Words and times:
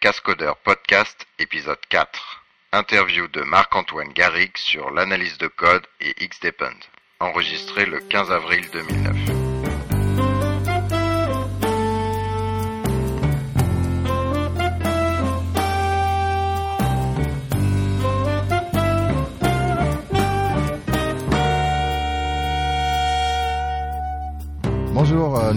Cascodeur 0.00 0.56
Podcast, 0.58 1.26
épisode 1.38 1.78
4. 1.88 2.44
Interview 2.72 3.28
de 3.28 3.40
Marc-Antoine 3.42 4.12
Garrigue 4.12 4.56
sur 4.56 4.90
l'analyse 4.90 5.38
de 5.38 5.48
code 5.48 5.86
et 6.00 6.14
Xdepend. 6.26 6.78
Enregistré 7.20 7.86
le 7.86 8.00
15 8.00 8.30
avril 8.30 8.68
2009. 8.72 9.45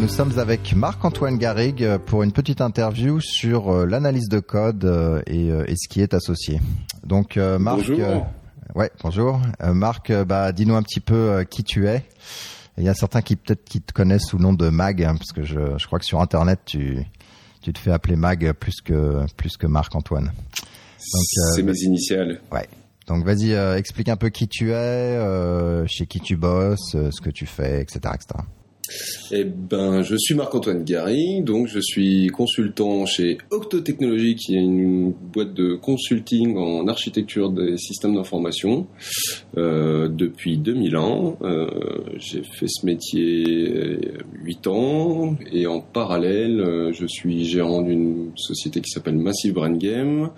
Nous 0.10 0.16
sommes 0.16 0.40
avec 0.40 0.74
Marc-Antoine 0.74 1.38
Garrigue 1.38 1.84
euh, 1.84 2.00
pour 2.00 2.24
une 2.24 2.32
petite 2.32 2.62
interview 2.62 3.22
sur 3.22 3.70
euh, 3.70 3.86
l'analyse 3.86 4.28
de 4.28 4.40
code 4.40 5.24
et, 5.28 5.50
et, 5.50 5.76
ce 5.76 5.88
qui 5.88 6.02
est 6.02 6.16
associé. 6.16 6.60
Donc 7.06 7.38
Marc, 7.38 7.78
bonjour. 7.78 8.28
ouais, 8.74 8.92
bonjour. 9.04 9.40
Marc, 9.62 10.12
bah 10.24 10.52
dis-nous 10.52 10.76
un 10.76 10.82
petit 10.82 11.00
peu 11.00 11.46
qui 11.48 11.64
tu 11.64 11.88
es. 11.88 12.04
Il 12.80 12.84
y 12.84 12.90
a 12.90 12.96
certains 12.96 13.22
qui 13.22 13.36
peut-être 13.36 13.64
qui 13.64 13.82
te 13.82 13.94
connaissent 13.94 14.26
sous 14.26 14.38
le 14.38 14.44
nom 14.44 14.54
de 14.54 14.70
Mag, 14.70 15.04
hein, 15.04 15.16
parce 15.16 15.32
que 15.32 15.44
je, 15.44 15.78
je, 15.78 15.86
crois 15.86 16.00
que 16.00 16.06
sur 16.06 16.20
Internet 16.22 16.60
tu 16.66 17.06
tu 17.62 17.72
te 17.72 17.78
fais 17.78 17.92
appeler 17.92 18.16
Mag 18.16 18.54
plus 18.54 18.82
que 18.82 19.26
plus 19.38 19.58
que 19.58 19.68
Marc-Antoine. 19.68 20.32
C'est 20.98 21.62
mes 21.62 21.80
initiales. 21.82 22.42
Ouais. 22.52 22.68
Donc 23.08 23.26
vas-y, 23.26 23.52
explique 23.78 24.10
un 24.10 24.18
peu 24.18 24.30
qui 24.30 24.48
tu 24.48 24.72
es, 24.72 25.86
chez 25.88 26.08
qui 26.08 26.20
tu 26.20 26.36
bosses, 26.36 26.94
ce 26.94 27.22
que 27.22 27.30
tu 27.30 27.46
fais, 27.46 27.82
etc., 27.82 28.00
etc. 28.16 28.40
Eh 29.32 29.44
ben, 29.44 30.02
je 30.02 30.16
suis 30.18 30.34
Marc-Antoine 30.36 30.84
Gary, 30.84 31.42
donc 31.44 31.68
je 31.68 31.80
suis 31.80 32.28
consultant 32.28 33.06
chez 33.06 33.38
Octo 33.52 33.80
Technologies, 33.82 34.36
qui 34.36 34.56
est 34.56 34.60
une 34.60 35.12
boîte 35.12 35.54
de 35.54 35.76
consulting 35.76 36.58
en 36.58 36.88
architecture 36.88 37.52
des 37.52 37.78
systèmes 37.78 38.16
d'information 38.16 38.88
euh, 39.58 40.08
depuis 40.08 40.58
2000 40.58 40.98
ans. 40.98 41.38
Euh, 41.42 41.68
j'ai 42.18 42.42
fait 42.44 42.68
ce 42.68 42.86
métier 42.86 44.00
8 44.44 44.68
ans 44.68 45.36
et 45.52 45.68
en 45.68 45.82
parallèle, 45.82 46.60
euh, 46.60 46.92
je 46.92 47.06
suis 47.06 47.46
gérant 47.46 47.82
d'une 47.82 48.32
société 48.36 48.82
qui 48.82 48.90
s'appelle 48.90 49.18
Massive 49.18 49.54
Brand 49.54 49.78
Game, 49.78 50.30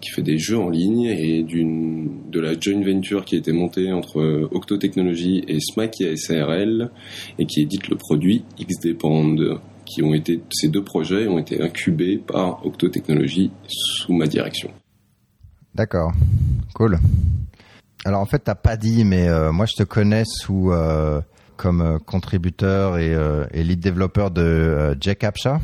qui 0.00 0.10
fait 0.10 0.22
des 0.22 0.38
jeux 0.38 0.58
en 0.58 0.68
ligne 0.68 1.04
et 1.04 1.42
d'une 1.42 2.10
de 2.30 2.40
la 2.40 2.58
joint 2.58 2.82
venture 2.82 3.24
qui 3.24 3.36
a 3.36 3.38
été 3.38 3.52
montée 3.52 3.92
entre 3.92 4.48
Octo 4.52 4.76
Technologies 4.78 5.44
et 5.46 5.60
Smack 5.60 6.02
SARL 6.16 6.90
et 7.38 7.46
qui 7.46 7.60
édite 7.60 7.88
le 7.88 7.91
produit 7.96 8.44
XDepend, 8.58 9.36
qui 9.84 10.02
ont 10.02 10.14
été, 10.14 10.40
ces 10.50 10.68
deux 10.68 10.82
projets 10.82 11.26
ont 11.26 11.38
été 11.38 11.60
incubés 11.62 12.18
par 12.18 12.64
Octo 12.64 12.88
Technologies 12.88 13.50
sous 13.68 14.12
ma 14.12 14.26
direction. 14.26 14.70
D'accord, 15.74 16.12
cool. 16.74 16.98
Alors 18.04 18.20
en 18.20 18.26
fait, 18.26 18.40
t'as 18.40 18.54
pas 18.54 18.76
dit, 18.76 19.04
mais 19.04 19.28
euh, 19.28 19.52
moi 19.52 19.66
je 19.66 19.74
te 19.74 19.82
connais 19.84 20.24
sous 20.26 20.72
euh, 20.72 21.20
comme 21.56 21.80
euh, 21.80 21.98
contributeur 21.98 22.98
et, 22.98 23.12
et, 23.52 23.62
lead 23.62 23.80
développeur 23.80 24.30
de 24.30 24.96
JCaptcha. 25.00 25.60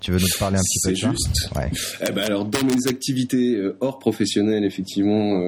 tu 0.00 0.12
veux 0.12 0.18
nous 0.18 0.26
parler 0.38 0.58
un 0.58 0.60
petit 0.60 0.80
peu 0.84 0.92
de 0.92 0.96
ça? 0.96 1.10
juste. 1.10 1.50
Ouais. 1.56 1.70
Eh 2.08 2.12
ben 2.12 2.22
alors 2.22 2.44
dans 2.44 2.62
mes 2.64 2.86
activités 2.88 3.60
hors 3.80 3.98
professionnelles, 3.98 4.64
effectivement, 4.64 5.40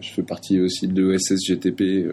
je 0.00 0.08
fais 0.12 0.22
partie 0.22 0.60
aussi 0.60 0.88
de 0.88 1.10
l'ESSGTP 1.10 2.10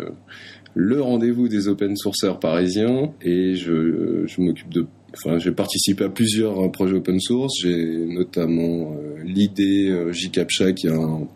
le 0.79 1.01
rendez-vous 1.01 1.49
des 1.49 1.67
open 1.67 1.97
sourceurs 1.97 2.39
parisiens 2.39 3.11
et 3.21 3.55
je, 3.55 4.25
m'occupe 4.41 4.69
de 4.69 4.85
Enfin, 5.11 5.39
j'ai 5.39 5.51
participé 5.51 6.03
à 6.03 6.09
plusieurs 6.09 6.71
projets 6.71 6.93
open 6.93 7.19
source. 7.19 7.61
J'ai 7.63 8.05
notamment 8.05 8.93
euh, 8.93 9.23
l'idée 9.25 9.89
euh, 9.89 10.13
JCaptcha 10.13 10.71
qui 10.73 10.85
est 10.85 10.91
un, 10.91 11.27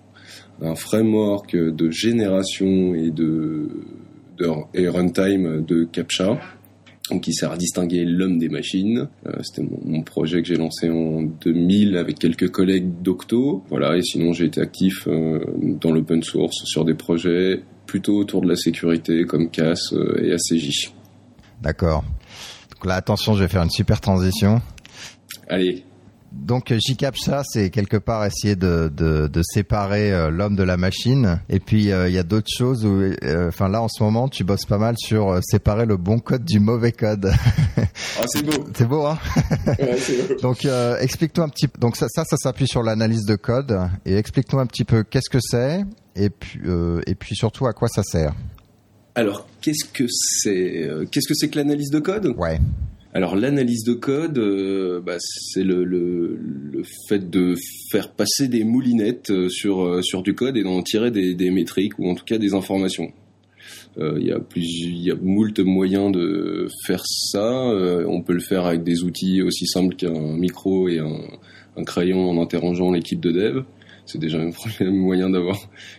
framework 0.75 1.55
de 1.55 1.89
génération 1.89 2.93
et 2.93 3.09
de, 3.09 3.67
de 4.37 4.87
runtime 4.87 5.65
de 5.65 5.85
captcha 5.85 6.39
qui 7.21 7.33
sert 7.33 7.51
à 7.51 7.57
distinguer 7.57 8.05
l'homme 8.05 8.37
des 8.37 8.49
machines. 8.49 9.07
Euh, 9.25 9.31
C'était 9.41 9.67
mon, 9.85 10.01
projet 10.03 10.41
que 10.41 10.47
j'ai 10.47 10.55
lancé 10.55 10.89
en 10.89 11.21
2000 11.21 11.97
avec 11.97 12.19
quelques 12.19 12.49
collègues 12.49 13.01
d'Octo. 13.01 13.63
Voilà, 13.69 13.97
et 13.97 14.01
sinon 14.01 14.33
j'ai 14.33 14.45
été 14.45 14.61
actif 14.61 15.07
euh, 15.07 15.39
dans 15.81 15.91
l'open 15.91 16.23
source 16.23 16.63
sur 16.65 16.85
des 16.85 16.93
projets 16.93 17.61
plutôt 17.93 18.17
autour 18.17 18.41
de 18.41 18.49
la 18.49 18.55
sécurité 18.55 19.23
comme 19.25 19.51
CAS 19.51 19.93
euh, 19.93 20.19
et 20.19 20.33
ACJ. 20.33 20.91
D'accord. 21.61 22.03
Donc 22.71 22.87
là, 22.87 22.95
attention, 22.95 23.35
je 23.35 23.43
vais 23.43 23.47
faire 23.47 23.61
une 23.61 23.69
super 23.69 24.01
transition. 24.01 24.63
Allez. 25.47 25.83
Donc 26.33 26.73
JCaptcha, 26.73 27.43
c'est 27.45 27.69
quelque 27.69 27.97
part 27.97 28.25
essayer 28.25 28.55
de, 28.55 28.91
de, 28.93 29.27
de 29.27 29.41
séparer 29.43 30.11
euh, 30.11 30.29
l'homme 30.29 30.55
de 30.55 30.63
la 30.63 30.77
machine. 30.77 31.39
Et 31.49 31.59
puis 31.59 31.91
euh, 31.91 32.09
il 32.09 32.15
y 32.15 32.17
a 32.17 32.23
d'autres 32.23 32.51
choses 32.51 32.85
où, 32.85 33.01
enfin 33.47 33.69
là 33.69 33.81
en 33.81 33.87
ce 33.87 34.03
moment, 34.03 34.27
tu 34.27 34.43
bosses 34.43 34.65
pas 34.65 34.77
mal 34.77 34.95
sur 34.97 35.39
séparer 35.43 35.85
le 35.85 35.97
bon 35.97 36.19
code 36.19 36.43
du 36.43 36.59
mauvais 36.59 36.91
code. 36.91 37.31
Ah 38.19 38.25
c'est 38.27 38.45
beau. 38.45 38.65
c'est 38.75 38.87
beau, 38.87 39.05
hein 39.05 39.17
ouais, 39.67 39.97
beau. 40.29 40.35
Donc 40.41 40.67
explique-toi 40.99 41.45
un 41.45 41.49
petit. 41.49 41.67
Donc 41.79 41.95
ça, 41.95 42.07
ça, 42.09 42.23
ça 42.25 42.37
s'appuie 42.37 42.67
sur 42.67 42.83
l'analyse 42.83 43.25
de 43.25 43.35
code. 43.35 43.79
Et 44.05 44.15
explique-nous 44.15 44.59
un 44.59 44.65
petit 44.65 44.83
peu 44.83 45.03
qu'est-ce 45.03 45.29
que 45.29 45.39
c'est 45.41 45.83
et 46.15 46.29
puis, 46.29 46.59
euh, 46.65 47.01
et 47.07 47.15
puis 47.15 47.35
surtout 47.35 47.65
à 47.65 47.73
quoi 47.73 47.87
ça 47.87 48.03
sert 48.03 48.33
Alors, 49.15 49.47
qu'est-ce 49.61 49.85
que 49.85 50.05
c'est 50.07 50.83
euh, 50.83 51.05
Qu'est-ce 51.09 51.27
que 51.27 51.33
c'est 51.33 51.49
que 51.49 51.57
l'analyse 51.57 51.89
de 51.89 51.99
code? 51.99 52.33
Ouais. 52.37 52.59
Alors 53.15 53.35
l'analyse 53.35 53.83
de 53.83 53.93
code, 53.93 54.39
euh, 54.39 54.99
bah, 54.99 55.17
c'est 55.19 55.63
le, 55.63 55.83
le, 55.83 56.35
le, 56.35 56.81
fait 57.07 57.29
de 57.29 57.53
faire 57.91 58.11
passer 58.11 58.47
des 58.47 58.63
moulinettes 58.63 59.29
euh, 59.29 59.49
sur, 59.49 59.83
euh, 59.83 60.01
sur 60.01 60.23
du 60.23 60.33
code 60.33 60.57
et 60.57 60.63
d'en 60.63 60.81
tirer 60.81 61.11
des, 61.11 61.35
des, 61.35 61.51
métriques 61.51 61.99
ou 61.99 62.09
en 62.09 62.15
tout 62.15 62.25
cas 62.25 62.39
des 62.39 62.55
informations. 62.55 63.11
Il 63.99 64.25
y 64.25 64.31
a 64.31 64.39
plus, 64.39 64.65
y 64.65 65.11
a 65.11 65.15
moult 65.15 65.59
moyens 65.59 66.11
de 66.11 66.67
faire 66.87 67.03
ça. 67.05 67.67
on 68.07 68.23
peut 68.23 68.33
le 68.33 68.39
faire 68.39 68.65
avec 68.65 68.81
des 68.81 69.03
outils 69.03 69.43
aussi 69.43 69.67
simples 69.67 69.95
qu'un 69.95 70.35
micro 70.35 70.89
et 70.89 70.97
un, 70.97 71.19
un 71.77 71.83
crayon 71.83 72.27
en 72.27 72.41
interrogeant 72.41 72.91
l'équipe 72.91 73.19
de 73.19 73.31
dev 73.31 73.63
c'est 74.05 74.19
déjà 74.19 74.39
un 74.39 74.51
moyen 74.91 75.29
d'avoir 75.29 75.57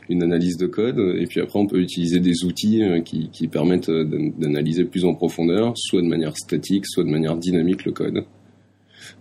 une 0.09 0.23
analyse 0.23 0.57
de 0.57 0.67
code. 0.67 0.99
Et 1.19 1.27
puis 1.27 1.41
après, 1.41 1.59
on 1.59 1.67
peut 1.67 1.81
utiliser 1.81 2.21
des 2.21 2.45
outils 2.45 2.83
euh, 2.83 3.01
qui, 3.01 3.31
qui 3.31 3.49
permettent 3.49 3.89
euh, 3.89 4.05
d'analyser 4.39 4.85
plus 4.85 5.05
en 5.05 5.15
profondeur, 5.15 5.73
soit 5.77 6.03
de 6.03 6.07
manière 6.07 6.37
statique, 6.37 6.87
soit 6.87 7.05
de 7.05 7.11
manière 7.11 7.37
dynamique 7.37 7.85
le 7.85 7.93
code. 7.93 8.25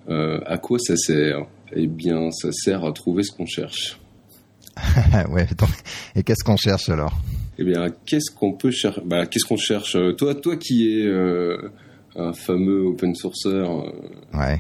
Euh, 0.09 0.39
à 0.45 0.57
quoi 0.57 0.79
ça 0.79 0.95
sert? 0.97 1.45
Eh 1.75 1.87
bien, 1.87 2.29
ça 2.31 2.51
sert 2.51 2.85
à 2.85 2.91
trouver 2.91 3.23
ce 3.23 3.31
qu'on 3.31 3.45
cherche. 3.45 3.99
ouais. 5.31 5.47
et 6.15 6.23
qu'est-ce 6.23 6.43
qu'on 6.43 6.57
cherche 6.57 6.89
alors? 6.89 7.13
Eh 7.59 7.63
bien, 7.63 7.87
qu'est-ce 8.05 8.31
qu'on 8.31 8.53
peut 8.53 8.71
chercher 8.71 9.01
bah, 9.05 9.25
Qu'est-ce 9.27 9.45
qu'on 9.45 9.57
cherche? 9.57 9.95
Toi, 10.17 10.35
toi 10.35 10.57
qui 10.57 10.89
es 10.89 11.05
euh, 11.05 11.69
un 12.15 12.33
fameux 12.33 12.87
open 12.87 13.13
sourceur. 13.15 13.85
ouais 14.33 14.59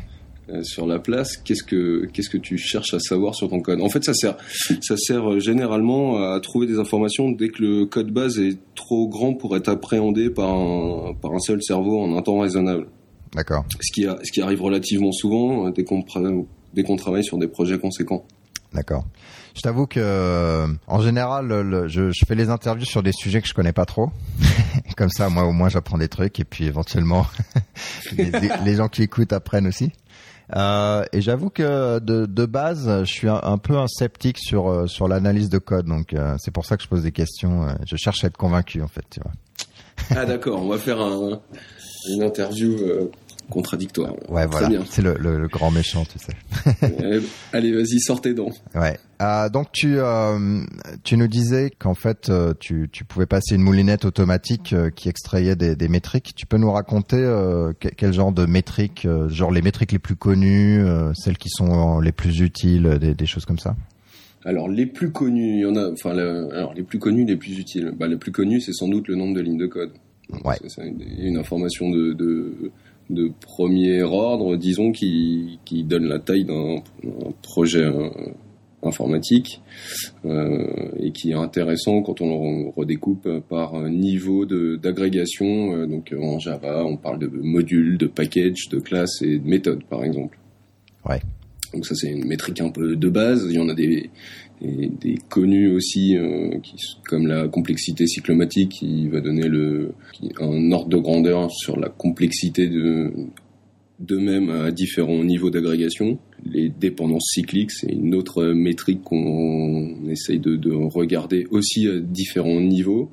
sur 0.63 0.85
la 0.85 0.99
place, 0.99 1.37
qu'est-ce 1.37 1.63
que 1.63 2.05
qu'est-ce 2.11 2.29
que 2.29 2.37
tu 2.37 2.57
cherches 2.57 2.93
à 2.93 2.99
savoir 2.99 3.33
sur 3.35 3.49
ton 3.49 3.61
code? 3.61 3.81
En 3.81 3.89
fait, 3.89 4.03
ça 4.03 4.13
sert 4.13 4.35
ça 4.81 4.97
sert 4.97 5.31
euh, 5.31 5.39
généralement 5.39 6.17
à 6.17 6.39
trouver 6.41 6.67
des 6.67 6.79
informations 6.79 7.31
dès 7.31 7.49
que 7.49 7.61
le 7.61 7.85
code 7.85 8.11
base 8.11 8.39
est 8.39 8.57
trop 8.75 9.07
grand 9.07 9.33
pour 9.33 9.55
être 9.55 9.69
appréhendé 9.69 10.29
par 10.29 10.53
un 10.53 11.13
par 11.13 11.33
un 11.33 11.39
seul 11.39 11.61
cerveau 11.61 12.01
en 12.01 12.17
un 12.17 12.21
temps 12.21 12.39
raisonnable. 12.39 12.87
D'accord. 13.33 13.65
Ce 13.79 13.91
qui 13.93 14.05
a, 14.05 14.17
ce 14.23 14.31
qui 14.31 14.41
arrive 14.41 14.61
relativement 14.61 15.11
souvent 15.11 15.67
euh, 15.67 15.71
dès 15.71 15.83
qu'on 15.83 16.03
dès 16.73 16.83
qu'on 16.83 16.95
travaille 16.95 17.23
sur 17.23 17.37
des 17.37 17.47
projets 17.47 17.77
conséquents. 17.77 18.25
D'accord. 18.73 19.05
Je 19.55 19.61
t'avoue 19.61 19.85
que, 19.85 20.65
en 20.87 21.01
général, 21.01 21.47
le, 21.47 21.87
je, 21.87 22.09
je, 22.09 22.25
fais 22.25 22.33
les 22.33 22.49
interviews 22.49 22.85
sur 22.85 23.03
des 23.03 23.11
sujets 23.11 23.39
que 23.39 23.47
je 23.47 23.53
connais 23.53 23.71
pas 23.71 23.85
trop. 23.85 24.09
Comme 24.97 25.11
ça, 25.11 25.29
moi, 25.29 25.43
au 25.43 25.51
moins, 25.51 25.69
j'apprends 25.69 25.99
des 25.99 26.07
trucs 26.07 26.39
et 26.39 26.43
puis 26.43 26.65
éventuellement, 26.65 27.27
les, 28.17 28.31
les, 28.65 28.75
gens 28.75 28.87
qui 28.87 29.03
écoutent 29.03 29.31
apprennent 29.31 29.67
aussi. 29.67 29.91
Euh, 30.55 31.03
et 31.11 31.21
j'avoue 31.21 31.49
que 31.49 31.99
de, 31.99 32.25
de, 32.25 32.45
base, 32.45 33.03
je 33.03 33.11
suis 33.11 33.27
un, 33.27 33.57
peu 33.57 33.77
un 33.77 33.87
sceptique 33.87 34.37
sur 34.37 34.69
euh, 34.69 34.87
sur 34.87 35.07
l'analyse 35.07 35.49
de 35.49 35.57
code, 35.57 35.87
donc 35.87 36.13
euh, 36.13 36.35
c'est 36.37 36.51
pour 36.51 36.65
ça 36.65 36.77
que 36.77 36.83
je 36.83 36.87
pose 36.87 37.03
des 37.03 37.11
questions. 37.11 37.67
Je 37.87 37.95
cherche 37.95 38.23
à 38.23 38.27
être 38.27 38.37
convaincu, 38.37 38.81
en 38.81 38.87
fait, 38.87 39.19
ah 40.15 40.25
d'accord, 40.25 40.61
on 40.61 40.67
va 40.67 40.77
faire 40.77 40.99
un, 40.99 41.41
une 42.09 42.23
interview 42.23 42.75
contradictoire. 43.49 44.13
Ouais, 44.29 44.45
voilà. 44.47 44.69
C'est 44.89 45.01
le, 45.01 45.15
le, 45.19 45.39
le, 45.39 45.47
grand 45.47 45.71
méchant, 45.71 46.05
tu 46.05 46.19
sais. 46.19 47.21
Allez, 47.53 47.71
vas-y, 47.71 47.99
sortez 47.99 48.33
donc. 48.33 48.53
Ouais. 48.75 48.97
Euh, 49.21 49.49
donc 49.49 49.71
tu 49.71 49.99
euh, 49.99 50.63
tu 51.03 51.15
nous 51.17 51.27
disais 51.27 51.71
qu'en 51.77 51.93
fait 51.93 52.29
euh, 52.29 52.53
tu, 52.59 52.89
tu 52.91 53.05
pouvais 53.05 53.25
passer 53.25 53.55
une 53.55 53.61
moulinette 53.61 54.05
automatique 54.05 54.73
euh, 54.73 54.89
qui 54.89 55.07
extrayait 55.07 55.55
des, 55.55 55.75
des 55.75 55.87
métriques. 55.87 56.33
Tu 56.35 56.45
peux 56.45 56.57
nous 56.57 56.71
raconter 56.71 57.03
quel 57.79 58.13
genre 58.13 58.31
de 58.31 58.45
métriques, 58.45 59.07
genre 59.27 59.51
les 59.51 59.61
métriques 59.61 59.91
les 59.91 59.99
plus 59.99 60.15
connues, 60.15 60.83
celles 61.13 61.37
qui 61.37 61.49
sont 61.49 61.99
les 61.99 62.11
plus 62.11 62.41
utiles, 62.41 62.97
des, 62.99 63.13
des 63.13 63.25
choses 63.25 63.45
comme 63.45 63.59
ça? 63.59 63.75
Alors 64.45 64.67
les 64.67 64.85
plus 64.85 65.11
connus, 65.11 65.59
il 65.59 65.61
y 65.61 65.65
en 65.65 65.75
a, 65.75 65.91
enfin, 65.91 66.11
alors 66.11 66.73
les 66.73 66.83
plus 66.83 66.99
connus, 66.99 67.25
les 67.25 67.37
plus 67.37 67.57
utiles. 67.57 67.93
Bah, 67.97 68.07
les 68.07 68.17
plus 68.17 68.31
connus, 68.31 68.61
c'est 68.61 68.73
sans 68.73 68.87
doute 68.87 69.07
le 69.07 69.15
nombre 69.15 69.35
de 69.35 69.41
lignes 69.41 69.57
de 69.57 69.67
code. 69.67 69.91
Ouais. 70.43 70.55
C'est 70.67 70.85
une, 70.85 71.01
une 71.17 71.37
information 71.37 71.89
de, 71.89 72.13
de 72.13 72.71
de 73.09 73.31
premier 73.41 74.01
ordre, 74.03 74.55
disons, 74.55 74.91
qui, 74.91 75.59
qui 75.65 75.83
donne 75.83 76.05
la 76.05 76.19
taille 76.19 76.45
d'un 76.45 76.77
projet 77.41 77.83
euh, 77.83 78.09
informatique 78.81 79.61
euh, 80.25 80.91
et 80.99 81.11
qui 81.11 81.31
est 81.31 81.35
intéressant 81.35 82.01
quand 82.01 82.21
on 82.21 82.63
le 82.63 82.69
redécoupe 82.69 83.29
par 83.49 83.79
niveau 83.89 84.45
d'agrégation. 84.45 85.75
Euh, 85.75 85.87
donc 85.87 86.13
en 86.19 86.39
Java, 86.39 86.83
on 86.85 86.97
parle 86.97 87.19
de 87.19 87.27
modules, 87.27 87.97
de 87.97 88.07
packages, 88.07 88.69
de 88.69 88.79
classes 88.79 89.21
et 89.21 89.39
de 89.39 89.47
méthodes, 89.47 89.83
par 89.85 90.03
exemple. 90.03 90.37
Ouais. 91.07 91.19
Donc 91.73 91.85
ça 91.85 91.95
c'est 91.95 92.11
une 92.11 92.25
métrique 92.25 92.61
un 92.61 92.69
peu 92.69 92.95
de 92.95 93.09
base. 93.09 93.47
Il 93.49 93.55
y 93.55 93.59
en 93.59 93.69
a 93.69 93.73
des, 93.73 94.09
des, 94.61 95.17
connus 95.29 95.71
aussi, 95.71 96.15
euh, 96.17 96.51
comme 97.07 97.27
la 97.27 97.47
complexité 97.47 98.07
cyclomatique, 98.07 98.69
qui 98.69 99.07
va 99.07 99.21
donner 99.21 99.49
un 100.39 100.71
ordre 100.71 100.89
de 100.89 100.97
grandeur 100.97 101.51
sur 101.51 101.79
la 101.79 101.89
complexité 101.89 102.67
de 102.67 103.11
d'eux-mêmes 103.99 104.49
à 104.49 104.71
différents 104.71 105.23
niveaux 105.23 105.49
d'agrégation. 105.49 106.17
Les 106.45 106.69
dépendances 106.69 107.29
cycliques, 107.33 107.71
c'est 107.71 107.91
une 107.91 108.15
autre 108.15 108.43
métrique 108.47 109.01
qu'on 109.03 110.09
essaye 110.09 110.39
de, 110.39 110.73
regarder 110.73 111.45
aussi 111.51 111.87
à 111.87 111.99
différents 111.99 112.59
niveaux. 112.59 113.09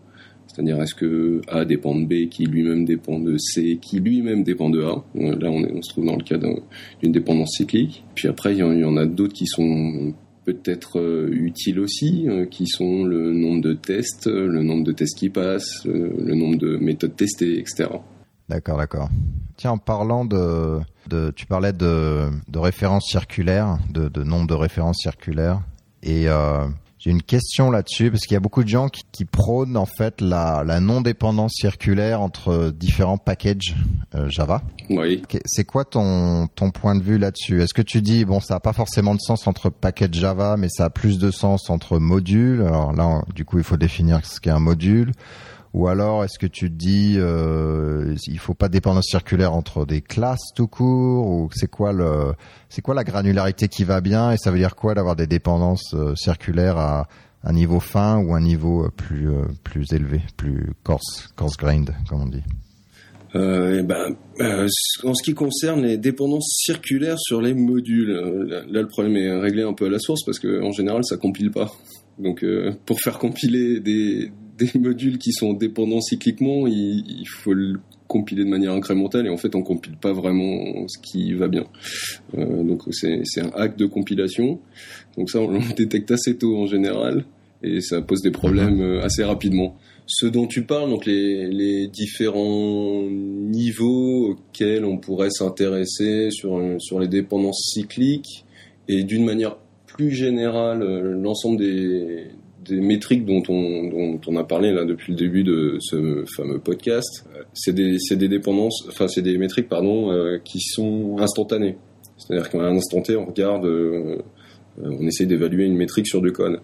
C'est-à-dire, 0.61 0.83
est-ce 0.83 0.95
que 0.95 1.41
A 1.49 1.65
dépend 1.65 1.95
de 1.95 2.05
B, 2.05 2.29
qui 2.29 2.45
lui-même 2.45 2.85
dépend 2.85 3.19
de 3.19 3.39
C, 3.39 3.79
qui 3.81 3.99
lui-même 3.99 4.43
dépend 4.43 4.69
de 4.69 4.83
A? 4.83 5.03
Là, 5.15 5.51
on, 5.51 5.81
se 5.81 5.89
trouve 5.89 6.05
dans 6.05 6.17
le 6.17 6.23
cas 6.23 6.37
d'une 6.37 7.13
dépendance 7.13 7.55
cyclique. 7.57 8.05
Puis 8.15 8.29
après, 8.29 8.55
il 8.55 8.59
y 8.59 8.85
en 8.85 8.97
a 8.99 9.07
d'autres 9.07 9.33
qui 9.33 9.47
sont 9.47 10.13
peut-être 10.45 10.99
euh, 10.99 11.31
utiles 11.33 11.81
aussi, 11.81 12.29
euh, 12.29 12.45
qui 12.45 12.67
sont 12.67 13.05
le 13.05 13.33
nombre 13.33 13.63
de 13.63 13.73
tests, 13.73 14.27
le 14.27 14.63
nombre 14.63 14.85
de 14.85 14.93
tests 14.93 15.17
qui 15.17 15.31
passent, 15.31 15.87
euh, 15.87 16.13
le 16.19 16.35
nombre 16.35 16.59
de 16.59 16.77
méthodes 16.77 17.17
testées, 17.17 17.59
etc. 17.59 17.89
D'accord, 18.51 18.77
d'accord. 18.77 19.09
Tiens, 19.57 19.71
en 19.71 19.79
parlant 19.79 20.27
de, 20.27 20.81
tu 21.37 21.47
parlais 21.47 21.73
de, 21.73 22.29
références 22.55 23.07
circulaires, 23.09 23.79
de, 23.91 24.11
de 24.11 24.25
nombre 24.25 24.47
de 24.47 24.55
références 24.55 24.99
circulaires, 25.01 25.63
et 26.03 26.29
euh, 26.29 26.67
j'ai 27.01 27.11
une 27.11 27.23
question 27.23 27.71
là-dessus 27.71 28.11
parce 28.11 28.25
qu'il 28.25 28.35
y 28.35 28.37
a 28.37 28.41
beaucoup 28.41 28.63
de 28.63 28.69
gens 28.69 28.89
qui, 28.91 29.03
qui 29.11 29.25
prônent 29.25 29.79
en 29.79 29.87
fait 29.87 30.21
la, 30.21 30.63
la 30.67 30.81
non-dépendance 30.81 31.55
circulaire 31.55 32.21
entre 32.21 32.71
différents 32.71 33.17
packages 33.17 33.75
euh, 34.15 34.29
Java. 34.29 34.63
Oui. 34.91 35.23
C'est 35.47 35.65
quoi 35.65 35.87
ton, 35.87 36.47
ton 36.49 36.71
point 36.71 36.95
de 36.95 37.03
vue 37.03 37.17
là-dessus? 37.17 37.63
Est-ce 37.63 37.73
que 37.73 37.81
tu 37.81 38.03
dis 38.03 38.27
bon 38.27 38.39
ça 38.41 38.57
a 38.57 38.61
pas 38.61 38.75
forcément 38.75 39.15
de 39.15 39.21
sens 39.21 39.47
entre 39.47 39.71
package 39.71 40.13
Java, 40.13 40.57
mais 40.59 40.69
ça 40.69 40.85
a 40.85 40.91
plus 40.91 41.19
de 41.19 41.31
sens 41.31 41.71
entre 41.71 41.99
modules? 41.99 42.61
Alors 42.61 42.93
là, 42.93 43.23
du 43.35 43.47
coup, 43.47 43.57
il 43.57 43.65
faut 43.65 43.79
définir 43.79 44.25
ce 44.27 44.39
qu'est 44.39 44.51
un 44.51 44.59
module. 44.61 45.13
Ou 45.73 45.87
alors, 45.87 46.25
est-ce 46.25 46.39
que 46.39 46.47
tu 46.47 46.69
te 46.69 46.75
dis, 46.75 47.15
euh, 47.17 48.17
il 48.27 48.39
faut 48.39 48.55
pas 48.55 48.69
de 48.69 48.73
dépendance 48.73 49.07
circulaire 49.07 49.53
entre 49.53 49.87
des 49.87 50.01
classes 50.01 50.53
tout 50.57 50.67
court 50.67 51.29
Ou 51.29 51.49
c'est 51.55 51.71
quoi 51.71 51.93
le, 51.93 52.35
c'est 52.69 52.83
quoi 52.83 52.95
la 52.95 53.05
granularité 53.05 53.69
qui 53.69 53.85
va 53.85 54.01
bien 54.01 54.33
Et 54.33 54.37
ça 54.37 54.51
veut 54.51 54.59
dire 54.59 54.75
quoi 54.75 54.95
d'avoir 54.95 55.15
des 55.15 55.29
dépendances 55.29 55.95
euh, 55.95 56.15
circulaires 56.17 56.77
à 56.77 57.07
un 57.45 57.53
niveau 57.53 57.81
fin 57.81 58.19
ou 58.19 58.35
un 58.35 58.41
niveau 58.41 58.89
plus 58.97 59.31
euh, 59.31 59.45
plus 59.65 59.93
élevé, 59.93 60.21
plus 60.37 60.73
coarse, 60.83 61.29
coarse 61.37 61.57
grained, 61.57 61.95
comme 62.09 62.23
on 62.23 62.27
dit? 62.27 62.43
Euh, 63.37 63.83
ben, 63.85 64.17
euh, 64.41 64.67
en 65.05 65.15
ce 65.15 65.23
qui 65.23 65.35
concerne 65.35 65.83
les 65.83 65.99
dépendances 65.99 66.63
circulaires 66.65 67.19
sur 67.19 67.41
les 67.41 67.55
modules, 67.55 68.11
euh, 68.11 68.65
là, 68.67 68.83
le 68.83 68.89
problème 68.89 69.17
est 69.17 69.31
réglé 69.39 69.63
un 69.63 69.73
peu 69.73 69.87
à 69.87 69.89
la 69.89 70.01
source 70.01 70.25
parce 70.25 70.41
que 70.41 70.61
en 70.63 70.73
général 70.73 71.05
ça 71.05 71.17
compile 71.17 71.51
pas. 71.51 71.71
Donc 72.19 72.45
pour 72.85 73.01
faire 73.01 73.19
compiler 73.19 73.81
des, 73.81 74.31
des 74.61 74.79
modules 74.79 75.19
qui 75.19 75.33
sont 75.33 75.53
dépendants 75.53 76.01
cycliquement, 76.01 76.67
il, 76.67 77.27
faut 77.29 77.53
le 77.53 77.81
compiler 78.07 78.45
de 78.45 78.51
manière 78.51 78.73
incrémentale 78.73 79.27
et 79.27 79.31
en 79.31 79.37
fait 79.37 79.55
on 79.55 79.63
compile 79.63 79.97
pas 79.97 80.13
vraiment 80.13 80.87
ce 80.89 80.99
qui 80.99 81.33
va 81.33 81.49
bien. 81.49 81.65
Euh, 82.37 82.63
donc 82.63 82.83
c'est 82.91 83.41
un 83.41 83.51
hack 83.55 83.77
de 83.77 83.87
compilation. 83.87 84.61
Donc 85.17 85.31
ça 85.31 85.41
on 85.41 85.49
le 85.49 85.75
détecte 85.77 86.11
assez 86.11 86.37
tôt 86.37 86.57
en 86.57 86.67
général 86.67 87.25
et 87.63 87.81
ça 87.81 88.01
pose 88.03 88.23
des 88.23 88.31
problèmes 88.31 88.81
euh, 88.81 89.03
assez 89.03 89.25
rapidement. 89.25 89.77
Ce 90.07 90.27
dont 90.27 90.49
tu 90.49 90.63
parles, 90.63 90.91
donc 90.91 91.07
les, 91.07 91.47
les 91.47 91.87
différents 91.87 93.05
niveaux 93.09 94.31
auxquels 94.31 94.85
on 94.85 94.99
pourrait 94.99 95.31
s'intéresser 95.31 96.31
sur, 96.33 96.61
sur 96.79 96.99
les 96.99 97.07
dépendances 97.07 97.71
cycliques 97.73 98.45
et 98.89 99.05
d'une 99.05 99.25
manière 99.25 99.57
plus 99.87 100.11
générale 100.11 100.83
euh, 100.83 101.13
l'ensemble 101.15 101.59
des, 101.59 102.27
des 102.71 102.81
métriques 102.81 103.25
dont 103.25 103.43
on, 103.49 104.37
a 104.37 104.45
parlé 104.45 104.73
là 104.73 104.85
depuis 104.85 105.13
le 105.13 105.19
début 105.19 105.43
de 105.43 105.77
ce 105.81 106.25
fameux 106.37 106.59
podcast, 106.59 107.27
c'est 107.53 107.73
des, 107.75 108.29
dépendances, 108.29 108.87
enfin 108.89 109.09
c'est 109.09 109.23
des 109.23 109.37
métriques 109.39 109.69
pardon, 109.69 110.13
euh, 110.13 110.39
qui 110.39 110.61
sont 110.61 111.17
instantanées. 111.19 111.77
C'est-à-dire 112.17 112.49
qu'à 112.51 112.59
un 112.59 112.77
instant 112.77 113.03
T, 113.03 113.17
on 113.17 113.27
regarde, 113.27 113.65
euh, 113.65 114.19
on 114.83 115.07
essaie 115.07 115.27
d'évaluer 115.27 115.65
une 115.65 115.77
métrique 115.77 116.07
sur 116.07 116.23
du 116.23 116.33
code. 116.33 116.61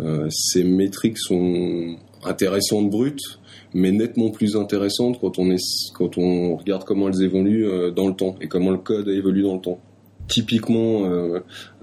Euh, 0.00 0.26
ces 0.30 0.64
métriques 0.64 1.18
sont 1.18 1.96
intéressantes 2.24 2.90
brutes, 2.90 3.40
mais 3.74 3.92
nettement 3.92 4.30
plus 4.30 4.56
intéressantes 4.56 5.18
quand 5.20 5.38
on, 5.38 6.56
regarde 6.56 6.84
comment 6.84 7.08
elles 7.08 7.22
évoluent 7.22 7.92
dans 7.94 8.08
le 8.08 8.14
temps 8.14 8.36
et 8.40 8.48
comment 8.48 8.70
le 8.70 8.78
code 8.78 9.08
évolue 9.08 9.42
dans 9.42 9.54
le 9.54 9.60
temps 9.60 9.80
typiquement 10.28 11.08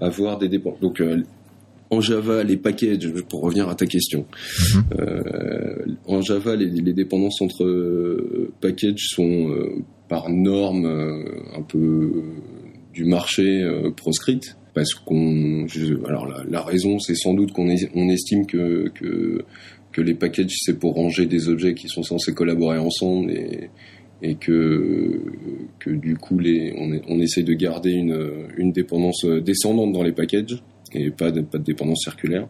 avoir 0.00 0.38
des. 0.38 0.48
Donc 0.82 1.00
en 1.94 2.00
Java, 2.00 2.42
les 2.42 2.56
packages, 2.56 3.08
pour 3.28 3.42
revenir 3.42 3.68
à 3.68 3.74
ta 3.74 3.86
question, 3.86 4.26
mhm. 4.74 4.82
euh, 4.98 5.86
en 6.06 6.20
Java, 6.20 6.56
les, 6.56 6.92
dépendances 6.92 7.40
entre 7.40 7.64
euh, 7.64 8.52
packages 8.60 9.06
sont 9.08 9.50
euh, 9.50 9.82
par 10.08 10.28
norme 10.28 10.86
un 11.56 11.62
peu 11.62 12.22
du 12.92 13.04
marché 13.04 13.64
proscrites 13.96 14.56
parce 14.74 14.92
qu'on 14.92 15.66
alors 16.06 16.28
la, 16.46 16.62
raison 16.62 16.98
c'est 16.98 17.14
sans 17.14 17.32
doute 17.32 17.52
qu'on 17.52 17.68
on 17.94 18.08
estime 18.10 18.46
que, 18.46 18.92
que 19.92 20.00
les 20.00 20.14
packages 20.14 20.54
c'est 20.60 20.78
pour 20.78 20.94
ranger 20.94 21.24
des 21.24 21.48
objets 21.48 21.74
qui 21.74 21.88
sont 21.88 22.02
censés 22.02 22.34
collaborer 22.34 22.78
ensemble 22.78 23.32
et 23.32 23.70
et 24.22 24.34
que 24.34 25.22
que 25.78 25.90
du 25.90 26.16
coup 26.16 26.38
les 26.38 26.74
on, 26.76 27.00
on 27.08 27.18
essaie 27.18 27.42
de 27.42 27.54
garder 27.54 27.92
une 27.92 28.46
une 28.58 28.70
dépendance 28.70 29.24
descendante 29.24 29.92
dans 29.92 30.02
les 30.02 30.12
packages 30.12 30.62
et 30.94 31.10
pas 31.10 31.30
de, 31.30 31.42
pas 31.42 31.58
de 31.58 31.64
dépendance 31.64 32.02
circulaire 32.02 32.46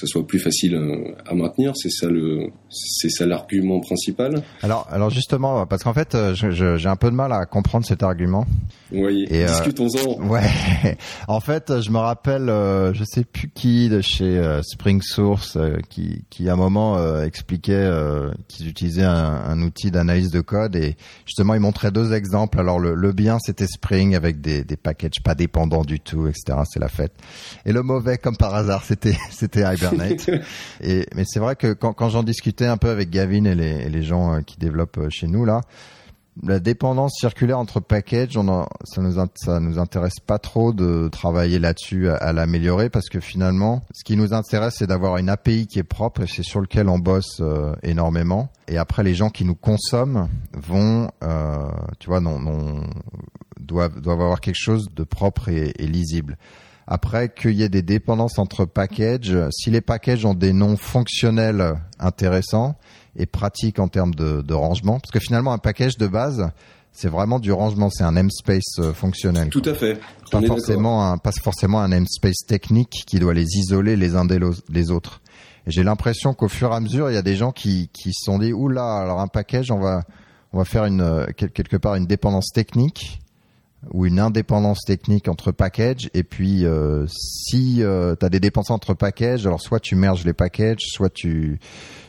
que 0.00 0.06
ça 0.06 0.10
soit 0.10 0.26
plus 0.26 0.38
facile 0.38 0.74
euh, 0.74 1.14
à, 1.26 1.34
maintenir. 1.34 1.72
C'est 1.76 1.90
ça 1.90 2.08
le, 2.08 2.50
c'est 2.70 3.10
ça 3.10 3.26
l'argument 3.26 3.80
principal. 3.80 4.42
Alors, 4.62 4.86
alors 4.90 5.10
justement, 5.10 5.66
parce 5.66 5.82
qu'en 5.82 5.94
fait, 5.94 6.14
euh, 6.14 6.34
j'ai 6.34 6.88
un 6.88 6.96
peu 6.96 7.10
de 7.10 7.16
mal 7.16 7.32
à 7.32 7.46
comprendre 7.46 7.84
cet 7.84 8.02
argument. 8.02 8.46
Oui, 8.92 9.26
euh, 9.30 9.46
discutons-en. 9.46 10.22
ouais, 10.28 10.96
en 11.26 11.40
fait, 11.40 11.80
je 11.80 11.90
me 11.90 11.98
rappelle, 11.98 12.48
euh, 12.48 12.94
je 12.94 13.04
sais 13.04 13.24
plus 13.24 13.48
qui 13.48 13.88
de 13.88 14.00
chez 14.00 14.40
Spring 14.62 15.02
Source 15.02 15.58
qui, 15.88 16.24
qui 16.30 16.48
à 16.48 16.54
un 16.54 16.56
moment 16.56 17.22
expliquait 17.22 17.90
qu'ils 18.48 18.68
utilisaient 18.68 19.04
un, 19.04 19.42
un 19.46 19.62
outil 19.62 19.90
d'analyse 19.90 20.30
de 20.30 20.40
code 20.40 20.76
et 20.76 20.96
justement, 21.26 21.54
il 21.54 21.60
montrait 21.60 21.90
deux 21.90 22.12
exemples. 22.12 22.58
Alors 22.60 22.78
le, 22.78 22.94
le 22.94 23.12
bien, 23.12 23.38
c'était 23.38 23.66
Spring 23.66 24.14
avec 24.14 24.40
des, 24.40 24.64
des 24.64 24.76
packages 24.76 25.22
pas 25.22 25.34
dépendants 25.34 25.84
du 25.84 26.00
tout, 26.00 26.26
etc. 26.26 26.58
C'est 26.70 26.80
la 26.80 26.88
fête. 26.88 27.12
Et 27.64 27.72
le 27.72 27.82
mauvais, 27.82 28.18
comme 28.18 28.36
par 28.36 28.54
hasard, 28.54 28.84
c'était 28.86 29.16
c'était 29.30 29.64
Et 30.80 31.06
mais 31.14 31.24
c'est 31.26 31.40
vrai 31.40 31.56
que 31.56 31.72
quand, 31.72 31.92
quand 31.92 32.08
j'en 32.08 32.22
discutais 32.22 32.66
un 32.66 32.76
peu 32.76 32.90
avec 32.90 33.10
Gavin 33.10 33.44
et 33.44 33.54
les, 33.54 33.86
et 33.86 33.88
les 33.88 34.02
gens 34.02 34.34
euh, 34.34 34.40
qui 34.40 34.58
développent 34.58 34.98
euh, 34.98 35.10
chez 35.10 35.26
nous 35.26 35.44
là, 35.44 35.60
la 36.42 36.60
dépendance 36.60 37.16
circulaire 37.18 37.58
entre 37.58 37.80
packages, 37.80 38.36
on 38.36 38.66
ça 38.84 39.02
nous 39.02 39.16
ça 39.34 39.60
nous 39.60 39.78
intéresse 39.78 40.20
pas 40.24 40.38
trop 40.38 40.72
de 40.72 41.08
travailler 41.08 41.58
là-dessus 41.58 42.08
à, 42.08 42.32
l'améliorer 42.32 42.90
parce 42.90 43.08
que 43.08 43.20
finalement, 43.20 43.82
ce 43.92 44.04
qui 44.04 44.16
nous 44.16 44.32
intéresse, 44.32 44.76
c'est 44.78 44.86
d'avoir 44.86 45.16
une 45.16 45.28
API 45.28 45.66
qui 45.66 45.78
est 45.78 45.84
propre 45.84 46.22
et 46.22 46.26
c'est 46.26 46.42
sur 46.42 46.60
lequel 46.60 46.88
on 46.88 46.98
bosse 46.98 47.40
euh, 47.40 47.74
énormément. 47.82 48.50
Et 48.68 48.78
après, 48.78 49.02
les 49.02 49.14
gens 49.14 49.30
qui 49.30 49.44
nous 49.44 49.54
consomment 49.54 50.28
vont, 50.52 51.10
euh, 51.22 51.68
tu 51.98 52.08
vois, 52.08 52.20
non, 52.20 52.38
non, 52.38 52.82
doivent 53.58 54.00
doivent 54.00 54.20
avoir 54.20 54.40
quelque 54.40 54.60
chose 54.60 54.88
de 54.94 55.04
propre 55.04 55.48
et, 55.48 55.72
et 55.78 55.86
lisible. 55.86 56.36
Après, 56.90 57.28
qu'il 57.28 57.52
y 57.52 57.62
ait 57.62 57.68
des 57.68 57.82
dépendances 57.82 58.38
entre 58.38 58.64
packages, 58.64 59.36
si 59.50 59.70
les 59.70 59.82
packages 59.82 60.24
ont 60.24 60.32
des 60.32 60.54
noms 60.54 60.78
fonctionnels 60.78 61.74
intéressants 61.98 62.76
et 63.14 63.26
pratiques 63.26 63.78
en 63.78 63.88
termes 63.88 64.14
de, 64.14 64.40
de 64.40 64.54
rangement, 64.54 64.98
parce 64.98 65.10
que 65.10 65.20
finalement, 65.20 65.52
un 65.52 65.58
package 65.58 65.98
de 65.98 66.06
base, 66.06 66.50
c'est 66.92 67.08
vraiment 67.08 67.40
du 67.40 67.52
rangement, 67.52 67.90
c'est 67.90 68.04
un 68.04 68.12
namespace 68.12 68.78
euh, 68.78 68.94
fonctionnel. 68.94 69.50
Tout 69.50 69.62
à 69.66 69.74
fait. 69.74 70.00
Pas 70.30 70.40
forcément, 70.40 71.12
un, 71.12 71.18
pas 71.18 71.32
forcément 71.32 71.80
un 71.80 71.88
namespace 71.88 72.46
technique 72.46 73.04
qui 73.06 73.18
doit 73.18 73.34
les 73.34 73.46
isoler 73.58 73.94
les 73.94 74.16
uns 74.16 74.24
des 74.24 74.90
autres. 74.90 75.20
J'ai 75.66 75.84
l'impression 75.84 76.32
qu'au 76.32 76.48
fur 76.48 76.72
et 76.72 76.74
à 76.74 76.80
mesure, 76.80 77.10
il 77.10 77.14
y 77.14 77.18
a 77.18 77.22
des 77.22 77.36
gens 77.36 77.52
qui, 77.52 77.90
qui 77.92 78.14
se 78.14 78.24
sont 78.24 78.38
dit, 78.38 78.54
oula, 78.54 78.96
alors 78.96 79.20
un 79.20 79.28
package, 79.28 79.70
on 79.70 79.78
va, 79.78 80.04
on 80.54 80.58
va 80.58 80.64
faire 80.64 80.86
une, 80.86 81.26
quelque 81.36 81.76
part 81.76 81.96
une 81.96 82.06
dépendance 82.06 82.48
technique 82.54 83.20
ou 83.92 84.06
une 84.06 84.18
indépendance 84.18 84.80
technique 84.84 85.28
entre 85.28 85.52
packages 85.52 86.10
et 86.14 86.24
puis 86.24 86.64
euh, 86.64 87.06
si 87.08 87.82
euh, 87.82 88.16
tu 88.18 88.26
as 88.26 88.28
des 88.28 88.40
dépendances 88.40 88.70
entre 88.70 88.94
packages 88.94 89.46
alors 89.46 89.60
soit 89.60 89.80
tu 89.80 89.94
merges 89.94 90.24
les 90.24 90.32
packages 90.32 90.82
soit 90.82 91.10
tu 91.10 91.60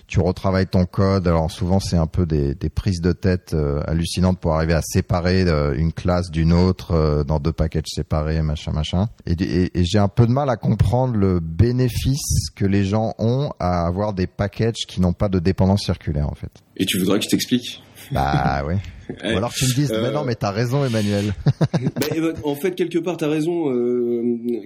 tu 0.09 0.19
retravailles 0.19 0.67
ton 0.67 0.85
code. 0.85 1.27
Alors 1.27 1.51
souvent 1.51 1.79
c'est 1.79 1.95
un 1.95 2.07
peu 2.07 2.25
des, 2.25 2.55
des 2.55 2.69
prises 2.69 2.99
de 2.99 3.11
tête 3.11 3.53
euh, 3.53 3.81
hallucinantes 3.85 4.39
pour 4.39 4.55
arriver 4.55 4.73
à 4.73 4.81
séparer 4.81 5.43
euh, 5.43 5.73
une 5.77 5.93
classe 5.93 6.31
d'une 6.31 6.51
autre 6.51 6.91
euh, 6.91 7.23
dans 7.23 7.39
deux 7.39 7.53
packages 7.53 7.83
séparés, 7.85 8.41
machin, 8.41 8.71
machin. 8.71 9.07
Et, 9.27 9.33
et, 9.33 9.79
et 9.79 9.85
j'ai 9.85 9.99
un 9.99 10.07
peu 10.07 10.25
de 10.25 10.31
mal 10.31 10.49
à 10.49 10.57
comprendre 10.57 11.15
le 11.15 11.39
bénéfice 11.39 12.49
que 12.55 12.65
les 12.65 12.83
gens 12.83 13.13
ont 13.19 13.51
à 13.59 13.85
avoir 13.85 14.13
des 14.13 14.25
packages 14.25 14.87
qui 14.87 14.99
n'ont 14.99 15.13
pas 15.13 15.29
de 15.29 15.37
dépendance 15.37 15.83
circulaire 15.85 16.27
en 16.27 16.35
fait. 16.35 16.51
Et 16.75 16.85
tu 16.85 16.97
voudrais 16.97 17.19
que 17.19 17.25
je 17.25 17.29
t'explique 17.29 17.83
Bah 18.11 18.65
ouais. 18.65 18.77
Ou 19.23 19.37
alors 19.37 19.51
tu 19.53 19.65
me 19.65 19.73
dises, 19.73 19.91
mais 19.91 20.11
non, 20.11 20.23
mais 20.23 20.35
t'as 20.35 20.51
raison, 20.51 20.85
Emmanuel. 20.85 21.33
bah, 21.71 22.33
en 22.43 22.55
fait, 22.55 22.75
quelque 22.75 22.99
part, 22.99 23.17
t'as 23.17 23.27
raison. 23.27 23.65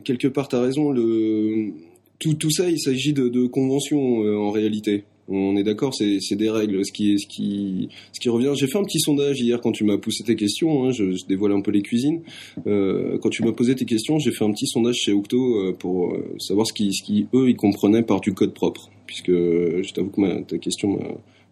Quelque 0.04 0.28
part, 0.28 0.50
t'as 0.50 0.60
raison. 0.60 0.92
Le 0.92 1.72
tout, 2.20 2.34
tout 2.34 2.52
ça, 2.52 2.70
il 2.70 2.78
s'agit 2.78 3.14
de, 3.14 3.30
de 3.30 3.48
conventions 3.48 4.18
en 4.20 4.52
réalité. 4.52 5.06
On 5.30 5.56
est 5.56 5.64
d'accord, 5.64 5.94
c'est 5.94 6.36
des 6.36 6.50
règles. 6.50 6.86
Ce 6.86 6.92
qui, 6.92 7.18
ce 7.18 7.28
qui, 7.28 7.90
ce 8.12 8.20
qui 8.20 8.30
revient. 8.30 8.52
J'ai 8.56 8.68
fait 8.68 8.78
un 8.78 8.84
petit 8.84 9.00
sondage 9.00 9.40
hier 9.40 9.62
quand 9.62 9.72
tu 9.72 9.84
m'as 9.84 9.98
poussé 9.98 10.24
tes 10.24 10.36
questions. 10.36 10.86
Hein, 10.86 10.92
je, 10.92 11.14
je, 11.14 11.26
dévoile 11.26 11.54
un 11.54 11.62
peu 11.62 11.72
les 11.72 11.82
cuisines. 11.82 12.22
Euh, 12.68 13.18
quand 13.20 13.30
tu 13.30 13.44
m'as 13.44 13.54
posé 13.54 13.76
tes 13.76 13.86
questions, 13.86 14.20
j'ai 14.20 14.32
fait 14.32 14.44
un 14.44 14.52
petit 14.52 14.68
sondage 14.68 14.96
chez 14.96 15.14
Octo 15.14 15.38
euh, 15.38 15.74
pour 15.74 16.14
euh, 16.14 16.36
savoir 16.40 16.68
ce 16.68 16.74
qui, 16.74 16.94
ce 16.94 17.04
qui 17.04 17.28
eux, 17.34 17.50
ils 17.50 17.56
comprenaient 17.56 18.04
par 18.04 18.20
du 18.20 18.34
code 18.34 18.54
propre. 18.54 18.90
Puisque 19.06 19.32
je 19.32 19.94
t'avoue 19.94 20.10
que 20.10 20.22
ma, 20.22 20.42
ta 20.42 20.58
question 20.58 21.00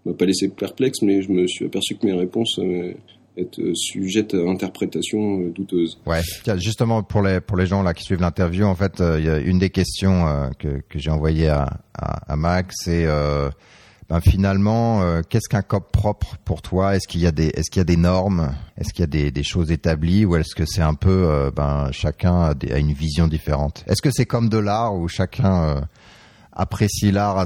m'a 0.05 0.13
pas 0.13 0.25
laissé 0.25 0.49
perplexe, 0.49 1.01
mais 1.01 1.21
je 1.21 1.31
me 1.31 1.47
suis 1.47 1.65
aperçu 1.65 1.95
que 1.95 2.05
mes 2.05 2.13
réponses 2.13 2.59
être 3.37 3.61
sujette 3.75 4.33
à 4.33 4.37
interprétation 4.49 5.39
douteuse. 5.49 5.99
Ouais, 6.05 6.21
Tiens, 6.43 6.57
justement 6.57 7.03
pour 7.03 7.21
les 7.21 7.39
pour 7.39 7.57
les 7.57 7.65
gens 7.65 7.81
là 7.83 7.93
qui 7.93 8.03
suivent 8.03 8.21
l'interview, 8.21 8.65
en 8.65 8.75
fait, 8.75 8.99
il 8.99 9.25
y 9.25 9.29
a 9.29 9.37
une 9.39 9.59
des 9.59 9.69
questions 9.69 10.27
euh, 10.27 10.49
que 10.59 10.81
que 10.89 10.99
j'ai 10.99 11.11
envoyées 11.11 11.49
à, 11.49 11.79
à, 11.97 12.33
à 12.33 12.35
Max, 12.35 12.75
c'est 12.83 13.05
euh, 13.05 13.49
ben 14.09 14.19
finalement, 14.19 15.01
euh, 15.01 15.21
qu'est-ce 15.27 15.47
qu'un 15.47 15.61
code 15.61 15.89
propre 15.91 16.35
pour 16.43 16.61
toi? 16.61 16.95
Est-ce 16.95 17.07
qu'il 17.07 17.21
y 17.21 17.27
a 17.27 17.31
des 17.31 17.47
est-ce 17.47 17.71
qu'il 17.71 17.79
y 17.79 17.81
a 17.81 17.85
des 17.85 17.97
normes? 17.97 18.51
Est-ce 18.77 18.93
qu'il 18.93 19.03
y 19.03 19.03
a 19.03 19.07
des, 19.07 19.31
des 19.31 19.43
choses 19.43 19.71
établies? 19.71 20.25
Ou 20.25 20.35
est-ce 20.35 20.53
que 20.53 20.65
c'est 20.65 20.81
un 20.81 20.95
peu 20.95 21.49
ben 21.55 21.89
chacun 21.91 22.41
a, 22.41 22.53
des, 22.53 22.73
a, 22.73 22.79
une 22.79 22.93
vision 22.93 23.27
différente? 23.27 23.85
Est-ce 23.87 24.01
que 24.01 24.11
c'est 24.11 24.25
comme 24.25 24.49
de 24.49 24.57
l'art 24.57 24.95
où 24.95 25.07
chacun 25.07 25.87
apprécie 26.61 27.11
l'art 27.11 27.45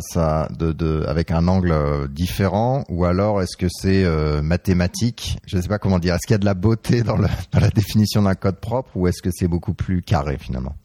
de, 0.59 0.71
de, 0.71 1.03
avec 1.07 1.31
un 1.31 1.47
angle 1.47 1.73
différent 2.11 2.83
ou 2.89 3.05
alors 3.05 3.41
est-ce 3.41 3.57
que 3.57 3.67
c'est 3.69 4.03
euh, 4.03 4.41
mathématique? 4.41 5.37
Je 5.47 5.57
ne 5.57 5.61
sais 5.61 5.67
pas 5.67 5.79
comment 5.79 5.99
dire. 5.99 6.15
Est-ce 6.15 6.27
qu'il 6.27 6.33
y 6.33 6.35
a 6.35 6.39
de 6.39 6.45
la 6.45 6.53
beauté 6.53 7.01
dans, 7.01 7.17
la 7.17 7.69
définition 7.73 8.23
d'un 8.23 8.35
code 8.35 8.59
propre 8.59 8.91
ou 8.95 9.07
est-ce 9.07 9.21
que 9.21 9.29
c'est 9.33 9.47
beaucoup 9.47 9.73
plus 9.73 10.01
carré 10.01 10.37
finalement? 10.37 10.75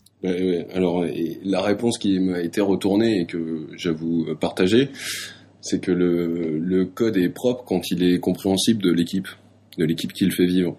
Alors 0.74 1.04
la 1.44 1.62
réponse 1.62 1.98
qui 1.98 2.20
m'a 2.20 2.40
été 2.40 2.60
retournée 2.60 3.20
et 3.20 3.26
que 3.26 3.68
j'avoue 3.76 4.26
partager, 4.38 4.90
c'est 5.60 5.80
que 5.80 5.90
le, 5.90 6.58
le 6.58 6.84
code 6.84 7.16
est 7.16 7.30
propre 7.30 7.64
quand 7.64 7.90
il 7.90 8.02
est 8.02 8.20
compréhensible 8.20 8.82
de 8.82 8.92
l'équipe, 8.92 9.28
de 9.78 9.84
l'équipe 9.84 10.12
qui 10.12 10.24
le 10.24 10.30
fait 10.30 10.46
vivre. 10.46 10.76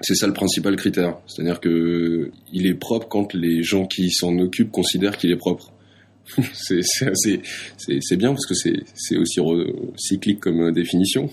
C'est 0.00 0.14
ça 0.14 0.28
le 0.28 0.32
principal 0.32 0.76
critère. 0.76 1.18
C'est-à-dire 1.26 1.60
que 1.60 2.30
il 2.52 2.66
est 2.66 2.74
propre 2.74 3.08
quand 3.08 3.34
les 3.34 3.62
gens 3.62 3.86
qui 3.86 4.10
s'en 4.10 4.38
occupent 4.38 4.70
considèrent 4.70 5.16
qu'il 5.16 5.32
est 5.32 5.36
propre. 5.36 5.72
c'est 6.52 6.82
c'est 8.00 8.16
bien 8.16 8.30
parce 8.30 8.46
que 8.46 8.54
c'est 8.54 9.16
aussi 9.16 9.40
cyclique 9.96 10.40
comme 10.40 10.72
définition. 10.72 11.30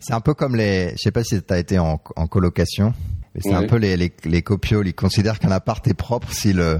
C'est 0.00 0.14
un 0.14 0.20
peu 0.20 0.34
comme 0.34 0.56
les, 0.56 0.90
je 0.90 1.02
sais 1.02 1.12
pas 1.12 1.24
si 1.24 1.40
tu 1.42 1.52
as 1.52 1.58
été 1.58 1.78
en, 1.78 2.00
en 2.16 2.26
colocation, 2.26 2.92
mais 3.34 3.40
c'est 3.42 3.50
ouais. 3.50 3.54
un 3.54 3.66
peu 3.66 3.76
les 3.76 3.96
les, 3.96 4.12
ils 4.24 4.94
considèrent 4.94 5.38
qu'un 5.38 5.50
appart 5.50 5.86
est 5.86 5.94
propre 5.94 6.32
si 6.32 6.52
le 6.52 6.78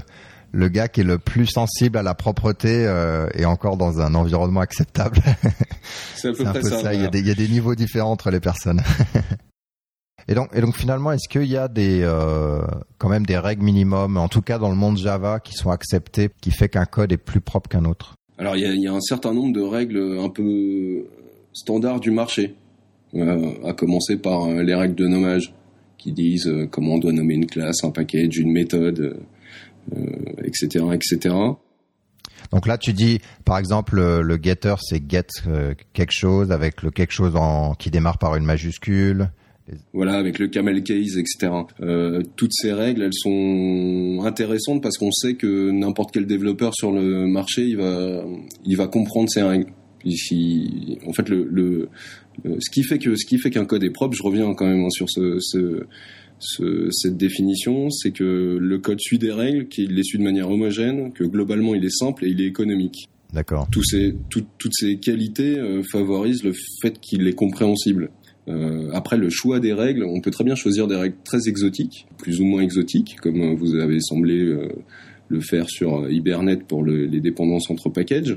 le 0.53 0.69
gars 0.69 0.89
qui 0.89 1.01
est 1.01 1.05
le 1.05 1.19
plus 1.19 1.47
sensible 1.47 1.99
à 1.99 2.03
la 2.03 2.15
propreté 2.15 2.85
euh, 2.87 3.27
est 3.35 3.47
encore 3.47 3.77
dans 3.77 4.01
un 4.01 4.15
environnement 4.15 4.61
acceptable. 4.61 5.19
C'est 6.15 6.29
un 6.29 6.53
peu, 6.53 6.63
ça. 6.63 6.83
ça. 6.83 6.95
Il, 6.95 7.01
y 7.01 7.07
a 7.07 7.09
des, 7.09 7.21
il 7.21 7.27
y 7.27 7.31
a 7.31 7.35
des 7.35 7.49
niveaux 7.49 7.75
différents 7.75 8.13
entre 8.13 8.31
les 8.31 8.41
personnes. 8.41 8.83
Et 10.29 10.35
donc, 10.35 10.49
et 10.55 10.61
donc 10.61 10.77
finalement, 10.77 11.13
est-ce 11.13 11.29
qu'il 11.29 11.51
y 11.51 11.57
a 11.57 11.69
des 11.69 12.01
euh, 12.03 12.61
quand 12.99 13.09
même 13.09 13.27
des 13.27 13.39
règles 13.39 13.65
minimum, 13.65 14.17
en 14.17 14.29
tout 14.29 14.43
cas 14.43 14.59
dans 14.59 14.71
le 14.71 14.77
monde 14.77 14.97
Java, 14.99 15.41
qui 15.41 15.55
sont 15.55 15.71
acceptées, 15.71 16.31
qui 16.41 16.51
fait 16.51 16.69
qu'un 16.69 16.85
code 16.85 17.13
est 17.13 17.17
plus 17.17 17.41
propre 17.41 17.69
qu'un 17.69 17.85
autre? 17.85 18.15
Alors 18.39 18.57
il 18.57 18.63
y, 18.63 18.67
a, 18.67 18.73
il 18.73 18.81
y, 18.81 18.89
a, 18.89 18.93
un 18.93 19.01
certain 19.01 19.33
nombre 19.35 19.53
de 19.53 19.61
règles 19.61 20.19
un 20.21 20.29
peu 20.29 21.05
standards 21.53 22.01
du 22.01 22.11
marché, 22.11 22.55
euh, 23.15 23.53
à 23.65 23.73
commencer 23.73 24.17
par 24.17 24.45
euh, 24.45 24.63
les 24.63 24.75
règles 24.75 24.95
de 24.95 25.07
nommage, 25.07 25.53
qui 25.99 26.13
disent 26.13 26.51
comment 26.71 26.95
on 26.95 26.99
doit 26.99 27.13
nommer 27.13 27.35
une 27.35 27.47
classe, 27.47 27.85
un 27.85 27.91
package, 27.91 28.39
une 28.39 28.51
méthode, 28.51 29.19
etc., 30.45 30.79
euh, 30.81 30.93
etc. 30.93 31.35
Donc 32.51 32.67
là, 32.67 32.77
tu 32.77 32.93
dis, 32.93 33.21
par 33.45 33.59
exemple, 33.59 33.97
le, 33.97 34.23
le 34.23 34.39
getter, 34.43 34.75
c'est 34.81 35.03
get 35.09 35.27
quelque 35.93 36.13
chose 36.13 36.51
avec 36.51 36.83
le 36.83 36.91
quelque 36.91 37.13
chose 37.13 37.37
en, 37.37 37.75
qui 37.75 37.91
démarre 37.91 38.19
par 38.19 38.37
une 38.37 38.45
majuscule. 38.45 39.31
Voilà, 39.93 40.15
avec 40.15 40.39
le 40.39 40.49
camel 40.49 40.83
case, 40.83 41.17
etc. 41.17 41.53
Euh, 41.81 42.23
toutes 42.37 42.53
ces 42.53 42.73
règles, 42.73 43.03
elles 43.03 43.15
sont 43.15 44.23
intéressantes 44.25 44.83
parce 44.83 44.99
qu'on 44.99 45.13
sait 45.13 45.35
que 45.35 45.71
n'importe 45.71 46.13
quel 46.13 46.27
développeur 46.27 46.75
sur 46.75 46.93
le 46.93 47.27
marché, 47.27 47.65
il 47.65 47.77
va, 47.77 48.25
il 48.65 48.77
va 48.77 48.89
comprendre 48.89 49.29
ces 49.31 49.43
règles. 49.43 49.67
En 51.07 51.13
fait, 51.13 51.29
le, 51.29 51.49
le, 51.49 51.89
ce 52.59 52.71
qui 52.71 52.83
fait 52.83 52.99
que 52.99 53.15
ce 53.15 53.25
qui 53.25 53.39
fait 53.39 53.51
qu'un 53.51 53.65
code 53.65 53.85
est 53.85 53.91
propre, 53.91 54.17
je 54.17 54.23
reviens 54.23 54.53
quand 54.55 54.67
même 54.67 54.91
sur 54.91 55.09
ce, 55.09 55.39
ce, 55.39 55.85
ce 56.41 56.89
cette 56.91 57.17
définition, 57.17 57.89
c'est 57.91 58.11
que 58.11 58.59
le 58.61 58.79
code 58.79 59.01
suit 59.01 59.19
des 59.19 59.31
règles, 59.31 59.69
qu'il 59.69 59.95
les 59.95 60.03
suit 60.03 60.19
de 60.19 60.25
manière 60.25 60.51
homogène, 60.51 61.13
que 61.13 61.23
globalement 61.23 61.77
il 61.77 61.85
est 61.85 61.97
simple 61.97 62.25
et 62.25 62.31
il 62.31 62.41
est 62.41 62.47
économique. 62.47 63.09
D'accord. 63.33 63.69
Tous 63.71 63.85
ces, 63.85 64.15
tout, 64.29 64.45
toutes 64.59 64.75
ces 64.75 64.99
qualités 64.99 65.57
euh, 65.57 65.83
favorisent 65.85 66.43
le 66.43 66.53
fait 66.83 66.99
qu'il 67.01 67.27
est 67.27 67.33
compréhensible. 67.33 68.11
Euh, 68.49 68.91
après 68.93 69.17
le 69.17 69.31
choix 69.31 69.61
des 69.61 69.73
règles, 69.73 70.05
on 70.05 70.21
peut 70.21 70.31
très 70.33 70.45
bien 70.45 70.57
choisir 70.57 70.89
des 70.89 70.97
règles 70.97 71.17
très 71.25 71.49
exotiques, 71.49 72.07
plus 72.19 72.41
ou 72.41 72.45
moins 72.45 72.63
exotiques, 72.63 73.17
comme 73.23 73.55
vous 73.55 73.77
avez 73.77 74.01
semblé 74.01 74.39
euh, 74.43 74.69
le 75.29 75.41
faire 75.41 75.69
sur 75.69 76.11
Hibernate 76.11 76.65
pour 76.65 76.83
le, 76.83 77.07
les 77.07 77.21
dépendances 77.21 77.71
entre 77.71 77.89
packages. 77.89 78.37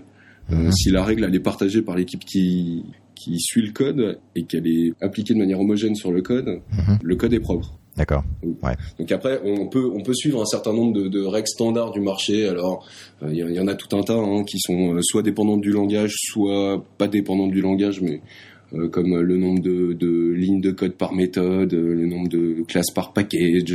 Euh, 0.51 0.55
mm 0.55 0.67
-hmm. 0.67 0.71
Si 0.71 0.91
la 0.91 1.03
règle 1.03 1.23
elle 1.23 1.35
est 1.35 1.39
partagée 1.51 1.81
par 1.81 1.95
l'équipe 1.95 2.23
qui 2.23 2.83
qui 3.15 3.39
suit 3.39 3.65
le 3.65 3.71
code 3.71 4.19
et 4.35 4.43
qu'elle 4.43 4.67
est 4.67 4.93
appliquée 5.01 5.33
de 5.33 5.39
manière 5.39 5.59
homogène 5.59 5.95
sur 5.95 6.11
le 6.11 6.21
code, 6.21 6.49
-hmm. 6.71 6.97
le 7.01 7.15
code 7.15 7.33
est 7.33 7.39
propre. 7.49 7.69
D'accord. 7.97 8.23
Ouais. 8.65 8.75
Donc 8.99 9.09
après, 9.17 9.35
on 9.45 9.67
peut 9.73 9.87
on 9.97 10.01
peut 10.07 10.13
suivre 10.13 10.39
un 10.41 10.49
certain 10.55 10.73
nombre 10.73 10.93
de, 10.99 11.03
de 11.07 11.21
règles 11.35 11.47
standards 11.47 11.93
du 11.97 12.01
marché. 12.01 12.37
Alors, 12.53 12.85
il 13.21 13.41
euh, 13.41 13.51
y, 13.51 13.55
y, 13.57 13.59
en 13.59 13.67
a 13.73 13.75
tout 13.75 13.91
un 13.99 14.03
tas 14.09 14.21
hein, 14.29 14.43
qui 14.49 14.59
sont 14.59 14.81
soit 15.01 15.23
dépendantes 15.29 15.61
du 15.61 15.71
langage, 15.79 16.13
soit 16.31 16.83
pas 16.99 17.07
dépendantes 17.07 17.53
du 17.57 17.61
langage, 17.61 17.97
mais 18.01 18.17
euh, 18.17 18.54
comme 18.91 19.19
le 19.19 19.37
nombre 19.37 19.61
de, 19.61 19.93
de, 19.93 20.31
lignes 20.31 20.61
de 20.61 20.71
code 20.71 20.95
par 20.95 21.13
méthode, 21.13 21.73
le 21.73 22.05
nombre 22.05 22.27
de 22.27 22.63
classes 22.67 22.91
par 22.91 23.13
package, 23.13 23.73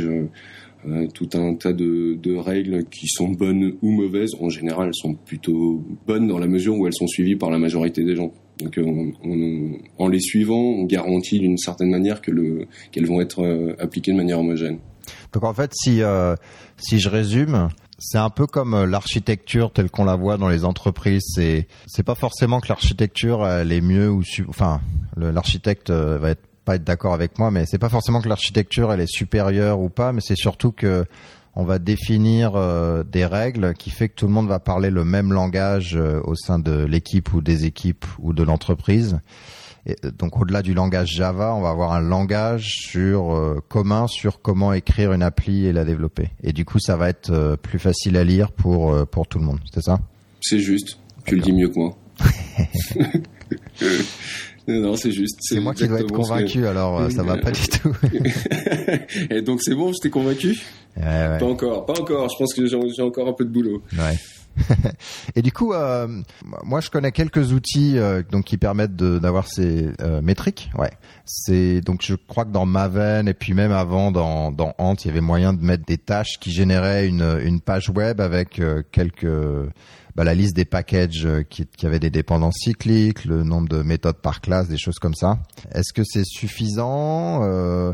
euh, 0.87 1.05
tout 1.13 1.29
un 1.35 1.53
tas 1.53 1.73
de, 1.73 2.15
de, 2.15 2.35
règles 2.35 2.85
qui 2.85 3.07
sont 3.07 3.29
bonnes 3.29 3.75
ou 3.83 3.91
mauvaises. 3.91 4.31
En 4.39 4.49
général, 4.49 4.87
elles 4.87 4.95
sont 4.95 5.13
plutôt 5.13 5.83
bonnes 6.07 6.27
dans 6.27 6.39
la 6.39 6.47
mesure 6.47 6.75
où 6.75 6.87
elles 6.87 6.93
sont 6.93 7.05
suivies 7.05 7.35
par 7.35 7.51
la 7.51 7.59
majorité 7.59 8.03
des 8.03 8.15
gens. 8.15 8.33
Donc, 8.59 8.79
on, 8.83 9.11
on, 9.23 9.77
en 9.99 10.07
les 10.07 10.19
suivant, 10.19 10.59
on 10.59 10.85
garantit 10.85 11.39
d'une 11.39 11.57
certaine 11.57 11.91
manière 11.91 12.19
que 12.21 12.31
le 12.31 12.65
qu'elles 12.91 13.05
vont 13.05 13.21
être 13.21 13.43
euh, 13.43 13.75
appliquées 13.77 14.11
de 14.11 14.17
manière 14.17 14.39
homogène. 14.39 14.79
Donc 15.33 15.43
en 15.43 15.53
fait, 15.53 15.71
si 15.75 16.01
euh, 16.01 16.35
si 16.77 16.99
je 16.99 17.09
résume, 17.09 17.69
c'est 18.01 18.17
un 18.17 18.31
peu 18.31 18.47
comme 18.47 18.73
euh, 18.73 18.85
l'architecture 18.87 19.71
telle 19.71 19.89
qu'on 19.89 20.03
la 20.03 20.15
voit 20.15 20.37
dans 20.37 20.49
les 20.49 20.65
entreprises. 20.65 21.23
C'est 21.35 21.67
c'est 21.85 22.03
pas 22.03 22.15
forcément 22.15 22.59
que 22.59 22.67
l'architecture 22.67 23.47
elle 23.47 23.71
est 23.71 23.81
mieux 23.81 24.09
ou 24.09 24.23
enfin 24.49 24.81
l'architecte 25.15 25.91
euh, 25.91 26.17
va 26.17 26.31
être 26.31 26.41
pas 26.65 26.75
être 26.75 26.83
d'accord 26.83 27.13
avec 27.13 27.39
moi, 27.39 27.49
mais 27.49 27.65
c'est 27.65 27.79
pas 27.79 27.89
forcément 27.89 28.21
que 28.21 28.29
l'architecture 28.29 28.91
elle 28.91 29.01
est 29.01 29.11
supérieure 29.11 29.79
ou 29.79 29.89
pas, 29.89 30.13
mais 30.13 30.21
c'est 30.21 30.35
surtout 30.35 30.71
que 30.71 31.05
on 31.55 31.63
va 31.63 31.79
définir 31.79 32.53
euh, 32.55 33.03
des 33.03 33.25
règles 33.25 33.73
qui 33.73 33.89
fait 33.89 34.09
que 34.09 34.15
tout 34.15 34.27
le 34.27 34.33
monde 34.33 34.47
va 34.47 34.59
parler 34.59 34.89
le 34.89 35.03
même 35.03 35.33
langage 35.33 35.95
au 36.23 36.35
sein 36.35 36.59
de 36.59 36.85
l'équipe 36.85 37.33
ou 37.33 37.41
des 37.41 37.65
équipes 37.65 38.05
ou 38.19 38.33
de 38.33 38.43
l'entreprise. 38.43 39.19
Et 39.85 39.95
donc 40.17 40.39
au-delà 40.39 40.61
du 40.61 40.73
langage 40.73 41.11
Java, 41.11 41.53
on 41.55 41.61
va 41.61 41.69
avoir 41.69 41.93
un 41.93 42.01
langage 42.01 42.69
sur 42.87 43.33
euh, 43.33 43.59
commun 43.67 44.07
sur 44.07 44.41
comment 44.41 44.73
écrire 44.73 45.11
une 45.11 45.23
appli 45.23 45.65
et 45.65 45.73
la 45.73 45.85
développer. 45.85 46.29
Et 46.43 46.53
du 46.53 46.65
coup, 46.65 46.79
ça 46.79 46.97
va 46.97 47.09
être 47.09 47.31
euh, 47.31 47.55
plus 47.55 47.79
facile 47.79 48.17
à 48.17 48.23
lire 48.23 48.51
pour 48.51 48.93
euh, 48.93 49.05
pour 49.05 49.27
tout 49.27 49.39
le 49.39 49.45
monde. 49.45 49.59
C'est 49.73 49.81
ça? 49.81 49.99
C'est 50.41 50.59
juste. 50.59 50.99
Tu 51.25 51.35
le 51.35 51.41
dis 51.41 51.51
mieux 51.51 51.69
que 51.69 51.79
moi. 51.79 51.97
non, 54.67 54.95
c'est 54.95 55.11
juste. 55.11 55.39
C'est 55.41 55.59
moi 55.59 55.73
qui 55.73 55.87
dois 55.87 56.01
être 56.01 56.11
convaincu, 56.11 56.67
alors 56.67 57.11
ça 57.11 57.23
va 57.23 57.37
pas 57.37 57.51
du 57.51 57.67
tout. 57.67 57.95
et 59.29 59.41
donc 59.41 59.61
c'est 59.63 59.75
bon, 59.75 59.93
je 59.93 59.99
t'ai 59.99 60.09
convaincu? 60.09 60.59
Ouais, 60.97 61.03
ouais. 61.03 61.37
Pas 61.39 61.45
encore, 61.45 61.85
pas 61.85 61.99
encore. 61.99 62.29
Je 62.29 62.37
pense 62.37 62.53
que 62.53 62.65
j'ai 62.65 63.01
encore 63.01 63.27
un 63.27 63.33
peu 63.33 63.45
de 63.45 63.49
boulot. 63.49 63.81
Ouais. 63.93 64.17
et 65.35 65.41
du 65.41 65.51
coup, 65.51 65.73
euh, 65.73 66.07
moi, 66.63 66.81
je 66.81 66.89
connais 66.89 67.11
quelques 67.11 67.51
outils 67.51 67.97
euh, 67.97 68.23
donc 68.29 68.45
qui 68.45 68.57
permettent 68.57 68.95
d'avoir 68.95 69.47
ces 69.47 69.89
euh, 70.01 70.21
métriques. 70.21 70.71
Ouais, 70.77 70.91
c'est 71.25 71.81
donc 71.81 72.01
je 72.03 72.15
crois 72.15 72.45
que 72.45 72.51
dans 72.51 72.65
Maven 72.65 73.27
et 73.27 73.33
puis 73.33 73.53
même 73.53 73.71
avant 73.71 74.11
dans 74.11 74.51
dans 74.51 74.73
Ant, 74.77 74.95
il 74.95 75.07
y 75.07 75.09
avait 75.09 75.21
moyen 75.21 75.53
de 75.53 75.63
mettre 75.63 75.85
des 75.85 75.97
tâches 75.97 76.39
qui 76.39 76.51
généraient 76.51 77.07
une 77.07 77.39
une 77.43 77.61
page 77.61 77.89
web 77.89 78.21
avec 78.21 78.61
quelques 78.91 79.27
bah, 80.15 80.23
la 80.23 80.33
liste 80.33 80.55
des 80.55 80.65
packages 80.65 81.27
qui, 81.49 81.65
qui 81.65 81.85
avaient 81.85 81.99
des 81.99 82.09
dépendances 82.09 82.57
cycliques, 82.63 83.25
le 83.25 83.43
nombre 83.43 83.69
de 83.69 83.81
méthodes 83.81 84.17
par 84.21 84.41
classe, 84.41 84.67
des 84.67 84.77
choses 84.77 84.99
comme 84.99 85.13
ça. 85.15 85.39
Est-ce 85.73 85.93
que 85.93 86.03
c'est 86.03 86.25
suffisant 86.25 87.43
euh, 87.43 87.93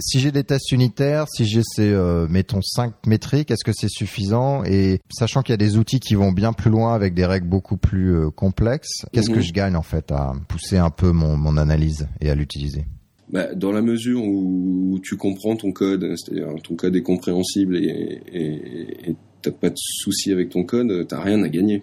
Si 0.00 0.20
j'ai 0.20 0.32
des 0.32 0.44
tests 0.44 0.72
unitaires, 0.72 1.26
si 1.28 1.44
j'ai 1.46 1.62
ces, 1.64 1.90
euh, 1.92 2.26
mettons, 2.28 2.62
cinq 2.62 2.94
métriques, 3.06 3.50
est-ce 3.50 3.64
que 3.64 3.72
c'est 3.74 3.88
suffisant? 3.90 4.64
Et 4.64 5.00
sachant 5.10 5.42
qu'il 5.42 5.52
y 5.52 5.54
a 5.54 5.58
des 5.58 5.76
outils 5.76 6.00
qui 6.00 6.14
vont 6.14 6.32
bien 6.32 6.52
plus 6.52 6.70
loin 6.70 6.94
avec 6.94 7.14
des 7.14 7.26
règles 7.26 7.48
beaucoup 7.48 7.76
plus 7.76 8.14
euh, 8.16 8.30
complexes, 8.30 9.04
qu'est-ce 9.12 9.30
que 9.30 9.36
Mhm. 9.36 9.42
je 9.42 9.52
gagne 9.52 9.76
en 9.76 9.82
fait 9.82 10.10
à 10.12 10.32
pousser 10.48 10.78
un 10.78 10.90
peu 10.90 11.12
mon, 11.12 11.36
mon 11.36 11.56
analyse 11.56 12.08
et 12.20 12.30
à 12.30 12.34
l'utiliser? 12.34 12.84
Bah, 13.32 13.54
dans 13.56 13.72
la 13.72 13.82
mesure 13.82 14.22
où 14.24 15.00
tu 15.02 15.16
comprends 15.16 15.56
ton 15.56 15.72
code, 15.72 16.14
c'est-à-dire 16.16 16.46
ton 16.62 16.76
code 16.76 16.94
est 16.94 17.02
compréhensible 17.02 17.76
et 17.76 18.22
et- 18.32 19.10
et 19.10 19.16
t'as 19.46 19.56
pas 19.56 19.70
de 19.70 19.76
souci 19.78 20.32
avec 20.32 20.50
ton 20.50 20.62
code, 20.64 21.06
t'as 21.08 21.20
rien 21.22 21.42
à 21.42 21.48
gagner. 21.48 21.82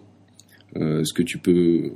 Euh, 0.76 1.04
ce 1.06 1.14
que 1.14 1.22
tu 1.22 1.38
peux, 1.38 1.92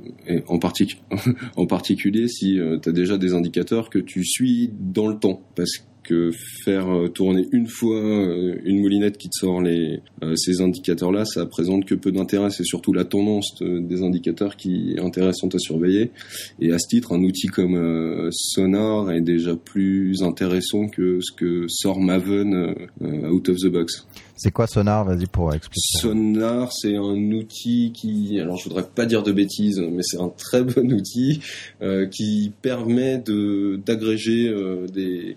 en, 0.46 0.58
partic- 0.58 0.98
en 1.56 1.66
particulier 1.66 2.28
si 2.28 2.58
tu 2.82 2.88
as 2.88 2.92
déjà 2.92 3.18
des 3.18 3.34
indicateurs 3.34 3.90
que 3.90 3.98
tu 3.98 4.24
suis 4.24 4.70
dans 4.78 5.08
le 5.08 5.18
temps, 5.18 5.42
parce 5.56 5.72
que 6.04 6.30
faire 6.64 6.88
euh, 6.90 7.08
tourner 7.08 7.46
une 7.52 7.66
fois 7.66 7.98
euh, 8.00 8.54
une 8.64 8.78
moulinette 8.80 9.18
qui 9.18 9.28
te 9.28 9.36
sort 9.38 9.60
les, 9.60 9.98
euh, 10.22 10.34
ces 10.36 10.60
indicateurs-là, 10.62 11.24
ça 11.26 11.44
présente 11.44 11.84
que 11.84 11.94
peu 11.96 12.12
d'intérêt. 12.12 12.48
C'est 12.50 12.64
surtout 12.64 12.92
la 12.94 13.04
tendance 13.04 13.56
de- 13.60 13.80
des 13.80 14.00
indicateurs 14.02 14.56
qui 14.56 14.94
est 14.96 15.00
intéressante 15.00 15.54
à 15.54 15.58
surveiller. 15.58 16.12
Et 16.60 16.72
à 16.72 16.78
ce 16.78 16.86
titre, 16.88 17.12
un 17.12 17.22
outil 17.24 17.48
comme 17.48 17.74
euh, 17.74 18.30
Sonar 18.32 19.10
est 19.10 19.20
déjà 19.20 19.54
plus 19.56 20.22
intéressant 20.22 20.88
que 20.88 21.18
ce 21.20 21.32
que 21.36 21.66
sort 21.68 22.00
Maven 22.00 22.54
euh, 22.54 22.74
euh, 23.02 23.28
out 23.30 23.48
of 23.50 23.56
the 23.58 23.66
box. 23.66 24.06
C'est 24.38 24.52
quoi 24.52 24.68
Sonar 24.68 25.04
Vas-y 25.04 25.26
pour 25.26 25.52
expliquer. 25.52 25.98
Sonar, 26.00 26.72
c'est 26.72 26.94
un 26.94 27.32
outil 27.32 27.90
qui, 27.92 28.38
alors 28.38 28.56
je 28.56 28.68
voudrais 28.68 28.84
pas 28.84 29.04
dire 29.04 29.24
de 29.24 29.32
bêtises, 29.32 29.80
mais 29.80 30.02
c'est 30.04 30.20
un 30.20 30.28
très 30.28 30.62
bon 30.62 30.92
outil 30.92 31.40
euh, 31.82 32.06
qui 32.06 32.52
permet 32.62 33.18
de 33.18 33.80
d'agréger 33.84 34.48
euh, 34.48 34.86
des, 34.86 35.36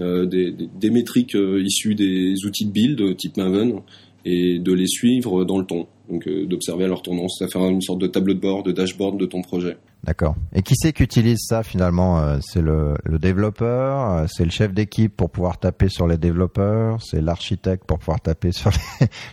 euh, 0.00 0.26
des, 0.26 0.90
métriques 0.90 1.36
euh, 1.36 1.62
issues 1.62 1.94
des 1.94 2.44
outils 2.44 2.66
de 2.66 2.72
build 2.72 3.16
type 3.16 3.36
Maven 3.36 3.82
et 4.24 4.58
de 4.58 4.72
les 4.72 4.88
suivre 4.88 5.44
dans 5.44 5.58
le 5.58 5.64
temps. 5.64 5.88
Donc 6.08 6.28
d'observer 6.28 6.88
leur 6.88 7.02
tendance, 7.02 7.36
ça 7.38 7.46
fait 7.46 7.60
une 7.60 7.80
sorte 7.80 8.00
de 8.00 8.08
tableau 8.08 8.34
de 8.34 8.40
bord, 8.40 8.64
de 8.64 8.72
dashboard 8.72 9.16
de 9.16 9.26
ton 9.26 9.42
projet. 9.42 9.76
D'accord. 10.04 10.34
Et 10.54 10.62
qui 10.62 10.74
c'est 10.76 10.92
qui 10.92 11.02
utilise 11.02 11.40
ça 11.46 11.62
finalement 11.62 12.20
Euh, 12.20 12.38
C'est 12.40 12.62
le, 12.62 12.96
développeur, 13.18 14.10
euh, 14.10 14.26
c'est 14.28 14.44
le 14.44 14.50
chef 14.50 14.72
d'équipe 14.72 15.14
pour 15.14 15.30
pouvoir 15.30 15.58
taper 15.58 15.88
sur 15.88 16.06
les 16.06 16.16
développeurs, 16.16 17.02
c'est 17.02 17.20
l'architecte 17.20 17.84
pour 17.84 17.98
pouvoir 17.98 18.20
taper 18.20 18.50
sur 18.50 18.70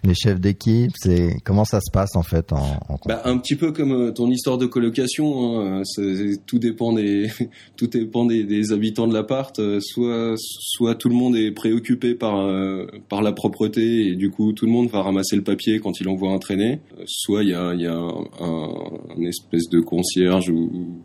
les, 0.04 0.14
chefs 0.14 0.40
d'équipe. 0.40 0.92
C'est 0.96 1.38
comment 1.46 1.64
ça 1.64 1.80
se 1.80 1.90
passe 1.92 2.16
en 2.16 2.24
fait 2.24 2.52
en, 2.52 2.80
en... 2.90 3.00
Bah, 3.06 3.22
un 3.26 3.38
petit 3.38 3.56
peu 3.56 3.72
comme 3.72 3.92
euh, 3.94 4.12
ton 4.12 4.30
histoire 4.30 4.58
de 4.58 4.66
colocation, 4.66 5.62
hein, 5.62 5.84
tout 6.46 6.60
dépend 6.60 6.94
des 6.94 7.30
tout 7.78 7.88
dépend 7.88 8.26
des, 8.26 8.72
habitants 8.72 9.08
de 9.08 9.14
l'appart. 9.14 9.60
Soit 9.80 10.34
soit 10.38 10.96
tout 10.96 11.10
le 11.10 11.16
monde 11.16 11.36
est 11.38 11.52
préoccupé 11.52 12.14
par 12.14 12.46
par 13.08 13.22
la 13.22 13.32
propreté 13.32 14.08
et 14.08 14.16
du 14.16 14.30
coup 14.30 14.52
tout 14.54 14.66
le 14.66 14.72
monde 14.72 14.90
va 14.90 15.02
ramasser 15.02 15.36
le 15.36 15.44
papier 15.44 15.80
quand 15.80 16.00
il 16.02 16.10
en 16.10 16.16
voit 16.16 16.32
un 16.32 16.40
traîner. 16.40 16.80
Euh, 17.00 17.04
Soit 17.06 17.44
il 17.44 17.50
y 17.50 17.54
a 17.54 17.74
il 17.74 17.82
y 17.82 17.88
a 17.88 17.98
un 17.98 19.24
espèce 19.24 19.70
de 19.70 19.80
concierge 19.80 20.50
ou 20.58 21.02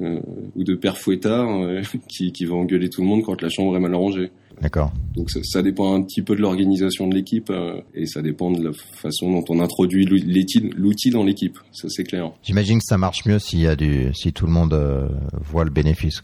euh, 0.00 0.20
ou 0.54 0.62
de 0.64 0.74
père 0.76 0.96
fouettard 0.96 1.48
euh, 1.62 1.82
qui 2.08 2.32
qui 2.32 2.44
va 2.44 2.54
engueuler 2.54 2.88
tout 2.88 3.00
le 3.02 3.06
monde 3.08 3.22
quand 3.24 3.40
la 3.42 3.48
chambre 3.48 3.76
est 3.76 3.80
mal 3.80 3.94
rangée. 3.94 4.30
D'accord. 4.60 4.92
Donc 5.14 5.30
ça, 5.30 5.38
ça 5.44 5.62
dépend 5.62 5.94
un 5.94 6.02
petit 6.02 6.20
peu 6.22 6.34
de 6.34 6.40
l'organisation 6.40 7.06
de 7.08 7.14
l'équipe 7.14 7.48
euh, 7.50 7.80
et 7.94 8.06
ça 8.06 8.22
dépend 8.22 8.50
de 8.50 8.62
la 8.64 8.72
façon 8.72 9.30
dont 9.30 9.44
on 9.48 9.60
introduit 9.60 10.04
l'ou- 10.04 10.18
l'outil 10.76 11.10
dans 11.10 11.22
l'équipe. 11.24 11.58
Ça 11.72 11.88
c'est 11.88 12.04
clair. 12.04 12.32
J'imagine 12.42 12.78
que 12.78 12.84
ça 12.84 12.98
marche 12.98 13.24
mieux 13.26 13.38
s'il 13.38 13.60
y 13.60 13.66
a 13.68 13.76
du, 13.76 14.12
si 14.14 14.32
tout 14.32 14.46
le 14.46 14.52
monde 14.52 14.74
voit 15.32 15.64
le 15.64 15.70
bénéfice. 15.70 16.22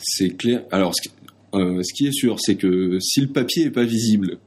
C'est 0.00 0.30
clair. 0.36 0.62
Alors 0.72 0.94
ce 0.94 1.02
qui, 1.02 1.14
ce 1.54 1.92
qui 1.94 2.06
est 2.06 2.12
sûr, 2.12 2.36
c'est 2.40 2.56
que 2.56 2.98
si 3.00 3.20
le 3.20 3.28
papier 3.28 3.66
est 3.66 3.70
pas 3.70 3.84
visible, 3.84 4.38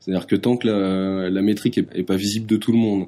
c'est-à-dire 0.00 0.26
que 0.26 0.34
tant 0.36 0.56
que 0.56 0.66
la, 0.68 1.30
la 1.30 1.42
métrique 1.42 1.78
est, 1.78 1.86
est 1.94 2.02
pas 2.02 2.16
visible 2.16 2.46
de 2.46 2.56
tout 2.56 2.72
le 2.72 2.78
monde, 2.78 3.06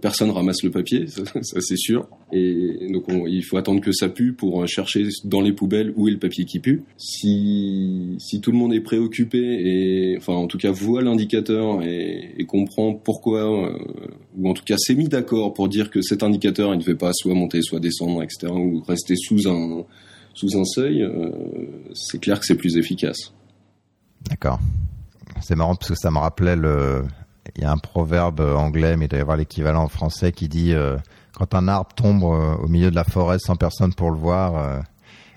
personne 0.00 0.30
ramasse 0.30 0.62
le 0.62 0.70
papier, 0.70 1.06
ça, 1.08 1.22
c'est 1.60 1.76
sûr. 1.76 2.08
Et 2.32 2.88
donc 2.92 3.08
on- 3.08 3.26
il 3.26 3.42
faut 3.42 3.56
attendre 3.56 3.80
que 3.80 3.92
ça 3.92 4.08
pue 4.08 4.32
pour 4.32 4.62
euh, 4.62 4.66
chercher 4.66 5.08
dans 5.24 5.40
les 5.40 5.52
poubelles 5.52 5.92
où 5.96 6.08
est 6.08 6.12
le 6.12 6.18
papier 6.18 6.44
qui 6.44 6.58
pue. 6.60 6.82
Si, 6.96 8.16
si 8.18 8.40
tout 8.40 8.52
le 8.52 8.58
monde 8.58 8.72
est 8.72 8.80
préoccupé 8.80 9.38
et 9.38 10.16
enfin 10.16 10.34
en 10.34 10.46
tout 10.46 10.58
cas 10.58 10.70
voit 10.70 11.02
l'indicateur 11.02 11.82
et, 11.82 12.44
comprend 12.46 12.94
pourquoi 12.94 13.70
euh, 13.70 13.78
ou 14.36 14.48
en 14.48 14.54
tout 14.54 14.64
cas 14.64 14.76
s'est 14.76 14.94
mis 14.94 15.08
d'accord 15.08 15.54
pour 15.54 15.68
dire 15.68 15.90
que 15.90 16.02
cet 16.02 16.22
indicateur 16.22 16.72
il 16.74 16.78
ne 16.78 16.82
fait 16.82 16.94
pas 16.94 17.10
soit 17.12 17.34
monter 17.34 17.62
soit 17.62 17.80
descendre 17.80 18.22
etc 18.22 18.52
ou 18.52 18.80
rester 18.86 19.16
sous 19.16 19.48
un 19.48 19.84
sous 20.34 20.58
un 20.58 20.64
seuil, 20.64 21.02
euh, 21.02 21.30
c'est 21.94 22.20
clair 22.20 22.40
que 22.40 22.44
c'est 22.46 22.56
plus 22.56 22.76
efficace. 22.76 23.32
D'accord. 24.28 24.58
C'est 25.40 25.54
marrant 25.54 25.76
parce 25.76 25.90
que 25.90 25.94
ça 25.96 26.10
me 26.10 26.18
rappelait 26.18 26.56
le. 26.56 27.04
Il 27.56 27.62
y 27.62 27.64
a 27.64 27.70
un 27.72 27.76
proverbe 27.78 28.40
anglais, 28.40 28.96
mais 28.96 29.04
il 29.06 29.08
doit 29.08 29.18
y 29.18 29.22
avoir 29.22 29.36
l'équivalent 29.36 29.82
en 29.84 29.88
français 29.88 30.32
qui 30.32 30.48
dit 30.48 30.72
euh, 30.72 30.96
quand 31.34 31.54
un 31.54 31.68
arbre 31.68 31.90
tombe 31.94 32.22
euh, 32.24 32.54
au 32.56 32.68
milieu 32.68 32.90
de 32.90 32.94
la 32.96 33.04
forêt 33.04 33.38
sans 33.38 33.56
personne 33.56 33.92
pour 33.94 34.10
le 34.10 34.16
voir, 34.18 34.56
euh, 34.56 34.80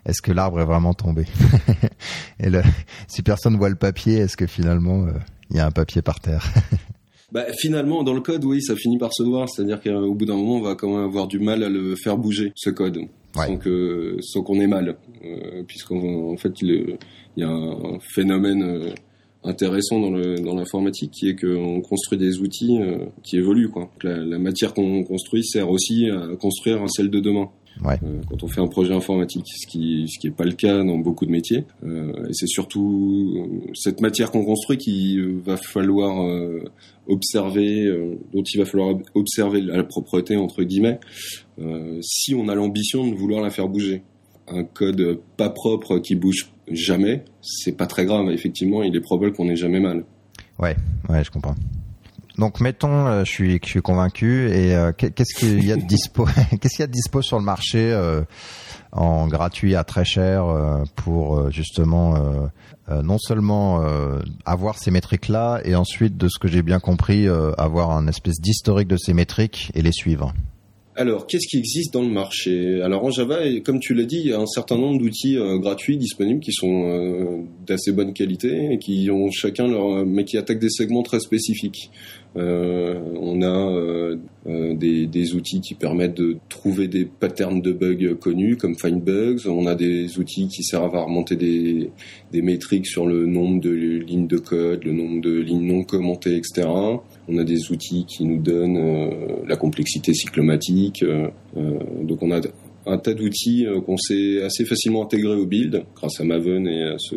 est-ce 0.06 0.22
que 0.22 0.32
l'arbre 0.32 0.62
est 0.62 0.66
vraiment 0.66 0.94
tombé 0.94 1.26
Et 2.40 2.50
le, 2.50 2.62
si 3.08 3.24
personne 3.24 3.58
voit 3.58 3.70
le 3.70 3.76
papier, 3.76 4.16
est-ce 4.18 4.38
que 4.38 4.48
finalement 4.48 5.06
euh, 5.06 5.12
il 5.50 5.58
y 5.58 5.60
a 5.60 5.66
un 5.66 5.72
papier 5.72 6.02
par 6.02 6.20
terre 6.20 6.46
Bah, 7.34 7.44
finalement, 7.60 8.04
dans 8.04 8.14
le 8.14 8.22
code, 8.22 8.46
oui, 8.46 8.62
ça 8.62 8.74
finit 8.78 8.98
par 8.98 9.14
se 9.14 9.22
voir. 9.22 9.50
C'est-à-dire 9.50 9.82
qu'au 9.82 10.14
bout 10.14 10.24
d'un 10.26 10.38
moment, 10.38 10.56
on 10.56 10.62
va 10.62 10.76
quand 10.76 10.88
même 10.96 11.04
avoir 11.04 11.28
du 11.28 11.40
mal 11.40 11.62
à 11.62 11.68
le 11.68 11.94
faire 11.98 12.18
bouger, 12.18 12.54
ce 12.56 12.70
code, 12.70 13.00
Ouais. 13.36 13.60
sans 14.22 14.42
qu'on 14.44 14.62
ait 14.62 14.68
mal, 14.68 14.96
euh, 15.26 15.62
puisqu'en 15.68 15.98
en 16.32 16.38
fait, 16.38 16.54
il, 16.62 16.98
il 17.36 17.42
y 17.42 17.44
a 17.44 17.50
un 17.50 18.00
phénomène 18.00 18.64
euh, 18.64 18.94
intéressant 19.44 20.00
dans 20.00 20.12
le 20.12 20.40
dans 20.40 20.56
l'informatique 20.56 21.12
qui 21.12 21.30
est 21.30 21.36
qu'on 21.36 21.82
construit 21.82 22.18
des 22.18 22.40
outils 22.40 22.80
euh, 22.82 23.06
qui 23.24 23.38
évoluent. 23.38 23.70
Quoi. 23.70 23.84
Donc, 23.84 24.04
La, 24.04 24.18
la 24.18 24.40
matière 24.40 24.74
qu'on 24.74 25.04
construit 25.04 25.44
sert 25.44 25.70
aussi 25.70 26.10
à 26.10 26.36
construire 26.36 26.84
celle 26.90 27.10
de 27.10 27.20
demain. 27.20 27.50
Ouais. 27.86 28.00
Euh, 28.04 28.22
quand 28.28 28.44
on 28.44 28.48
fait 28.48 28.62
un 28.62 28.68
projet 28.68 28.94
informatique, 28.94 29.46
ce 29.48 29.68
qui 29.68 30.08
ce 30.08 30.20
qui 30.20 30.28
est 30.28 30.32
pas 30.32 30.46
le 30.46 30.54
cas 30.54 30.84
dans 30.84 30.98
beaucoup 30.98 31.26
de 31.26 31.32
métiers. 31.32 31.66
Euh, 31.84 32.28
et 32.28 32.34
c'est 32.34 32.48
surtout 32.48 33.70
cette 33.76 34.02
matière 34.02 34.32
qu'on 34.32 34.44
construit 34.44 34.78
qui 34.78 35.20
va 35.46 35.58
falloir 35.58 36.26
observer, 37.08 37.86
dont 38.34 38.44
il 38.44 38.58
va 38.58 38.66
falloir 38.66 38.98
observer 39.14 39.62
la 39.62 39.84
propreté 39.84 40.36
entre 40.36 40.64
guillemets, 40.64 41.00
si 42.02 42.34
on 42.34 42.48
a 42.48 42.56
l'ambition 42.56 43.08
de 43.08 43.16
vouloir 43.16 43.42
la 43.42 43.52
faire 43.52 43.68
bouger. 43.68 44.02
Un 44.50 44.64
code 44.64 45.20
pas 45.36 45.50
propre 45.50 46.00
qui 46.00 46.16
bouge 46.16 46.50
jamais, 46.72 47.24
c'est 47.42 47.76
pas 47.78 47.88
très 47.88 48.06
grave. 48.06 48.30
Effectivement, 48.32 48.84
il 48.84 48.96
est 48.96 49.02
probable 49.02 49.34
qu'on 49.34 49.50
ait 49.50 49.56
jamais 49.56 49.80
mal. 49.80 50.04
Ouais, 50.60 50.76
je 51.24 51.30
comprends. 51.32 51.56
Donc 52.38 52.60
mettons, 52.62 53.08
euh, 53.08 53.24
je 53.26 53.32
suis, 53.32 53.60
je 53.64 53.68
suis 53.70 53.82
convaincu. 53.82 54.48
Et 54.52 54.76
euh, 54.76 54.92
qu'est- 54.92 55.12
qu'est-ce 55.12 55.34
qu'il 55.34 55.66
y 55.66 55.72
a 55.72 55.76
de 55.76 55.86
dispo 55.86 56.26
Qu'est-ce 56.62 56.76
qu'il 56.76 56.82
y 56.82 56.84
a 56.84 56.88
de 56.88 56.92
dispo 56.92 57.22
sur 57.24 57.40
le 57.40 57.46
marché 57.46 57.92
euh, 57.92 58.22
en 58.92 59.28
gratuit 59.28 59.76
à 59.76 59.84
très 59.84 60.06
cher 60.06 60.46
pour 60.96 61.52
justement 61.52 62.16
non 62.90 63.18
seulement 63.18 63.84
avoir 64.46 64.78
ces 64.80 64.92
métriques-là 64.92 65.60
et 65.66 65.76
ensuite, 65.76 66.16
de 66.16 66.28
ce 66.30 66.40
que 66.40 66.48
j'ai 66.48 66.62
bien 66.62 66.80
compris, 66.80 67.28
avoir 67.58 67.92
un 67.92 68.08
espèce 68.08 68.40
d'historique 68.40 68.88
de 68.88 68.98
ces 68.98 69.14
métriques 69.14 69.72
et 69.76 69.82
les 69.82 69.92
suivre? 69.92 70.34
Alors, 71.00 71.28
qu'est-ce 71.28 71.48
qui 71.48 71.58
existe 71.58 71.94
dans 71.94 72.02
le 72.02 72.10
marché? 72.10 72.82
Alors 72.82 73.06
en 73.06 73.12
Java, 73.12 73.42
comme 73.64 73.80
tu 73.80 73.94
l'as 73.94 74.06
dit, 74.06 74.18
il 74.18 74.28
y 74.32 74.34
a 74.34 74.40
un 74.40 74.48
certain 74.48 74.80
nombre 74.80 75.00
d'outils 75.00 75.38
euh, 75.38 75.60
gratuits 75.60 75.96
disponibles 75.96 76.40
qui 76.40 76.52
sont 76.52 76.90
euh, 76.90 77.44
d'assez 77.68 77.92
bonne 77.92 78.14
qualité 78.14 78.74
et 78.74 78.80
qui 78.80 79.12
ont 79.12 79.30
chacun 79.30 79.68
leur, 79.68 80.04
mais 80.08 80.26
qui 80.26 80.38
attaquent 80.38 80.58
des 80.58 80.72
segments 80.72 81.04
très 81.04 81.20
spécifiques. 81.20 81.92
Euh, 82.38 83.00
on 83.20 83.42
a 83.42 83.46
euh, 83.48 84.18
euh, 84.48 84.76
des, 84.76 85.34
outils 85.34 85.60
qui 85.60 85.74
permettent 85.74 86.18
de 86.18 86.38
trouver 86.50 86.88
des 86.88 87.06
patterns 87.06 87.62
de 87.62 87.72
bugs 87.72 88.16
connus 88.20 88.58
comme 88.58 88.78
Findbugs. 88.78 89.48
On 89.48 89.66
a 89.66 89.76
des 89.76 90.20
outils 90.20 90.48
qui 90.48 90.64
servent 90.64 90.96
à 90.96 91.04
remonter 91.04 91.36
des, 91.36 91.92
métriques 92.34 92.88
sur 92.88 93.08
le 93.08 93.26
nombre 93.26 93.60
de 93.62 93.72
lignes 93.72 94.28
de 94.28 94.38
code, 94.38 94.84
le 94.84 94.92
nombre 94.92 95.22
de 95.22 95.40
lignes 95.40 95.66
non 95.66 95.84
commentées, 95.84 96.36
etc. 96.36 96.68
On 97.28 97.38
a 97.38 97.44
des 97.44 97.72
outils 97.72 98.06
qui 98.06 98.26
nous 98.26 98.40
donnent 98.40 99.18
la 99.48 99.56
complexité 99.56 100.14
cyclomatique. 100.14 101.04
donc 101.56 102.22
on 102.22 102.32
a 102.32 102.42
un 102.88 102.98
tas 102.98 103.14
d'outils 103.14 103.66
euh, 103.66 103.82
qu'on 103.82 103.98
sait 103.98 104.42
assez 104.42 104.66
facilement 104.66 105.04
intégrer 105.04 105.36
au 105.36 105.46
build 105.46 105.84
grâce 105.96 106.20
à 106.20 106.24
Maven 106.24 106.68
et 106.68 106.84
à 106.84 106.98
ce, 106.98 107.16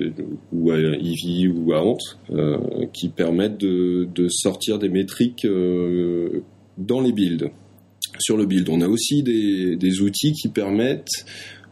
ou 0.52 0.70
à 0.70 0.78
Eevee 0.78 1.48
ou 1.48 1.72
à 1.72 1.84
Ant 1.84 1.96
euh, 2.30 2.58
qui 2.92 3.08
permettent 3.08 3.58
de, 3.58 4.08
de 4.14 4.28
sortir 4.28 4.78
des 4.78 4.88
métriques 4.88 5.44
euh, 5.44 6.42
dans 6.76 7.00
les 7.00 7.12
builds. 7.12 7.50
Sur 8.18 8.36
le 8.36 8.46
build, 8.46 8.68
on 8.68 8.80
a 8.80 8.88
aussi 8.88 9.22
des, 9.22 9.76
des 9.76 10.00
outils 10.00 10.32
qui 10.32 10.48
permettent 10.48 11.24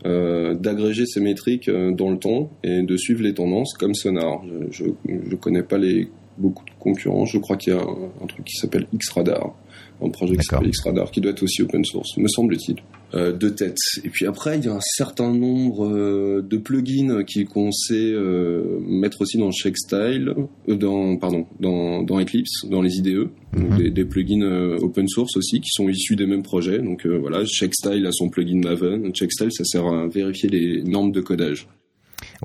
euh, 0.07 0.55
d'agréger 0.55 1.05
ces 1.05 1.21
métriques 1.21 1.69
dans 1.69 2.11
le 2.11 2.19
temps 2.19 2.51
et 2.63 2.83
de 2.83 2.97
suivre 2.97 3.23
les 3.23 3.35
tendances 3.35 3.75
comme 3.75 3.95
Sonar. 3.95 4.43
Je, 4.71 4.85
je 5.07 5.37
connais 5.37 5.63
pas 5.63 5.79
les 5.79 6.09
beaucoup 6.39 6.65
de 6.65 6.71
concurrents. 6.79 7.27
Je 7.27 7.39
crois 7.39 7.57
qu'il 7.57 7.73
y 7.73 7.77
a 7.77 7.81
un, 7.81 8.23
un 8.23 8.27
truc 8.27 8.45
qui 8.45 8.55
s'appelle 8.55 8.87
Xradar, 8.95 9.55
un 10.01 10.11
projet 10.11 10.37
qui 10.37 10.45
s'appelle 10.45 10.71
Xradar, 10.71 11.11
qui 11.11 11.21
doit 11.21 11.33
être 11.33 11.43
aussi 11.43 11.63
open 11.63 11.85
source, 11.85 12.17
me 12.17 12.29
semble-t-il. 12.29 12.77
Euh, 13.15 13.33
de 13.33 13.49
tête. 13.49 13.79
Et 14.05 14.11
puis 14.11 14.27
après, 14.27 14.59
il 14.59 14.67
y 14.67 14.69
a 14.69 14.75
un 14.75 14.81
certain 14.83 15.33
nombre 15.33 15.87
euh, 15.89 16.43
de 16.43 16.59
plugins 16.59 17.25
qui 17.25 17.47
qu'on 17.47 17.73
sait 17.73 17.95
euh, 18.13 18.79
mettre 18.87 19.23
aussi 19.23 19.39
dans 19.39 19.51
Shakestyle, 19.51 20.35
euh, 20.69 20.75
dans 20.77 21.17
pardon, 21.17 21.47
dans, 21.59 22.03
dans 22.03 22.21
Eclipse, 22.21 22.67
dans 22.69 22.83
les 22.83 22.97
IDE, 22.99 23.31
donc 23.55 23.71
Mhm. 23.71 23.79
des, 23.79 23.91
des 23.91 24.05
plugins 24.05 24.43
euh, 24.43 24.77
open 24.83 25.09
source 25.09 25.39
aussi 25.39 25.59
qui 25.63 25.71
sont 25.71 25.89
issus 25.89 26.17
des 26.17 26.27
mêmes 26.27 26.43
projets. 26.43 26.81
Donc 26.81 27.07
euh, 27.07 27.17
voilà, 27.17 27.47
Shakestyle 27.47 28.05
a 28.07 28.13
son 28.13 28.29
plugin 28.29 28.61
Maven. 28.63 29.11
Shakestyle, 29.15 29.53
ça 29.53 29.65
sert 29.65 29.87
à 29.87 30.07
vérifier 30.07 30.51
les 30.51 30.83
normes 30.83 31.11
de 31.11 31.23
codage. 31.23 31.67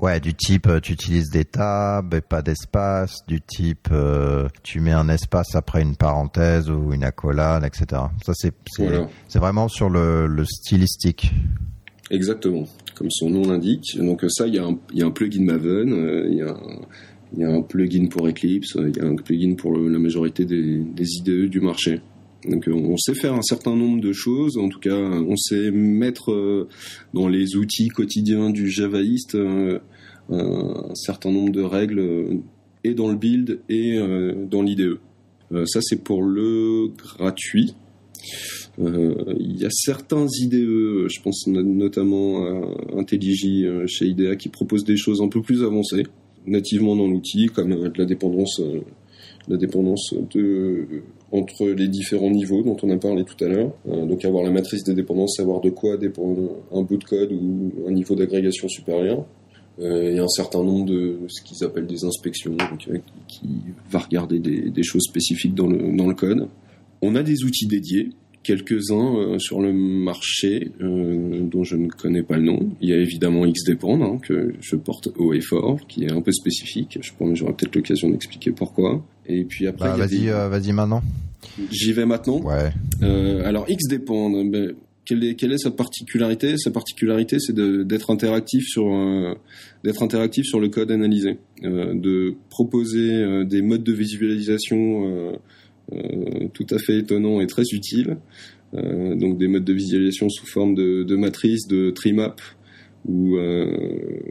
Ouais, 0.02 0.18
du 0.18 0.34
type 0.34 0.66
euh, 0.66 0.80
tu 0.80 0.92
utilises 0.92 1.30
des 1.30 1.44
tables 1.44 2.16
et 2.16 2.20
pas 2.20 2.42
d'espace, 2.42 3.24
du 3.28 3.40
type 3.40 3.88
euh, 3.92 4.48
tu 4.64 4.80
mets 4.80 4.90
un 4.92 5.08
espace 5.08 5.54
après 5.54 5.82
une 5.82 5.94
parenthèse 5.94 6.68
ou 6.68 6.92
une 6.92 7.04
accolade, 7.04 7.64
etc. 7.64 8.02
Ça 8.24 8.32
c'est 8.34 8.52
c'est 8.66 8.88
Voilà. 8.88 9.08
c'est 9.28 9.38
vraiment 9.38 9.68
sur 9.68 9.88
le, 9.88 10.26
le 10.26 10.44
stylistique. 10.44 11.30
Exactement, 12.10 12.64
comme 12.96 13.10
son 13.10 13.30
nom 13.30 13.42
l'indique. 13.50 13.96
Donc 13.96 14.24
euh, 14.24 14.28
ça, 14.28 14.46
il 14.48 14.54
y, 14.54 14.58
a 14.58 14.64
un- 14.64 14.78
il 14.92 14.98
y 14.98 15.02
a 15.02 15.06
un 15.06 15.10
plugin 15.10 15.42
Maven, 15.44 15.92
euh, 15.92 16.26
il 16.28 16.36
y, 16.38 16.42
a 16.42 16.50
un- 16.50 16.80
il 17.32 17.38
y 17.40 17.44
a 17.44 17.48
un 17.50 17.62
plugin 17.62 18.06
pour 18.08 18.26
Eclipse, 18.28 18.76
il 18.76 18.96
y 18.96 19.00
a 19.00 19.04
un 19.06 19.14
plugin 19.16 19.54
pour 19.54 19.72
le- 19.72 19.88
la 19.88 19.98
majorité 19.98 20.44
des, 20.44 20.78
des 20.80 21.06
IDE 21.18 21.48
du 21.48 21.60
marché. 21.60 22.00
Euh, 22.46 22.72
on 22.72 22.96
sait 22.96 23.14
faire 23.14 23.34
un 23.34 23.42
certain 23.42 23.74
nombre 23.74 24.00
de 24.00 24.12
choses, 24.12 24.58
en 24.58 24.68
tout 24.68 24.80
cas 24.80 24.96
on 24.96 25.36
sait 25.36 25.70
mettre 25.70 26.32
euh, 26.32 26.68
dans 27.12 27.28
les 27.28 27.56
outils 27.56 27.88
quotidiens 27.88 28.50
du 28.50 28.68
javaïste 28.70 29.34
euh, 29.34 29.78
un 30.30 30.94
certain 30.94 31.30
nombre 31.30 31.52
de 31.52 31.62
règles 31.62 32.40
et 32.82 32.94
dans 32.94 33.08
le 33.08 33.16
build 33.16 33.60
et 33.68 33.98
dans 34.50 34.62
l'IDE. 34.62 34.98
Ça 35.66 35.80
c'est 35.82 36.02
pour 36.02 36.22
le 36.22 36.88
gratuit. 36.96 37.74
Il 38.78 39.56
y 39.60 39.66
a 39.66 39.70
certains 39.70 40.26
IDE, 40.26 41.08
je 41.08 41.20
pense 41.22 41.46
no- 41.46 41.62
notamment 41.62 42.42
à 42.46 42.98
IntelliJ 42.98 43.86
chez 43.86 44.06
IDEA, 44.06 44.36
qui 44.36 44.48
proposent 44.48 44.84
des 44.84 44.96
choses 44.96 45.20
un 45.20 45.28
peu 45.28 45.42
plus 45.42 45.62
avancées, 45.62 46.04
nativement 46.46 46.96
dans 46.96 47.06
l'outil, 47.06 47.46
comme 47.46 47.68
de 47.90 47.98
la 47.98 48.06
dépendance, 48.06 48.62
la 49.48 49.56
dépendance 49.56 50.14
de, 50.34 50.86
entre 51.32 51.66
les 51.66 51.88
différents 51.88 52.30
niveaux 52.30 52.62
dont 52.62 52.76
on 52.82 52.90
a 52.90 52.96
parlé 52.96 53.24
tout 53.24 53.42
à 53.44 53.48
l'heure. 53.48 53.72
Euh, 53.88 54.06
donc 54.06 54.24
avoir 54.24 54.44
la 54.44 54.50
matrice 54.50 54.84
des 54.84 54.94
dépendances, 54.94 55.36
savoir 55.36 55.60
de 55.60 55.70
quoi 55.70 55.96
dépend 55.96 56.34
un 56.72 56.82
bout 56.82 56.96
de 56.96 57.04
code 57.04 57.32
ou 57.32 57.72
un 57.86 57.92
niveau 57.92 58.14
d'agrégation 58.14 58.68
supérieur. 58.68 59.24
Euh, 59.80 60.16
a 60.16 60.22
un 60.22 60.28
certain 60.28 60.62
nombre 60.62 60.86
de 60.86 61.18
ce 61.26 61.42
qu'ils 61.42 61.64
appellent 61.64 61.88
des 61.88 62.04
inspections, 62.04 62.52
donc, 62.54 62.86
euh, 62.88 62.98
qui, 63.26 63.40
qui 63.40 63.48
va 63.90 63.98
regarder 63.98 64.38
des, 64.38 64.70
des 64.70 64.82
choses 64.84 65.02
spécifiques 65.02 65.54
dans 65.54 65.66
le, 65.66 65.96
dans 65.96 66.06
le 66.06 66.14
code. 66.14 66.48
On 67.02 67.16
a 67.16 67.24
des 67.24 67.42
outils 67.42 67.66
dédiés, 67.66 68.10
quelques-uns 68.44 69.16
euh, 69.16 69.38
sur 69.40 69.60
le 69.60 69.72
marché 69.72 70.70
euh, 70.80 71.40
dont 71.42 71.64
je 71.64 71.76
ne 71.76 71.88
connais 71.88 72.22
pas 72.22 72.36
le 72.36 72.44
nom. 72.44 72.70
Il 72.80 72.90
y 72.90 72.92
a 72.92 72.98
évidemment 72.98 73.44
XDepend 73.46 74.00
hein, 74.02 74.18
que 74.22 74.54
je 74.60 74.76
porte 74.76 75.08
haut 75.16 75.32
et 75.32 75.40
fort, 75.40 75.80
qui 75.88 76.04
est 76.04 76.12
un 76.12 76.20
peu 76.20 76.30
spécifique. 76.30 76.98
Je 77.00 77.10
pense 77.18 77.36
j'aurai 77.36 77.54
peut-être 77.54 77.74
l'occasion 77.74 78.08
d'expliquer 78.10 78.52
pourquoi. 78.52 79.02
Et 79.26 79.44
puis 79.44 79.66
après, 79.66 79.88
Bah, 79.88 79.96
vas-y 79.96 80.20
des- 80.20 80.28
euh, 80.28 80.48
vas-y 80.48 80.72
maintenant. 80.72 81.02
j'y 81.70 81.92
vais 81.92 82.06
maintenant. 82.06 82.40
Ouais. 82.42 82.70
Euh, 83.02 83.42
alors 83.46 83.66
XDepend, 83.66 84.44
ben, 84.46 84.74
quelle 85.04 85.22
est, 85.24 85.34
quelle 85.34 85.52
est 85.52 85.58
sa 85.58 85.70
particularité? 85.70 86.56
Sa 86.56 86.70
particularité, 86.70 87.38
c'est 87.38 87.54
d'être 87.54 88.10
interactif 88.10 88.64
sur 88.66 88.86
euh, 88.94 89.34
d'être 89.82 90.02
interactif 90.02 90.44
sur 90.46 90.60
le 90.60 90.68
code 90.68 90.90
analysé, 90.90 91.38
euh, 91.64 91.94
de 91.94 92.34
proposer 92.50 93.12
euh, 93.16 93.44
des 93.44 93.60
modes 93.62 93.84
de 93.84 93.92
visualisation 93.92 95.06
euh, 95.06 95.32
euh, 95.92 96.48
tout 96.54 96.66
à 96.70 96.78
fait 96.78 96.98
étonnants 96.98 97.40
et 97.40 97.46
très 97.46 97.64
utiles. 97.72 98.16
Euh, 98.74 99.14
donc 99.14 99.38
des 99.38 99.46
modes 99.46 99.64
de 99.64 99.72
visualisation 99.72 100.28
sous 100.28 100.46
forme 100.46 100.74
de, 100.74 101.04
de 101.04 101.16
matrices, 101.16 101.68
de 101.68 101.90
trimap 101.90 102.40
ou 103.06 103.36
euh, 103.36 103.66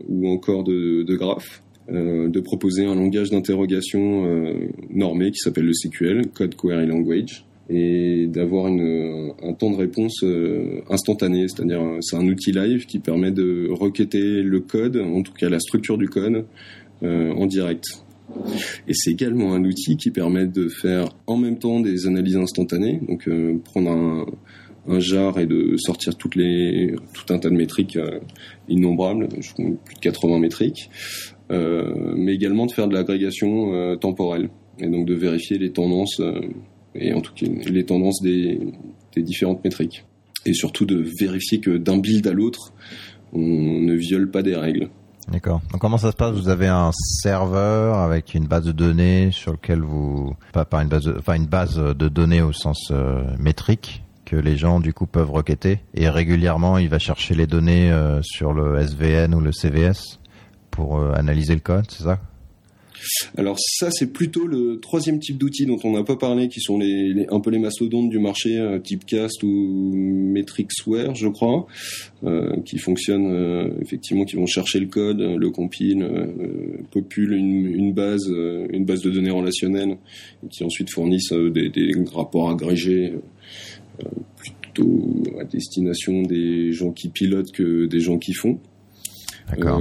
ou 0.10 0.28
encore 0.28 0.64
de, 0.64 1.04
de 1.04 1.16
graphes. 1.16 1.63
Euh, 1.92 2.30
de 2.30 2.40
proposer 2.40 2.86
un 2.86 2.96
langage 2.96 3.30
d'interrogation 3.30 4.26
euh, 4.26 4.70
normé 4.90 5.32
qui 5.32 5.40
s'appelle 5.40 5.66
le 5.66 5.74
CQL, 5.74 6.28
Code 6.34 6.56
Query 6.56 6.88
Language, 6.88 7.44
et 7.70 8.28
d'avoir 8.28 8.68
une, 8.68 9.34
un 9.42 9.54
temps 9.54 9.70
de 9.70 9.76
réponse 9.76 10.24
euh, 10.24 10.82
instantané, 10.90 11.48
c'est-à-dire 11.50 11.82
euh, 11.82 11.98
c'est 12.00 12.16
un 12.16 12.26
outil 12.26 12.54
live 12.54 12.86
qui 12.86 13.00
permet 13.00 13.32
de 13.32 13.68
requêter 13.70 14.42
le 14.42 14.62
code, 14.62 14.96
en 14.96 15.24
tout 15.24 15.34
cas 15.34 15.50
la 15.50 15.60
structure 15.60 15.98
du 15.98 16.08
code, 16.08 16.46
euh, 17.04 17.34
en 17.34 17.46
direct. 17.48 17.86
Et 18.88 18.94
c'est 18.94 19.12
également 19.12 19.54
un 19.54 19.66
outil 19.66 19.98
qui 19.98 20.10
permet 20.10 20.48
de 20.48 20.70
faire 20.70 21.10
en 21.28 21.36
même 21.36 21.60
temps 21.60 21.82
des 21.82 22.08
analyses 22.08 22.38
instantanées, 22.38 23.02
donc 23.08 23.28
euh, 23.28 23.58
prendre 23.66 23.92
un, 23.92 24.26
un 24.88 25.00
jar 25.00 25.40
et 25.40 25.46
de 25.46 25.76
sortir 25.78 26.16
toutes 26.16 26.36
les, 26.36 26.96
tout 27.14 27.34
un 27.34 27.40
tas 27.40 27.50
de 27.50 27.56
métriques 27.56 27.96
euh, 27.96 28.20
innombrables, 28.68 29.28
plus 29.28 29.96
de 29.96 30.00
80 30.02 30.40
métriques, 30.40 30.90
euh, 30.90 31.43
mais 31.54 32.34
également 32.34 32.66
de 32.66 32.72
faire 32.72 32.88
de 32.88 32.94
l'agrégation 32.94 33.74
euh, 33.74 33.96
temporelle, 33.96 34.50
et 34.80 34.88
donc 34.88 35.06
de 35.06 35.14
vérifier 35.14 35.58
les 35.58 35.72
tendances, 35.72 36.20
euh, 36.20 36.42
et 36.96 37.14
en 37.14 37.22
tout 37.22 37.34
cas 37.34 37.48
les 37.48 37.86
tendances 37.86 38.22
des, 38.22 38.60
des 39.16 39.22
différentes 39.22 39.64
métriques. 39.64 40.06
Et 40.46 40.54
surtout 40.54 40.86
de 40.86 41.06
vérifier 41.20 41.60
que 41.60 41.78
d'un 41.78 41.98
build 41.98 42.28
à 42.28 42.34
l'autre, 42.34 42.74
on 43.32 43.40
ne 43.40 43.94
viole 43.94 44.30
pas 44.30 44.44
des 44.44 44.56
règles. 44.56 44.90
D'accord. 45.32 45.62
Donc 45.72 45.80
comment 45.80 45.98
ça 45.98 46.12
se 46.12 46.16
passe? 46.16 46.34
Vous 46.34 46.50
avez 46.50 46.68
un 46.68 46.92
serveur 46.92 47.98
avec 47.98 48.34
une 48.34 48.46
base 48.46 48.66
de 48.66 48.72
données 48.72 49.30
sur 49.32 49.54
lequel 49.54 49.82
vous 49.82 50.36
pas, 50.52 50.66
pas 50.66 50.82
une 50.82 50.90
base 50.90 51.12
enfin 51.18 51.36
une 51.36 51.46
base 51.46 51.78
de 51.78 52.10
données 52.10 52.42
au 52.42 52.52
sens 52.52 52.90
euh, 52.92 53.24
métrique 53.40 54.04
que 54.26 54.36
les 54.36 54.58
gens 54.58 54.80
du 54.80 54.94
coup 54.94 55.06
peuvent 55.06 55.32
requêter 55.32 55.80
et 55.94 56.10
régulièrement 56.10 56.78
il 56.78 56.90
va 56.90 57.00
chercher 57.00 57.36
les 57.36 57.48
données 57.48 57.92
euh, 57.92 58.22
sur 58.22 58.54
le 58.54 58.80
SVN 58.80 59.34
ou 59.34 59.40
le 59.40 59.52
CVS 59.52 60.20
pour 60.74 60.98
euh, 60.98 61.14
analyser 61.14 61.54
le 61.54 61.62
code, 61.62 61.86
c'est 61.90 62.04
ça? 62.04 62.20
Alors 63.38 63.58
ça, 63.60 63.92
c'est 63.92 64.14
plutôt 64.14 64.48
le 64.48 64.80
troisième 64.80 65.20
type 65.20 65.38
d'outils 65.38 65.66
dont 65.66 65.78
on 65.84 65.92
n'a 65.92 66.04
pas 66.04 66.16
parlé, 66.16 66.48
qui 66.48 66.62
sont 66.62 66.78
les, 66.78 67.28
un 67.30 67.42
peu 67.42 67.52
les 67.52 67.60
mastodontes 67.60 68.10
du 68.10 68.18
marché, 68.18 68.58
euh, 68.58 68.80
type 68.80 69.06
Cast 69.06 69.44
ou 69.44 69.92
Metricsware, 69.94 71.14
je 71.14 71.28
crois, 71.28 71.68
euh, 72.24 72.56
qui 72.62 72.78
fonctionnent 72.78 73.74
effectivement, 73.82 74.24
qui 74.24 74.38
vont 74.38 74.46
chercher 74.46 74.80
le 74.80 74.88
code, 74.88 75.20
le 75.20 75.50
compile, 75.50 76.08
populent 76.92 77.34
une, 77.34 77.94
base, 77.94 78.28
une 78.28 78.86
base 78.86 79.02
de 79.02 79.12
données 79.12 79.32
relationnelle, 79.32 79.98
et 80.44 80.48
qui 80.48 80.64
ensuite 80.64 80.90
fournissent 80.90 81.34
des, 81.34 81.94
rapports 82.14 82.50
agrégés 82.50 83.16
plutôt 84.38 85.24
à 85.42 85.44
destination 85.44 86.22
des 86.22 86.72
gens 86.72 86.92
qui 86.92 87.10
pilotent 87.10 87.52
que 87.52 87.86
des 87.86 88.00
gens 88.00 88.18
qui 88.18 88.34
font. 88.34 88.60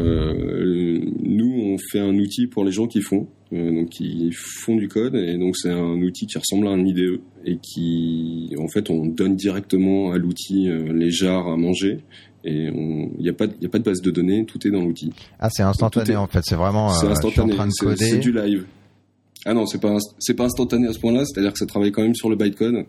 Euh, 0.01 1.01
nous, 1.23 1.53
on 1.75 1.77
fait 1.91 2.01
un 2.01 2.15
outil 2.19 2.47
pour 2.47 2.65
les 2.65 2.73
gens 2.73 2.87
qui 2.87 3.01
font, 3.01 3.27
euh, 3.53 3.73
donc 3.73 3.91
qui 3.91 4.31
font 4.33 4.77
du 4.77 4.89
code, 4.89 5.15
et 5.15 5.37
donc 5.39 5.57
c'est 5.57 5.71
un 5.71 6.01
outil 6.03 6.27
qui 6.27 6.37
ressemble 6.39 6.67
à 6.69 6.71
un 6.71 6.85
IDE 6.85 7.21
et 7.45 7.57
qui, 7.59 8.55
en 8.59 8.69
fait, 8.69 8.91
on 8.91 9.07
donne 9.07 9.37
directement 9.37 10.13
à 10.13 10.19
l'outil 10.19 10.69
euh, 10.69 10.93
les 10.93 11.11
jars 11.11 11.47
à 11.49 11.57
manger. 11.57 11.99
Et 12.45 12.65
il 12.67 13.11
n'y 13.21 13.29
a 13.29 13.33
pas, 13.33 13.47
de- 13.47 13.55
y 13.61 13.67
a 13.67 13.69
pas 13.69 13.79
de 13.79 13.85
base 13.85 14.01
de 14.01 14.11
données, 14.11 14.45
tout 14.45 14.67
est 14.67 14.71
dans 14.73 14.83
l'outil. 14.85 15.13
Ah, 15.39 15.49
c'est 15.49 15.63
instantané 15.63 16.11
est- 16.13 16.17
en 16.17 16.27
fait, 16.27 16.41
c'est 16.43 16.57
vraiment 16.57 16.89
c'est 16.89 17.07
instantané, 17.07 17.53
train 17.55 17.67
de 17.67 17.73
c'est 18.11 18.19
du 18.19 18.33
live. 18.33 18.65
Ah 19.45 19.55
non, 19.55 19.65
c'est 19.67 19.81
pas, 19.81 19.97
pas 20.37 20.45
instantané 20.45 20.89
à 20.89 20.93
ce 20.93 20.99
point-là, 20.99 21.25
c'est-à-dire 21.25 21.53
que 21.53 21.59
ça 21.59 21.67
travaille 21.67 21.93
quand 21.93 22.03
même 22.03 22.15
sur 22.17 22.29
le 22.31 22.35
bytecode, 22.37 22.85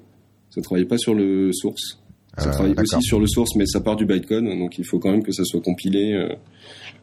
ça 0.50 0.62
travaille 0.62 0.86
pas 0.86 0.98
sur 0.98 1.14
le 1.14 1.52
source. 1.54 2.00
Ça 2.38 2.50
Euh, 2.50 2.52
travaille 2.52 2.74
aussi 2.78 3.02
sur 3.02 3.20
le 3.20 3.28
source, 3.28 3.56
mais 3.56 3.66
ça 3.66 3.80
part 3.80 3.96
du 3.96 4.06
bytecode, 4.06 4.46
donc 4.46 4.78
il 4.80 4.86
faut 4.86 5.00
quand 5.00 5.12
même 5.12 5.24
que 5.24 5.32
ça 5.32 5.44
soit 5.46 5.62
compilé, 5.62 6.14
euh, 6.14 6.30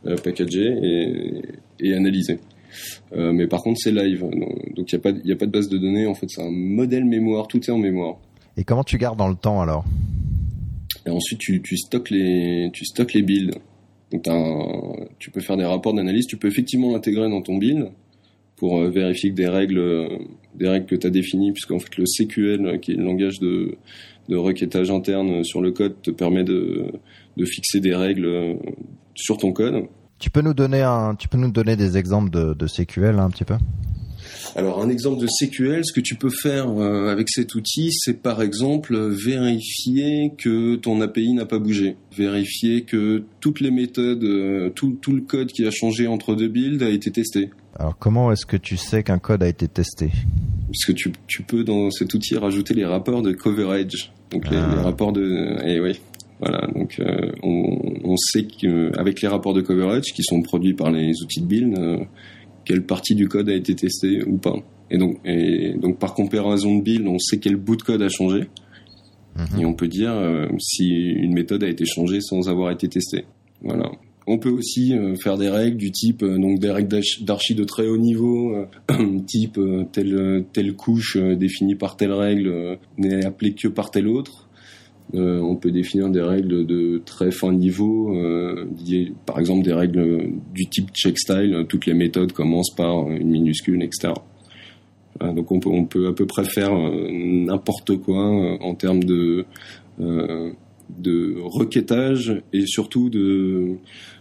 euh, 0.07 0.17
packagé 0.17 0.67
et, 0.83 1.43
et 1.81 1.95
analysé. 1.95 2.39
Euh, 3.13 3.33
mais 3.33 3.47
par 3.47 3.63
contre, 3.63 3.79
c'est 3.81 3.93
live, 3.93 4.23
donc 4.77 4.93
il 4.93 4.97
n'y 4.97 4.99
a, 4.99 4.99
pas 4.99 5.13
y 5.25 5.33
a 5.33 5.37
pas 5.37 5.47
de 5.47 5.51
base 5.53 5.69
de 5.69 5.79
données, 5.79 6.07
en 6.07 6.15
fait, 6.15 6.27
c'est 6.29 6.43
un 6.43 6.51
modèle 6.51 7.05
mémoire, 7.05 7.47
tout 7.49 7.59
est 7.61 7.71
en 7.71 7.79
mémoire. 7.79 8.17
Et 8.57 8.65
comment 8.65 8.85
tu 8.85 8.99
gardes 8.99 9.19
dans 9.19 9.29
le 9.29 9.37
temps 9.37 9.61
alors? 9.61 9.85
Et 11.07 11.11
ensuite, 11.11 11.39
tu, 11.39 11.63
tu 11.63 11.77
stockes 11.77 12.11
les, 12.11 12.71
tu 12.73 12.85
stockes 12.85 13.15
les 13.15 13.23
builds. 13.23 13.55
Donc, 14.13 14.27
un- 14.27 15.07
tu 15.21 15.31
peux 15.31 15.41
faire 15.41 15.57
des 15.57 15.65
rapports 15.65 15.95
d'analyse. 15.95 16.27
Tu 16.27 16.37
peux 16.37 16.49
effectivement 16.49 16.93
l'intégrer 16.93 17.31
dans 17.31 17.41
ton 17.43 17.57
build 17.57 17.91
pour 18.61 18.79
euh, 18.79 18.91
vérifier 18.91 19.31
que 19.31 19.37
des 19.37 19.49
règles, 19.49 19.79
euh, 19.79 20.19
des 20.55 20.69
règles 20.69 20.85
que 20.85 20.95
tu 20.95 21.07
as 21.07 21.11
définies, 21.11 21.51
puisqu'en 21.51 21.79
fait 21.79 21.97
le 21.97 22.05
CQL, 22.05 22.67
euh, 22.67 22.77
qui 22.77 22.93
est 22.93 22.95
le 22.95 23.05
langage 23.05 23.41
de, 23.41 23.77
requêtage 24.29 24.91
interne 24.91 25.43
sur 25.43 25.61
le 25.61 25.73
code, 25.73 26.01
te 26.03 26.11
permet 26.13 26.45
de, 26.45 26.93
fixer 27.47 27.81
des 27.81 27.97
règles 27.97 28.59
sur 29.15 29.39
ton 29.39 29.51
code. 29.51 29.87
Tu 30.21 30.31
peux 30.31 30.43
nous 30.43 30.55
donner 30.55 30.83
un, 30.83 31.17
tu 31.17 31.27
peux 31.27 31.39
nous 31.39 31.51
donner 31.51 31.75
des 31.75 31.97
exemples 31.97 32.31
de, 32.31 32.55
de 32.55 32.67
CQL 32.69 33.17
là, 33.17 33.25
un 33.25 33.31
petit 33.31 33.45
peu? 33.45 33.55
Alors 34.57 34.81
un 34.83 34.89
exemple 34.89 35.21
de 35.21 35.27
CQL, 35.27 35.85
ce 35.85 35.93
que 35.93 36.01
tu 36.01 36.15
peux 36.15 36.31
faire 36.31 36.69
euh, 36.69 37.09
avec 37.11 37.29
cet 37.29 37.55
outil, 37.55 37.91
c'est 37.93 38.23
par 38.23 38.43
exemple 38.43 38.95
euh, 38.95 39.09
vérifier 39.09 40.33
que 40.39 40.77
ton 40.77 41.01
API 41.01 41.33
n'a 41.35 41.47
pas 41.47 41.59
bougé, 41.59 41.97
vérifier 42.17 42.83
que 42.83 43.23
toutes 43.41 43.61
les 43.61 43.71
méthodes, 43.71 44.25
euh, 44.25 44.71
tout, 44.71 44.97
tout 45.01 45.13
le 45.13 45.21
code 45.23 45.49
qui 45.53 45.67
a 45.67 45.71
changé 45.71 46.07
entre 46.07 46.35
deux 46.35 46.49
builds 46.49 46.83
a 46.83 46.89
été 46.91 47.11
testé. 47.11 47.51
Alors 47.79 47.97
comment 47.99 48.33
est-ce 48.33 48.47
que 48.47 48.57
tu 48.57 48.77
sais 48.77 49.03
qu'un 49.03 49.19
code 49.19 49.43
a 49.43 49.49
été 49.49 49.69
testé? 49.69 50.11
Puisque 50.71 50.95
tu, 50.95 51.13
tu 51.27 51.43
peux 51.43 51.65
dans 51.65 51.91
cet 51.91 52.15
outil 52.15 52.37
rajouter 52.37 52.75
les 52.75 52.85
rapports 52.85 53.23
de 53.23 53.33
coverage. 53.33 54.13
Donc 54.31 54.49
les, 54.51 54.57
Ah. 54.57 54.73
les 54.77 54.81
rapports 54.83 55.13
de... 55.13 55.57
Et 55.67 55.81
oui. 55.81 55.99
Voilà, 56.41 56.67
donc 56.75 56.97
euh, 57.01 57.33
on, 57.43 57.79
on 58.03 58.17
sait 58.17 58.45
qu'avec 58.45 59.21
les 59.21 59.29
rapports 59.29 59.53
de 59.53 59.61
coverage 59.61 60.05
qui 60.15 60.23
sont 60.23 60.41
produits 60.41 60.73
par 60.73 60.91
les 60.91 61.13
outils 61.23 61.43
de 61.43 61.47
build, 61.47 61.79
euh, 61.79 61.99
quelle 62.65 62.83
partie 62.85 63.15
du 63.15 63.29
code 63.29 63.49
a 63.49 63.55
été 63.55 63.75
testée 63.75 64.23
ou 64.25 64.37
pas. 64.37 64.57
Et 64.91 64.99
donc, 64.99 65.19
et 65.25 65.75
donc 65.75 65.99
par 65.99 66.15
comparaison 66.15 66.77
de 66.77 66.83
build, 66.83 67.07
on 67.07 67.19
sait 67.19 67.39
quel 67.39 67.57
bout 67.57 67.77
de 67.77 67.83
code 67.83 68.03
a 68.03 68.09
changé. 68.09 68.49
Mhm. 69.37 69.61
Et 69.61 69.65
on 69.65 69.75
peut 69.75 69.89
dire 69.89 70.13
euh, 70.13 70.47
si 70.59 70.89
une 70.89 71.33
méthode 71.33 71.63
a 71.63 71.69
été 71.69 71.85
changée 71.85 72.21
sans 72.21 72.49
avoir 72.49 72.71
été 72.73 72.89
testée. 72.89 73.25
Voilà. 73.63 73.91
On 74.27 74.39
peut 74.39 74.51
aussi 74.51 74.93
euh, 74.97 75.15
faire 75.17 75.39
des 75.39 75.49
règles 75.49 75.77
du 75.77 75.91
type 75.93 76.23
euh, 76.23 76.39
donc 76.39 76.59
des 76.59 76.71
règles 76.71 76.89
d'archi- 77.23 77.55
de 77.55 77.65
très 77.65 77.87
haut 77.87 77.97
niveau, 77.97 78.55
type 79.27 79.59
telle 79.93 80.45
telle 80.53 80.75
couche 80.75 81.17
définie 81.17 81.77
par 81.77 81.97
telle 81.97 82.13
règle 82.13 82.79
n'est 82.99 83.25
appelée 83.25 83.55
que 83.55 83.69
par 83.69 83.91
telle 83.91 84.09
autre. 84.09 84.49
Euh, 85.15 85.41
on 85.41 85.57
peut 85.57 85.73
définir 85.73 86.09
des 86.09 86.21
règles 86.21 86.65
de 86.67 87.03
très 87.05 87.31
fin 87.33 87.53
niveau, 87.53 88.15
euh, 88.17 88.67
par 89.27 89.41
exemple 89.41 89.65
des 89.65 89.73
règles 89.73 90.31
du 90.55 90.67
type 90.67 90.91
check 90.95 91.19
style. 91.19 91.53
euh, 91.55 91.65
Toutes 91.65 91.87
les 91.87 91.95
méthodes 91.95 92.33
commencent 92.33 92.75
par 92.77 93.11
une 93.11 93.29
minuscule, 93.31 93.83
etc. 93.83 94.13
Voilà, 95.19 95.35
donc 95.35 95.51
on 95.51 95.59
peut, 95.59 95.69
on 95.71 95.85
peut 95.85 96.07
à 96.07 96.13
peu 96.13 96.27
près 96.27 96.45
faire 96.45 96.73
euh, 96.73 97.09
n'importe 97.11 97.97
quoi 97.97 98.25
euh, 98.31 98.57
en 98.61 98.75
termes 98.75 99.03
de 99.05 99.45
euh, 100.01 100.51
de 100.99 101.37
requêtage 101.41 102.43
et 102.53 102.65
surtout 102.67 103.11
de 103.11 103.77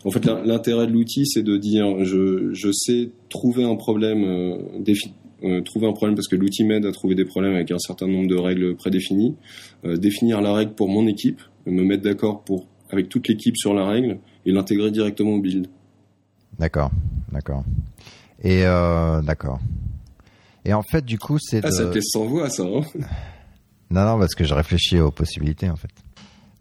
en 0.06 0.12
fait 0.12 0.23
l'in- 0.25 0.43
l'intérêt 0.43 0.86
de 0.88 0.91
l'outil 0.91 1.25
c'est 1.25 1.41
de 1.41 1.58
dire 1.58 2.04
je, 2.06 2.52
sais 2.71 3.10
trouver 3.30 3.63
un 3.63 3.75
problème 3.75 4.23
euh, 4.23 4.56
euh, 5.43 5.62
trouver 5.62 5.88
un 5.88 5.93
problème 5.93 6.15
parce 6.15 6.28
que 6.28 6.36
l'outil 6.36 6.63
m'aide 6.63 6.86
à 6.86 6.91
trouver 6.91 7.15
des 7.15 7.25
problèmes 7.25 7.56
avec 7.56 7.71
un 7.71 7.80
certain 7.80 8.08
nombre 8.08 8.28
de 8.28 8.36
règles 8.36 8.75
prédéfinies 8.75 9.36
euh, 9.86 9.97
définir 9.97 10.41
la 10.41 10.54
règle 10.54 10.73
pour 10.73 10.89
mon 10.89 11.08
équipe 11.08 11.41
me 11.65 11.84
mettre 11.84 12.04
d'accord 12.04 12.43
pour 12.43 12.67
avec 12.89 13.10
toute 13.10 13.28
l'équipe 13.28 13.56
sur 13.56 13.73
la 13.73 13.86
règle 13.86 14.19
et 14.45 14.52
l'intégrer 14.52 14.91
directement 14.91 15.32
au 15.32 15.39
build 15.39 15.67
D'accord, 16.58 16.91
d'accord. 17.32 17.63
Et 18.43 18.65
euh, 18.65 19.21
d'accord. 19.21 19.60
Et 20.65 20.73
en 20.73 20.84
fait, 20.84 21.06
du 21.06 21.17
coup, 21.17 21.38
c'est 21.39 21.62
ah 21.63 21.69
de... 21.69 21.73
ça 21.73 21.86
te 21.86 21.95
laisse 21.95 22.10
sans 22.12 22.25
voix 22.25 22.49
ça 22.49 22.63
hein 22.63 22.82
Non, 23.91 24.06
non, 24.06 24.19
parce 24.19 24.36
que 24.36 24.43
je 24.43 24.54
réfléchis 24.54 24.99
aux 24.99 25.12
possibilités 25.12 25.69
en 25.69 25.78
fait. 25.78 25.89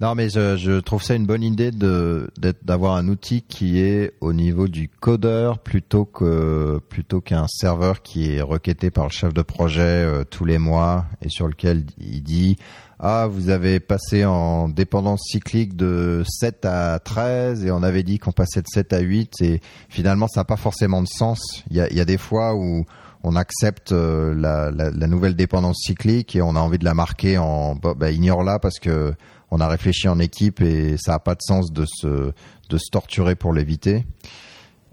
Non, 0.00 0.14
mais 0.14 0.28
je, 0.30 0.56
je 0.56 0.78
trouve 0.78 1.02
ça 1.02 1.16
une 1.16 1.26
bonne 1.26 1.42
idée 1.42 1.72
de 1.72 2.30
d'avoir 2.62 2.94
un 2.94 3.08
outil 3.08 3.42
qui 3.42 3.80
est 3.80 4.12
au 4.20 4.32
niveau 4.32 4.68
du 4.68 4.88
codeur 4.88 5.58
plutôt 5.58 6.04
que 6.04 6.78
plutôt 6.88 7.20
qu'un 7.20 7.48
serveur 7.48 8.02
qui 8.02 8.32
est 8.32 8.40
requêté 8.40 8.92
par 8.92 9.04
le 9.06 9.10
chef 9.10 9.34
de 9.34 9.42
projet 9.42 9.80
euh, 9.82 10.22
tous 10.22 10.44
les 10.44 10.58
mois 10.58 11.06
et 11.20 11.28
sur 11.28 11.48
lequel 11.48 11.84
il 11.98 12.22
dit 12.22 12.58
ah 13.00 13.26
vous 13.28 13.50
avez 13.50 13.80
passé 13.80 14.24
en 14.24 14.68
dépendance 14.68 15.22
cyclique 15.32 15.74
de 15.74 16.22
7 16.28 16.64
à 16.64 17.00
13 17.00 17.64
et 17.64 17.72
on 17.72 17.82
avait 17.82 18.04
dit 18.04 18.20
qu'on 18.20 18.30
passait 18.30 18.62
de 18.62 18.68
7 18.68 18.92
à 18.92 19.00
8 19.00 19.42
et 19.42 19.60
finalement 19.88 20.28
ça 20.28 20.40
n'a 20.40 20.44
pas 20.44 20.56
forcément 20.56 21.02
de 21.02 21.08
sens. 21.08 21.64
Il 21.70 21.76
y 21.76 21.80
a, 21.80 21.92
y 21.92 22.00
a 22.00 22.04
des 22.04 22.18
fois 22.18 22.54
où 22.54 22.84
on 23.24 23.34
accepte 23.34 23.90
euh, 23.90 24.32
la, 24.32 24.70
la, 24.70 24.90
la 24.90 25.06
nouvelle 25.08 25.34
dépendance 25.34 25.78
cyclique 25.84 26.36
et 26.36 26.42
on 26.42 26.54
a 26.54 26.60
envie 26.60 26.78
de 26.78 26.84
la 26.84 26.94
marquer 26.94 27.36
en 27.36 27.74
bah, 27.74 27.94
bah, 27.96 28.12
ignore-la 28.12 28.60
parce 28.60 28.78
que 28.78 29.12
on 29.50 29.60
a 29.60 29.68
réfléchi 29.68 30.08
en 30.08 30.18
équipe 30.18 30.60
et 30.60 30.96
ça 30.98 31.12
n'a 31.12 31.18
pas 31.18 31.34
de 31.34 31.42
sens 31.42 31.72
de 31.72 31.84
se 31.86 32.32
de 32.68 32.78
se 32.78 32.90
torturer 32.90 33.34
pour 33.34 33.52
l'éviter. 33.52 34.04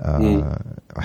Euh, 0.04 0.42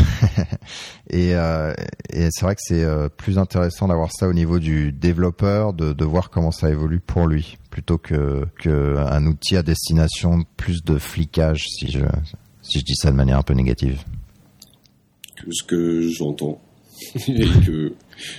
et 1.10 1.34
euh, 1.34 1.72
et 2.12 2.28
c'est 2.30 2.42
vrai 2.42 2.56
que 2.56 2.60
c'est 2.62 2.82
euh, 2.82 3.08
plus 3.08 3.38
intéressant 3.38 3.86
d'avoir 3.86 4.10
ça 4.12 4.26
au 4.28 4.32
niveau 4.32 4.58
du 4.58 4.92
développeur, 4.92 5.72
de, 5.72 5.92
de 5.92 6.04
voir 6.04 6.30
comment 6.30 6.50
ça 6.50 6.70
évolue 6.70 7.00
pour 7.00 7.26
lui, 7.26 7.58
plutôt 7.70 7.98
que, 7.98 8.46
que 8.60 8.96
un 8.98 9.26
outil 9.26 9.56
à 9.56 9.62
destination 9.62 10.42
plus 10.56 10.82
de 10.84 10.98
flicage, 10.98 11.66
si 11.68 11.90
je 11.90 12.04
si 12.62 12.80
je 12.80 12.84
dis 12.84 12.96
ça 12.96 13.10
de 13.10 13.16
manière 13.16 13.38
un 13.38 13.42
peu 13.42 13.54
négative. 13.54 14.02
que 15.36 15.52
ce 15.52 15.62
que 15.64 16.08
j'entends 16.08 16.60
et 17.28 17.48
que 17.64 17.94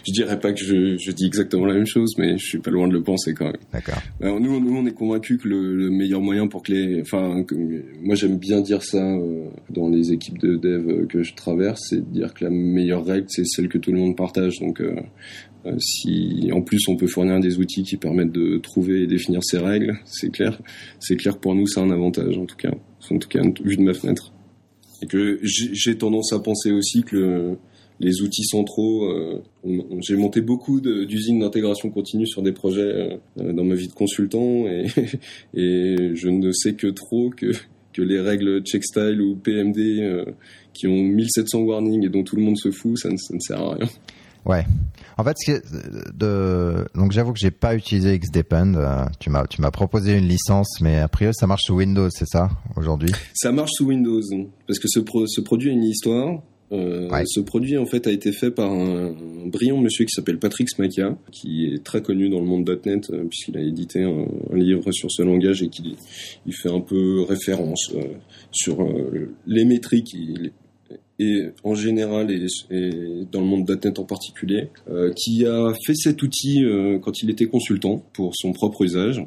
je 0.08 0.12
dirais 0.12 0.40
pas 0.40 0.54
que 0.54 0.64
je, 0.64 0.98
je 0.98 1.12
dis 1.12 1.26
exactement 1.26 1.66
la 1.66 1.74
même 1.74 1.86
chose 1.86 2.14
mais 2.18 2.38
je 2.38 2.46
suis 2.46 2.60
pas 2.60 2.72
loin 2.72 2.88
de 2.88 2.94
le 2.94 3.04
penser 3.04 3.34
quand 3.34 3.46
même 3.46 3.58
D'accord. 3.74 4.02
Alors 4.22 4.40
nous, 4.40 4.60
nous, 4.60 4.76
on 4.78 4.86
est 4.86 4.94
convaincus 4.94 5.40
que 5.42 5.48
le, 5.48 5.76
le 5.76 5.90
meilleur 5.90 6.22
moyen 6.22 6.48
pour 6.48 6.64
que 6.64 6.72
les, 6.72 7.02
enfin, 7.02 7.44
que- 7.44 7.56
moi 8.02 8.16
j'aime 8.16 8.38
bien 8.38 8.62
dire 8.62 8.84
ça 8.84 9.04
euh, 9.16 9.46
dans 9.70 9.90
les 9.90 10.12
équipes 10.12 10.38
de 10.40 10.56
dev 10.56 11.08
que 11.08 11.24
je 11.24 11.34
traverse, 11.34 11.82
c'est 11.90 11.98
de 12.08 12.14
dire 12.14 12.34
que 12.34 12.44
la 12.46 12.50
meilleure 12.52 13.06
règle 13.06 13.26
c'est 13.30 13.46
celle 13.46 13.68
que 13.70 13.78
tout 13.78 13.92
le 13.92 14.00
monde 14.00 14.16
partage. 14.16 14.60
Donc 14.60 14.82
euh, 14.82 14.96
euh, 15.66 15.78
si 15.80 16.50
en 16.54 16.62
plus 16.62 16.88
on 16.88 16.96
peut 16.96 17.08
fournir 17.08 17.40
des 17.40 17.60
outils 17.60 17.84
qui 17.84 17.98
permettent 17.98 18.32
de 18.32 18.58
trouver 18.58 19.04
et 19.04 19.08
définir 19.08 19.42
ces 19.44 19.58
règles, 19.60 19.96
c'est 20.06 20.32
clair, 20.32 20.60
c'est 21.00 21.16
clair 21.16 21.36
que 21.36 21.40
pour 21.40 21.54
nous 21.56 21.68
c'est 21.68 21.80
un 21.80 21.92
avantage 21.92 22.38
en 22.38 22.46
tout 22.46 22.56
cas, 22.56 22.72
en 23.12 23.18
tout 23.18 23.30
cas 23.30 23.42
vu 23.64 23.78
de 23.78 23.82
ma 23.84 23.94
fenêtre. 23.94 24.34
Et 25.04 25.08
que 25.08 25.40
j'ai 25.44 25.70
j'ai 25.74 25.96
tendance 25.98 26.32
à 26.34 26.40
penser 26.40 26.72
aussi 26.72 27.04
que 27.04 27.16
le- 27.16 27.58
les 28.04 28.22
outils 28.24 28.44
centraux, 28.46 29.06
euh, 29.06 29.44
j'ai 30.02 30.16
monté 30.16 30.42
beaucoup 30.42 30.82
d'usines 30.82 31.40
d'intégration 31.40 31.90
continue 31.92 32.26
sur 32.26 32.42
des 32.42 32.52
projets 32.52 32.82
euh, 33.40 33.54
dans 33.54 33.64
ma 33.64 33.76
vie 33.76 33.88
de 33.88 33.94
consultant 33.94 34.66
et, 34.68 34.88
et 35.54 36.16
je 36.16 36.28
ne 36.30 36.52
sais 36.52 36.74
que 36.74 36.88
trop 36.88 37.30
que, 37.30 37.52
que 37.94 38.02
les 38.02 38.20
règles 38.20 38.62
checkstyle 38.64 39.22
ou 39.22 39.36
PMD 39.36 39.78
euh, 39.78 40.26
qui 40.74 40.88
ont 40.88 40.96
1700 41.04 41.60
warnings 41.60 42.04
et 42.06 42.10
dont 42.10 42.24
tout 42.24 42.36
le 42.36 42.42
monde 42.42 42.58
se 42.58 42.72
fout, 42.72 42.98
ça 42.98 43.10
ne, 43.10 43.18
ça 43.18 43.34
ne 43.36 43.40
sert 43.40 43.60
à 43.62 43.76
rien. 43.76 43.88
Ouais. 44.46 44.66
En 45.20 45.24
fait, 45.24 45.36
de 46.16 46.86
donc 46.96 47.12
j'avoue 47.12 47.32
que 47.34 47.40
j'ai 47.40 47.52
pas 47.52 47.76
utilisé 47.76 48.18
Xdepend. 48.18 48.74
euh, 48.76 49.06
tu 49.20 49.30
m'as 49.30 49.46
tu 49.46 49.62
m'as 49.62 49.70
proposé 49.70 50.18
une 50.18 50.28
licence, 50.28 50.82
mais 50.82 50.98
a 50.98 51.08
priori 51.08 51.36
ça 51.36 51.46
marche 51.46 51.62
sous 51.66 51.76
Windows, 51.76 52.10
c'est 52.10 52.26
ça 52.28 52.50
aujourd'hui? 52.76 53.12
Ça 53.36 53.52
marche 53.52 53.70
sous 53.74 53.86
Windows 53.86 54.22
parce 54.68 54.80
que 54.80 54.88
ce, 54.88 55.00
pro- 55.00 55.28
ce 55.28 55.42
produit 55.42 55.70
a 55.70 55.74
une 55.74 55.84
histoire. 55.84 56.42
Euh, 56.72 57.10
Ouais. 57.10 57.24
Ce 57.26 57.40
produit 57.42 57.78
en 57.78 57.86
fait 57.86 58.08
a 58.08 58.12
été 58.12 58.32
fait 58.32 58.50
par 58.52 58.72
un, 58.72 59.08
un 59.10 59.48
brillant 59.48 59.78
monsieur 59.80 60.06
qui 60.06 60.12
s'appelle 60.14 60.40
Patrick 60.40 60.70
Smakia, 60.70 61.18
qui 61.32 61.66
est 61.66 61.84
très 61.84 62.02
connu 62.02 62.30
dans 62.30 62.40
le 62.40 62.46
monde 62.46 62.70
.NET 62.86 63.10
euh, 63.10 63.26
puisqu'il 63.26 63.58
a 63.58 63.62
édité 63.62 64.04
un, 64.04 64.26
un 64.52 64.58
livre 64.58 64.92
sur 64.92 65.12
ce 65.12 65.22
langage 65.22 65.62
et 65.64 65.68
qu'il 65.70 65.96
il 66.46 66.54
fait 66.54 66.70
un 66.70 66.80
peu 66.80 67.24
référence 67.24 67.92
euh, 67.96 68.02
sur 68.52 68.88
les 69.48 69.66
métriques 69.66 70.16
et 71.20 71.44
en 71.64 71.76
général 71.76 72.32
et, 72.32 72.46
et 72.72 72.90
dans 73.32 73.42
le 73.42 73.48
monde 73.48 73.70
.NET 73.70 74.00
en 74.00 74.06
particulier, 74.06 74.70
qui 75.16 75.46
a 75.46 75.72
fait 75.86 75.94
cet 75.96 76.24
outil 76.24 76.64
quand 77.02 77.22
il 77.22 77.30
était 77.30 77.46
consultant 77.48 78.04
pour 78.14 78.32
son 78.36 78.54
propre 78.54 78.84
usage 78.84 79.22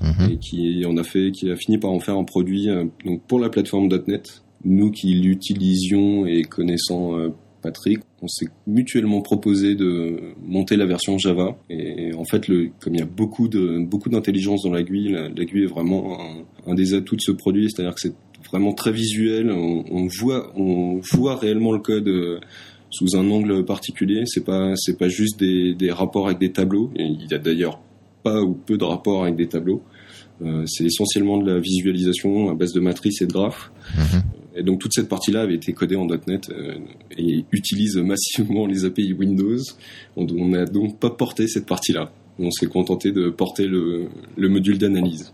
Mhm. 0.00 0.32
et 0.32 0.36
qui 0.38 0.84
en 0.84 0.96
a 0.96 1.04
fait, 1.04 1.30
qui 1.30 1.48
a 1.50 1.54
fini 1.54 1.78
par 1.78 1.92
en 1.92 2.00
faire 2.00 2.16
un 2.16 2.24
produit 2.24 2.66
donc 3.04 3.22
pour 3.28 3.38
la 3.38 3.48
plateforme 3.50 3.88
.NET. 4.08 4.42
Nous 4.64 4.90
qui 4.90 5.14
l'utilisions 5.14 6.26
et 6.26 6.42
connaissant 6.42 7.18
euh, 7.18 7.30
Patrick, 7.62 8.00
on 8.22 8.28
s'est 8.28 8.48
mutuellement 8.66 9.20
proposé 9.20 9.74
de 9.74 10.34
monter 10.44 10.76
la 10.76 10.86
version 10.86 11.18
Java. 11.18 11.56
Et 11.70 12.12
en 12.14 12.24
fait, 12.24 12.48
le, 12.48 12.70
comme 12.80 12.94
il 12.94 13.00
y 13.00 13.02
a 13.02 13.06
beaucoup 13.06 13.48
de 13.48 13.78
beaucoup 13.84 14.08
d'intelligence 14.08 14.64
dans 14.64 14.72
la 14.72 14.82
GUI, 14.82 15.08
la, 15.10 15.28
la 15.28 15.44
GUI 15.44 15.64
est 15.64 15.66
vraiment 15.66 16.18
un, 16.66 16.74
des 16.74 16.94
atouts 16.94 17.16
de 17.16 17.20
ce 17.20 17.32
produit, 17.32 17.70
c'est-à-dire 17.70 17.94
que 17.94 18.00
c'est 18.00 18.14
vraiment 18.50 18.72
très 18.72 18.92
visuel. 18.92 19.50
On, 19.50 20.06
voit 20.20 20.52
on 20.56 21.00
voit 21.12 21.36
réellement 21.36 21.72
le 21.72 21.78
code. 21.80 22.08
euh, 22.08 22.40
sous 22.92 23.16
un 23.16 23.30
angle 23.30 23.64
particulier, 23.64 24.24
c'est 24.26 24.44
pas 24.44 24.74
c'est 24.76 24.98
pas 24.98 25.08
juste 25.08 25.40
des, 25.40 25.74
des 25.74 25.90
rapports 25.90 26.26
avec 26.26 26.38
des 26.38 26.52
tableaux. 26.52 26.90
Il 26.94 27.26
y 27.30 27.34
a 27.34 27.38
d'ailleurs 27.38 27.80
pas 28.22 28.42
ou 28.42 28.52
peu 28.52 28.76
de 28.76 28.84
rapports 28.84 29.22
avec 29.24 29.36
des 29.36 29.48
tableaux. 29.48 29.82
Euh, 30.42 30.64
c'est 30.66 30.84
essentiellement 30.84 31.38
de 31.38 31.50
la 31.50 31.58
visualisation 31.58 32.50
à 32.50 32.54
base 32.54 32.72
de 32.72 32.80
matrices 32.80 33.22
et 33.22 33.26
de 33.26 33.32
graphes. 33.32 33.70
Mhm. 33.96 34.22
Et 34.54 34.62
donc 34.62 34.80
toute 34.80 34.92
cette 34.94 35.08
partie-là 35.08 35.42
avait 35.42 35.54
été 35.54 35.72
codée 35.72 35.96
en 35.96 36.06
.NET 36.06 36.50
euh, 36.50 36.74
et 37.16 37.44
utilise 37.52 37.96
massivement 37.96 38.66
les 38.66 38.84
API 38.84 39.12
Windows. 39.14 39.58
On 40.16 40.48
n'a 40.48 40.64
donc 40.66 40.98
pas 40.98 41.10
porté 41.10 41.48
cette 41.48 41.66
partie-là. 41.66 42.12
On 42.38 42.50
s'est 42.50 42.66
contenté 42.66 43.12
de 43.12 43.30
porter 43.30 43.66
le, 43.66 44.06
le 44.36 44.48
module 44.48 44.78
d'analyse. 44.78 45.32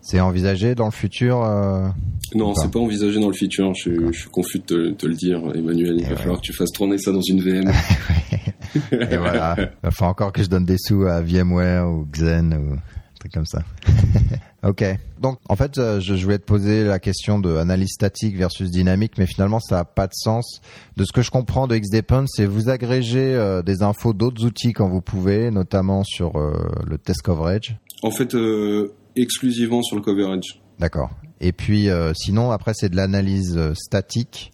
C'est 0.00 0.20
envisagé 0.20 0.74
dans 0.74 0.86
le 0.86 0.90
futur 0.92 1.44
euh, 1.44 1.86
Non, 2.34 2.54
c'est 2.54 2.70
pas 2.70 2.78
envisagé 2.78 3.20
dans 3.20 3.28
le 3.28 3.34
futur. 3.34 3.72
Je, 3.74 3.80
suis- 3.90 4.06
je 4.12 4.18
suis 4.20 4.30
confus 4.30 4.58
de 4.60 4.64
te, 4.64 4.90
te 4.92 5.06
le 5.06 5.14
dire, 5.14 5.38
Emmanuel. 5.54 5.96
Il 5.98 6.00
Et 6.00 6.04
va 6.04 6.10
ouais. 6.10 6.16
falloir 6.16 6.36
que 6.40 6.46
tu 6.46 6.52
fasses 6.52 6.70
tourner 6.72 6.98
ça 6.98 7.12
dans 7.12 7.20
une 7.20 7.40
VM. 7.40 7.70
Et 8.92 9.16
voilà. 9.16 9.56
Il 9.84 9.90
faut 9.90 10.04
encore 10.04 10.32
que 10.32 10.42
je 10.42 10.48
donne 10.48 10.64
des 10.64 10.76
sous 10.78 11.02
à 11.04 11.20
VMware 11.20 11.88
ou 11.90 12.06
Xen 12.12 12.54
ou 12.54 12.76
truc 13.18 13.32
comme 13.32 13.46
ça. 13.46 13.62
ok. 14.66 14.84
Donc, 15.20 15.38
en 15.48 15.56
fait, 15.56 15.78
euh, 15.78 16.00
je, 16.00 16.16
je 16.16 16.24
voulais 16.24 16.38
te 16.38 16.44
poser 16.44 16.84
la 16.84 16.98
question 16.98 17.38
de 17.38 17.56
analyse 17.56 17.90
statique 17.92 18.36
versus 18.36 18.70
dynamique, 18.70 19.12
mais 19.18 19.26
finalement, 19.26 19.60
ça 19.60 19.76
n'a 19.76 19.84
pas 19.84 20.06
de 20.06 20.14
sens. 20.14 20.60
De 20.96 21.04
ce 21.04 21.12
que 21.12 21.22
je 21.22 21.30
comprends 21.30 21.66
de 21.66 21.76
Xdepend, 21.76 22.26
c'est 22.26 22.46
vous 22.46 22.68
agrégez 22.68 23.34
euh, 23.34 23.62
des 23.62 23.82
infos 23.82 24.12
d'autres 24.12 24.44
outils 24.44 24.72
quand 24.72 24.88
vous 24.88 25.00
pouvez, 25.00 25.50
notamment 25.50 26.04
sur 26.04 26.36
euh, 26.36 26.52
le 26.86 26.98
test 26.98 27.22
coverage. 27.22 27.76
En 28.02 28.10
fait, 28.10 28.34
euh, 28.34 28.94
exclusivement 29.16 29.82
sur 29.82 29.96
le 29.96 30.02
coverage. 30.02 30.60
D'accord. 30.78 31.10
Et 31.40 31.52
puis, 31.52 31.88
euh, 31.88 32.12
sinon, 32.14 32.50
après, 32.50 32.72
c'est 32.74 32.88
de 32.88 32.96
l'analyse 32.96 33.58
statique, 33.74 34.52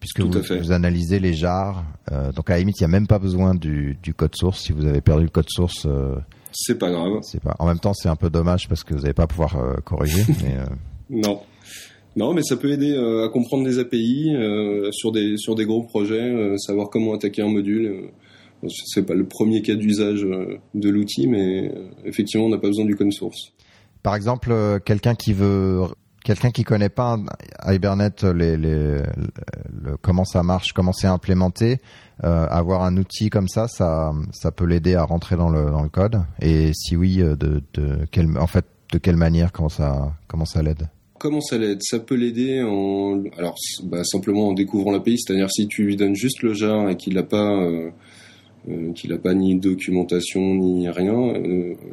puisque 0.00 0.20
vous, 0.20 0.60
vous, 0.60 0.72
analysez 0.72 1.18
les 1.18 1.34
jars. 1.34 1.84
Euh, 2.12 2.32
donc 2.32 2.50
à 2.50 2.54
la 2.54 2.60
limite, 2.60 2.80
il 2.80 2.84
n'y 2.84 2.86
a 2.86 2.88
même 2.88 3.06
pas 3.06 3.18
besoin 3.18 3.54
du, 3.54 3.98
du, 4.02 4.14
code 4.14 4.34
source. 4.34 4.62
Si 4.62 4.72
vous 4.72 4.86
avez 4.86 5.00
perdu 5.00 5.24
le 5.24 5.30
code 5.30 5.48
source, 5.48 5.86
euh, 5.86 6.16
c'est 6.58 6.78
pas 6.78 6.90
grave. 6.90 7.18
C'est 7.22 7.42
pas. 7.42 7.54
En 7.58 7.66
même 7.66 7.78
temps, 7.78 7.92
c'est 7.94 8.08
un 8.08 8.16
peu 8.16 8.30
dommage 8.30 8.68
parce 8.68 8.82
que 8.82 8.94
vous 8.94 9.00
n'allez 9.02 9.14
pas 9.14 9.26
pouvoir 9.26 9.56
euh, 9.56 9.74
corriger. 9.84 10.22
mais, 10.42 10.56
non. 11.10 11.40
Non, 12.16 12.32
mais 12.32 12.42
ça 12.42 12.56
peut 12.56 12.70
aider 12.70 12.96
à 12.96 13.28
comprendre 13.28 13.66
les 13.66 13.78
API 13.78 14.34
sur 14.92 15.12
des 15.12 15.36
sur 15.36 15.54
des 15.54 15.66
gros 15.66 15.82
projets, 15.82 16.56
savoir 16.56 16.88
comment 16.88 17.12
attaquer 17.12 17.42
un 17.42 17.50
module. 17.50 18.10
c'est 18.86 19.04
pas 19.04 19.12
le 19.12 19.26
premier 19.26 19.60
cas 19.60 19.74
d'usage 19.74 20.22
de 20.22 20.88
l'outil, 20.88 21.26
mais 21.26 21.70
effectivement, 22.06 22.46
on 22.46 22.48
n'a 22.48 22.56
pas 22.56 22.68
besoin 22.68 22.86
du 22.86 22.96
code 22.96 23.12
source. 23.12 23.52
Par 24.02 24.16
exemple, 24.16 24.80
quelqu'un 24.86 25.14
qui 25.14 25.34
veut 25.34 25.82
quelqu'un 26.26 26.50
qui 26.50 26.64
connaît 26.64 26.88
pas 26.88 27.18
Hibernate, 27.64 28.24
les, 28.24 29.00
comment 30.02 30.24
ça 30.24 30.42
marche, 30.42 30.72
comment 30.72 30.92
c'est 30.92 31.06
implémenté, 31.06 31.78
euh, 32.24 32.46
avoir 32.50 32.82
un 32.82 32.96
outil 32.96 33.30
comme 33.30 33.46
ça, 33.46 33.68
ça, 33.68 34.12
peut 34.56 34.66
l'aider 34.66 34.96
à 34.96 35.04
rentrer 35.04 35.36
dans 35.36 35.48
le, 35.48 35.70
dans 35.70 35.82
le 35.82 35.88
code. 35.88 36.20
Et 36.42 36.72
si 36.74 36.96
oui, 36.96 37.22
euh, 37.22 37.36
de, 37.36 37.62
quelle, 38.10 38.36
en 38.38 38.48
fait, 38.48 38.64
de 38.92 38.98
quelle 38.98 39.16
manière, 39.16 39.52
comment 39.52 39.68
ça, 39.68 40.16
l'aide? 40.62 40.88
Comment 41.20 41.40
ça 41.40 41.58
l'aide? 41.58 41.78
Ça 41.80 42.00
peut 42.00 42.16
l'aider 42.16 42.58
alors 43.38 43.54
bah, 43.84 44.02
simplement 44.02 44.48
en 44.48 44.52
découvrant 44.52 44.90
l'API, 44.90 45.18
c'est-à-dire 45.18 45.50
si 45.50 45.68
tu 45.68 45.84
lui 45.84 45.94
donnes 45.94 46.16
juste 46.16 46.42
le 46.42 46.54
jar 46.54 46.90
et 46.90 46.96
qu'il 46.96 47.14
n'a 47.14 47.22
pas 47.22 47.62
euh, 47.62 47.90
qu'il 48.96 49.10
n'a 49.10 49.18
pas 49.18 49.32
ni 49.32 49.54
documentation 49.54 50.56
ni 50.56 50.88
rien, 50.88 51.34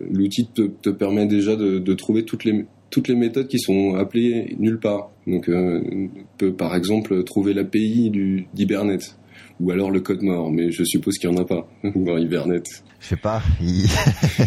l'outil 0.09 0.47
te, 0.47 0.89
permet 0.89 1.27
déjà 1.27 1.55
de 1.55 1.93
trouver 1.93 2.25
toutes 2.25 2.45
les 2.45 2.65
toutes 2.93 3.07
les 3.07 3.15
méthodes 3.15 3.47
qui 3.47 3.57
sont 3.57 3.95
appelées 3.95 4.55
nulle 4.59 4.79
part. 4.79 5.09
Donc, 5.25 5.49
euh, 5.49 5.81
on 5.91 6.09
peut 6.37 6.53
par 6.53 6.75
exemple 6.75 7.23
trouver 7.23 7.55
l'API 7.55 8.11
d'Hibernate 8.53 9.17
ou 9.59 9.71
alors 9.71 9.91
le 9.91 10.01
code 10.01 10.21
mort, 10.21 10.51
mais 10.51 10.71
je 10.71 10.83
suppose 10.83 11.17
qu'il 11.17 11.29
n'y 11.29 11.37
en 11.37 11.41
a 11.41 11.45
pas 11.45 11.67
dans 11.95 12.17
Hibernate. 12.17 12.83
Je 12.99 13.09
sais 13.09 13.17
pas, 13.17 13.41
il... 13.59 13.85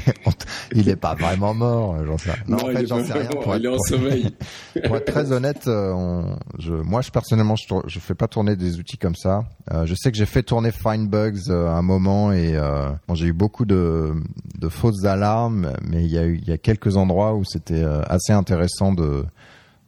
il 0.75 0.89
est 0.89 0.97
pas 0.97 1.15
vraiment 1.15 1.53
mort, 1.53 1.97
j'en 2.07 2.17
sais 2.17 2.31
Non, 2.49 2.57
en 2.57 2.73
fait, 2.73 2.87
j'en 2.87 3.05
sais 3.05 3.13
rien. 3.13 3.29
Pour 3.29 3.55
il 3.55 3.65
est 3.67 3.69
en 3.69 3.79
sommeil. 3.79 4.31
pour 4.87 4.97
être 4.97 5.13
très 5.13 5.31
honnête, 5.31 5.67
euh, 5.67 5.93
on... 5.93 6.39
je... 6.59 6.73
moi, 6.73 7.03
je 7.03 7.11
personnellement, 7.11 7.55
je, 7.57 7.67
je 7.87 7.99
fais 7.99 8.15
pas 8.15 8.29
tourner 8.29 8.57
des 8.57 8.79
outils 8.79 8.97
comme 8.97 9.15
ça. 9.15 9.45
Euh, 9.73 9.85
je 9.85 9.95
sais 9.95 10.11
que 10.11 10.17
j'ai 10.17 10.27
fait 10.27 10.43
tourner 10.43 10.71
Findbugs 10.71 11.51
euh, 11.51 11.69
un 11.69 11.83
moment 11.83 12.33
et 12.33 12.57
euh, 12.57 12.89
bon, 13.07 13.15
j'ai 13.15 13.27
eu 13.27 13.35
beaucoup 13.35 13.67
de... 13.67 14.15
de 14.59 14.69
fausses 14.71 15.05
alarmes, 15.05 15.75
mais 15.83 16.05
il 16.05 16.11
y 16.11 16.19
a 16.19 16.25
eu 16.25 16.39
il 16.39 16.49
y 16.49 16.53
a 16.53 16.59
quelques 16.59 16.97
endroits 16.97 17.35
où 17.35 17.45
c'était 17.45 17.85
assez 18.09 18.33
intéressant 18.33 18.93
de 18.93 19.25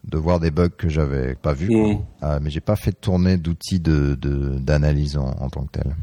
de 0.08 0.18
voir 0.18 0.40
des 0.40 0.50
bugs 0.50 0.68
que 0.68 0.88
j'avais 0.88 1.34
pas 1.34 1.52
vus. 1.52 1.74
Mm. 1.74 1.98
Euh, 2.22 2.38
mais 2.42 2.50
j'ai 2.50 2.60
pas 2.60 2.76
fait 2.76 2.92
tourner 2.92 3.36
d'outils 3.36 3.80
de 3.80 4.14
d'analyse 4.58 5.16
en, 5.16 5.30
en, 5.40 5.48
tant 5.48 5.64
que 5.64 5.80
tel. 5.80 5.94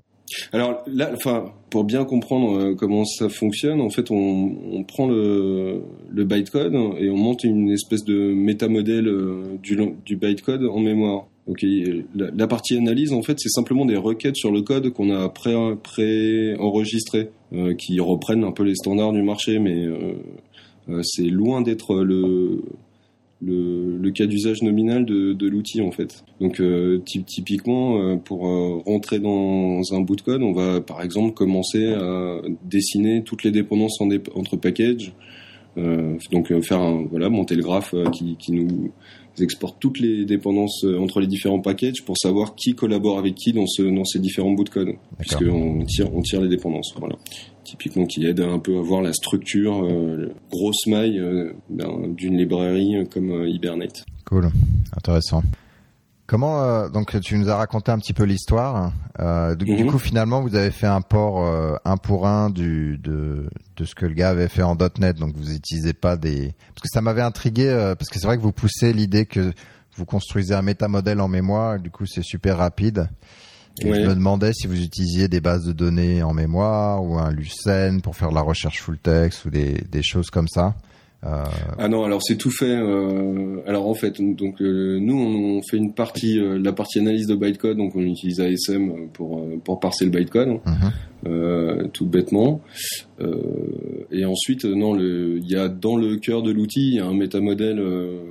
Alors 0.52 0.84
là, 0.88 1.12
enfin, 1.14 1.52
pour 1.70 1.84
bien 1.84 2.04
comprendre 2.04 2.58
euh, 2.58 2.76
comment 2.76 3.06
ça 3.06 3.30
fonctionne, 3.30 3.80
en 3.80 3.90
fait, 3.90 4.10
on, 4.12 4.56
on 4.72 4.84
prend 4.84 5.08
le, 5.08 5.84
le 6.10 6.24
bytecode 6.24 6.74
et 6.98 7.10
on 7.10 7.18
monte 7.18 7.44
une 7.44 7.70
espèce 7.72 8.04
de 8.04 8.34
métamodèle 8.34 9.08
euh, 9.08 9.58
du, 9.62 9.78
du 10.06 10.16
bytecode 10.16 10.64
en 10.64 10.80
mémoire. 10.80 11.28
Donc 11.48 11.62
la, 11.62 12.32
la, 12.36 12.48
partie 12.48 12.76
analyse, 12.76 13.14
en 13.14 13.22
fait, 13.22 13.40
c'est 13.40 13.50
simplement 13.50 13.86
des 13.86 13.98
requêtes 13.98 14.36
sur 14.36 14.52
le 14.52 14.64
code 14.64 14.90
qu'on 14.90 15.12
a 15.12 15.30
pré, 15.30 15.54
pré 15.84 16.56
euh, 17.54 17.76
qui 17.76 18.00
reprennent 18.00 18.44
un 18.44 18.52
peu 18.52 18.64
les 18.64 18.74
standards 18.74 19.14
du 19.14 19.22
marché, 19.22 19.60
mais 19.60 19.86
euh, 19.86 21.02
c'est 21.04 21.28
loin 21.28 21.62
d'être 21.62 22.04
le 22.04 22.64
le, 23.42 23.98
le 23.98 24.12
cas 24.12 24.26
d'usage 24.26 24.62
nominal 24.62 25.06
de, 25.06 25.34
de 25.34 25.48
l'outil 25.48 25.82
en 25.82 25.92
fait. 25.92 26.24
Donc 26.40 26.60
euh, 26.60 27.02
typiquement 27.06 28.00
euh, 28.00 28.16
pour 28.16 28.48
euh, 28.48 28.82
rentrer 28.86 29.20
dans 29.20 29.82
un 29.92 30.02
bout 30.02 30.16
de 30.16 30.22
code, 30.22 30.42
on 30.42 30.54
va 30.54 30.82
par 30.82 31.02
exemple 31.02 31.34
commencer 31.34 31.94
à 31.94 32.42
dessiner 32.64 33.24
toutes 33.24 33.44
les 33.44 33.52
dépendances 33.52 34.00
en 34.02 34.10
entre 34.36 34.58
packages. 34.58 35.14
Euh, 35.78 36.16
donc 36.32 36.58
faire 36.62 36.80
un, 36.80 37.06
voilà 37.10 37.30
monter 37.30 37.56
le 37.56 37.62
graphe 37.62 37.94
qui, 38.14 38.38
qui 38.38 38.54
nous 38.54 38.92
exporte 39.42 39.76
toutes 39.78 40.00
les 40.00 40.24
dépendances 40.24 40.86
entre 40.86 41.20
les 41.20 41.28
différents 41.28 41.60
packages 41.60 42.02
pour 42.06 42.18
savoir 42.18 42.56
qui 42.56 42.76
collabore 42.76 43.20
avec 43.20 43.36
qui 43.36 43.52
dans 43.52 43.68
ce 43.68 43.84
dans 43.84 44.06
ces 44.06 44.20
différents 44.20 44.52
bouts 44.52 44.64
de 44.64 44.70
code 44.70 44.94
puisqu'on 45.20 45.84
tire 45.84 46.16
on 46.16 46.22
tire 46.22 46.40
les 46.40 46.48
dépendances 46.48 46.96
voilà 46.98 47.18
typiquement 47.66 48.06
qui 48.06 48.26
aide 48.26 48.40
un 48.40 48.60
peu 48.60 48.78
à 48.78 48.82
voir 48.82 49.02
la 49.02 49.12
structure 49.12 49.84
euh, 49.84 50.34
grosse 50.52 50.88
maille 50.88 51.20
euh, 51.20 51.52
d'une 51.70 52.38
librairie 52.38 53.08
comme 53.12 53.32
euh, 53.32 53.50
Hibernate. 53.50 54.06
Cool, 54.26 54.50
intéressant. 54.96 55.44
Comment 56.28 56.90
donc 56.90 57.20
tu 57.22 57.38
nous 57.38 57.50
as 57.50 57.56
raconté 57.56 57.92
un 57.92 58.00
petit 58.00 58.14
peu 58.14 58.24
l'histoire. 58.24 58.92
du, 59.60 59.66
du, 59.66 59.84
mhm. 59.84 59.92
coup 59.92 60.00
finalement 60.00 60.42
vous 60.42 60.56
avez 60.56 60.72
fait 60.72 60.88
un 60.88 61.02
port 61.02 61.46
un 61.86 61.98
pour 61.98 62.26
un 62.26 62.50
du 62.50 62.98
de 62.98 63.48
de 63.78 63.86
ce 63.86 63.94
que 63.94 64.08
le 64.08 64.16
gars 64.16 64.30
avait 64.30 64.48
fait 64.48 64.64
en 64.64 64.76
.NET. 64.76 65.18
Donc 65.18 65.36
vous 65.36 65.52
n'utilisez 65.52 65.94
pas 65.94 66.18
des 66.18 66.56
parce 66.70 66.82
que 66.82 66.90
ça 66.92 67.02
m'avait 67.02 67.22
intrigué 67.22 67.70
parce 67.96 68.10
que 68.10 68.18
c'est 68.18 68.26
vrai 68.26 68.38
que 68.38 68.42
vous 68.42 68.52
poussez 68.52 68.92
l'idée 68.92 69.28
que 69.28 69.54
vous 69.98 70.06
construisez 70.06 70.56
un 70.56 70.64
métamodèle 70.64 71.22
en 71.22 71.28
mémoire. 71.28 71.80
Du 71.80 71.92
coup 71.92 72.08
c'est 72.08 72.24
super 72.24 72.58
rapide. 72.58 73.08
Et 73.82 73.94
je 73.94 74.08
me 74.08 74.16
demandais 74.16 74.54
si 74.54 74.68
vous 74.68 74.82
utilisiez 74.82 75.28
des 75.28 75.42
bases 75.42 75.66
de 75.66 75.74
données 75.74 76.24
en 76.24 76.34
mémoire 76.34 77.04
ou 77.04 77.18
un 77.18 77.32
Lucene 77.32 78.02
pour 78.02 78.16
faire 78.16 78.30
de 78.30 78.36
la 78.36 78.42
recherche 78.42 78.82
full 78.82 78.98
text 78.98 79.46
ou 79.46 79.50
des, 79.50 79.84
des 79.92 80.04
choses 80.04 80.30
comme 80.30 80.48
ça. 80.48 80.76
Euh... 81.26 81.44
Ah 81.78 81.88
non, 81.88 82.04
alors 82.04 82.22
c'est 82.22 82.38
tout 82.38 82.52
fait. 82.52 82.76
Euh... 82.76 83.58
alors 83.66 83.88
en 83.88 83.94
fait, 83.94 84.22
donc 84.22 84.62
euh, 84.62 85.00
nous 85.00 85.18
on, 85.18 85.62
fait 85.64 85.78
une 85.78 85.94
partie, 85.94 86.40
euh, 86.40 86.60
la 86.62 86.72
partie 86.72 87.00
analyse 87.00 87.28
de 87.28 87.36
bytecode, 87.36 87.78
donc 87.78 87.96
on 87.96 88.02
utilise 88.02 88.40
ASM 88.40 89.08
pour 89.14 89.40
euh, 89.40 89.58
pour 89.64 89.80
parser 89.80 90.06
le 90.06 90.12
bytecode, 90.12 90.60
mhm. 90.66 91.90
tout 91.92 92.06
bêtement. 92.06 92.62
et 94.12 94.26
ensuite, 94.26 94.66
non, 94.66 94.98
il 95.00 95.50
y 95.50 95.56
a 95.56 95.68
dans 95.70 95.98
le 95.98 96.18
cœur 96.18 96.44
de 96.44 96.52
l'outil, 96.52 96.90
il 96.90 96.96
y 96.96 97.00
a 97.00 97.06
un 97.06 97.16
métamodèle 97.16 97.82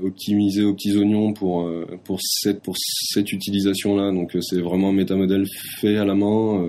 optimisé 0.04 0.64
aux 0.64 0.74
petits 0.74 0.96
oignons 0.96 1.32
pour 1.32 1.68
pour 2.04 2.18
cette 2.22 2.62
pour 2.62 2.76
cette 2.78 3.32
utilisation 3.32 3.96
là. 3.96 4.12
Donc 4.12 4.36
c'est 4.40 4.60
vraiment 4.60 4.90
un 4.90 4.92
métamodèle 4.92 5.46
fait 5.80 5.96
à 5.96 6.04
la 6.04 6.14
main 6.14 6.64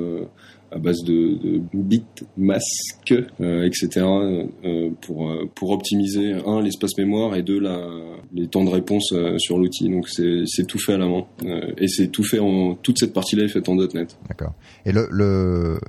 à 0.71 0.79
base 0.79 1.03
de, 1.03 1.37
de 1.41 1.61
bits, 1.73 2.03
masques, 2.37 3.13
euh, 3.39 3.65
etc. 3.65 4.05
Euh, 4.05 4.89
pour 5.01 5.29
euh, 5.29 5.45
pour 5.53 5.71
optimiser 5.71 6.33
un 6.33 6.61
l'espace 6.61 6.97
mémoire 6.97 7.35
et 7.35 7.43
deux 7.43 7.59
la 7.59 7.87
les 8.33 8.47
temps 8.47 8.63
de 8.63 8.69
réponse 8.69 9.13
sur 9.37 9.57
l'outil. 9.57 9.89
Donc 9.89 10.09
c'est 10.09 10.67
tout 10.67 10.79
fait 10.79 10.93
à 10.93 10.97
la 10.97 11.07
main 11.07 11.25
et 11.77 11.87
c'est 11.87 12.07
tout 12.07 12.23
fait 12.23 12.39
en 12.39 12.75
toute 12.75 12.99
cette 12.99 13.13
partie-là 13.13 13.43
est 13.43 13.49
faite 13.49 13.69
en 13.69 13.75
.NET. 13.75 14.17
D'accord. 14.27 14.53
Et 14.85 14.91
le, 14.91 15.07
le 15.11 15.79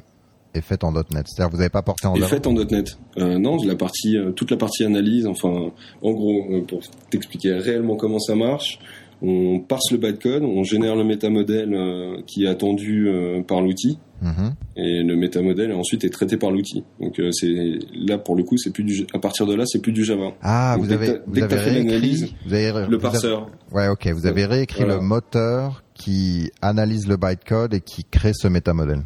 est 0.55 0.61
fait 0.61 0.85
en 0.85 0.93
.NET. 0.93 1.05
C'est-à-dire 1.27 1.51
vous 1.51 1.59
n'avez 1.59 1.71
pas 1.71 1.83
porté 1.83 2.07
en 2.07 2.15
Est 2.15 2.23
fait 2.23 2.47
en 2.47 2.53
.NET. 2.53 2.99
Euh, 3.19 3.39
non, 3.39 3.57
la 3.65 3.77
partie, 3.77 4.17
toute 4.37 4.51
la 4.51 4.57
partie 4.57 4.85
analyse. 4.85 5.27
Enfin, 5.27 5.73
en 6.03 6.13
gros, 6.13 6.63
pour 6.67 6.81
t'expliquer 7.11 7.55
réellement 7.55 7.97
comment 7.97 8.19
ça 8.19 8.35
marche, 8.35 8.79
on 9.23 9.61
parse 9.61 9.91
le 9.93 9.99
bytecode, 9.99 10.43
on 10.43 10.63
génère 10.63 10.95
le 10.95 11.05
métamodèle 11.05 11.75
euh, 11.75 12.21
qui 12.27 12.45
est 12.45 12.49
attendu 12.49 13.09
euh, 13.09 13.43
par 13.43 13.63
l'outil, 13.63 13.99
mhm. 14.21 14.55
et 14.77 15.03
le 15.03 15.17
métamodèle 15.17 15.73
ensuite 15.73 16.05
est 16.05 16.11
traité 16.11 16.37
par 16.37 16.51
l'outil. 16.51 16.85
Donc 17.01 17.19
euh, 17.19 17.31
c'est 17.33 17.79
là 17.95 18.19
pour 18.19 18.37
le 18.37 18.43
coup, 18.43 18.59
c'est 18.59 18.71
plus 18.71 18.85
du, 18.85 19.07
à 19.15 19.19
partir 19.19 19.47
de 19.47 19.55
là, 19.55 19.65
c'est 19.67 19.81
plus 19.81 19.93
du 19.93 20.05
Java. 20.05 20.33
Ah, 20.43 20.77
vous 20.79 20.93
avez, 20.93 21.19
vous 21.27 21.43
avez 21.43 21.57
réécrit, 21.57 22.35
vous 22.47 22.55
avez, 22.55 22.87
le 22.89 22.99
parseur. 22.99 23.49
ouais, 23.73 23.89
ok, 23.89 24.07
vous 24.09 24.27
avez 24.27 24.45
réécrit 24.45 24.85
le 24.85 25.01
moteur 25.01 25.83
qui 25.95 26.51
analyse 26.61 27.09
le 27.09 27.17
bytecode 27.17 27.75
et 27.75 27.81
qui 27.81 28.05
crée 28.05 28.33
ce 28.35 28.49
métamodèle. 28.49 29.03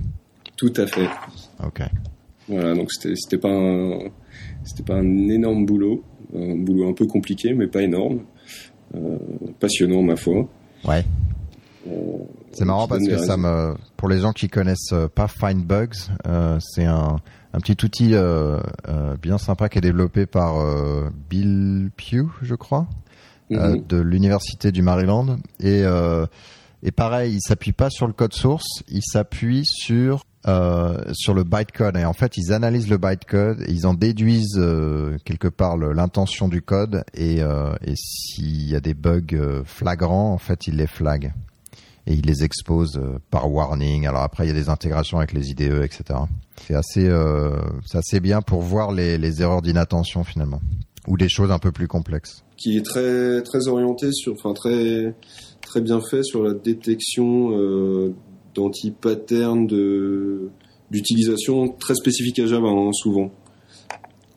Tout 0.57 0.73
à 0.77 0.87
fait. 0.87 1.09
Ok. 1.64 1.83
Voilà, 2.49 2.75
donc 2.75 2.90
c'était 2.90 3.14
c'était 3.14 3.38
pas 3.38 3.53
un, 3.53 4.11
c'était 4.64 4.83
pas 4.83 4.96
un 4.96 5.29
énorme 5.29 5.64
boulot, 5.66 6.03
un 6.35 6.57
boulot 6.57 6.88
un 6.88 6.94
peu 6.94 7.07
compliqué, 7.07 7.55
mais 7.55 7.68
pas 7.68 7.83
énorme. 7.83 8.23
Euh, 8.94 9.18
passionnant 9.61 10.03
ma 10.03 10.16
foi. 10.16 10.48
Ouais. 10.85 11.05
Euh, 11.87 11.92
c'est 12.53 12.64
marrant 12.64 12.88
parce 12.88 13.07
que 13.07 13.18
ça 13.18 13.37
me, 13.37 13.74
pour 13.96 14.09
les 14.09 14.18
gens 14.18 14.33
qui 14.33 14.48
connaissent 14.48 14.92
euh, 14.92 15.09
pas 15.09 15.29
Findbugs, 15.29 16.11
euh, 16.26 16.59
c'est 16.61 16.85
un, 16.85 17.20
un 17.53 17.61
petit 17.61 17.85
outil 17.85 18.11
euh, 18.14 18.59
bien 19.22 19.38
sympa 19.38 19.68
qui 19.68 19.79
est 19.79 19.81
développé 19.83 20.26
par 20.26 20.55
Bill 21.29 21.90
Pugh, 21.96 22.29
je 22.42 22.55
crois, 22.55 22.87
mm-hmm. 23.50 23.87
de 23.87 23.96
l'université 23.98 24.72
du 24.72 24.83
Maryland. 24.83 25.38
Et, 25.61 25.83
et 26.82 26.91
pareil, 26.91 27.34
il 27.34 27.41
s'appuie 27.41 27.72
pas 27.72 27.91
sur 27.91 28.07
le 28.07 28.12
code 28.12 28.34
source, 28.34 28.82
il 28.88 29.03
s'appuie 29.03 29.64
sur 29.64 30.24
euh, 30.47 30.97
sur 31.12 31.34
le 31.34 31.45
bytecode. 31.45 31.97
Et 31.97 32.05
en 32.05 32.12
fait 32.12 32.36
ils 32.36 32.53
analysent 32.53 32.88
le 32.88 32.97
bytecode 32.97 33.64
ils 33.68 33.86
en 33.86 33.95
déduisent 33.95 34.57
euh, 34.59 35.18
quelque 35.24 35.49
part 35.49 35.76
l'intention 35.76 36.49
du 36.49 36.62
code 36.62 37.05
et, 37.14 37.43
euh, 37.43 37.74
et 37.84 37.95
s'il 37.95 38.68
y 38.68 38.74
a 38.74 38.80
des 38.80 38.95
bugs 38.95 39.20
euh, 39.34 39.62
flagrants 39.64 40.32
en 40.32 40.38
fait 40.38 40.66
ils 40.66 40.76
les 40.76 40.86
flaguent. 40.86 41.32
Et 42.07 42.14
ils 42.14 42.24
les 42.24 42.43
exposent 42.43 42.97
euh, 42.97 43.18
par 43.30 43.53
warning. 43.53 44.07
Alors 44.07 44.22
après 44.22 44.45
il 44.45 44.49
y 44.49 44.51
a 44.51 44.55
des 44.55 44.70
intégrations 44.70 45.18
avec 45.18 45.32
les 45.32 45.51
IDE 45.51 45.82
etc 45.82 46.20
c'est 46.66 46.74
assez 46.74 47.11
assez 47.95 48.20
bien 48.20 48.43
pour 48.43 48.62
voir 48.62 48.93
les, 48.93 49.18
les 49.18 49.43
erreurs 49.43 49.62
d'inattention 49.62 50.24
finalement. 50.24 50.61
Ou 51.07 51.16
des 51.16 51.28
choses 51.28 51.51
un 51.51 51.59
peu 51.59 51.72
plus 51.72 51.88
complexes. 51.88 52.45
Qui 52.57 52.76
est 52.76 52.84
très 52.84 53.43
très 53.43 53.68
orienté 53.68 54.12
sur 54.12 54.34
enfin 54.34 54.53
très 54.53 55.14
très 55.62 55.80
bien 55.80 56.01
fait 56.01 56.22
sur 56.22 56.43
la 56.43 56.55
détection 56.55 57.51
euh, 58.51 58.55
d'anti-patterns 58.55 59.66
de 59.66 60.51
d'utilisation 60.90 61.68
très 61.68 61.94
spécifique 61.94 62.38
à 62.40 62.46
Java, 62.46 62.68
hein, 62.68 62.92
souvent. 62.92 63.30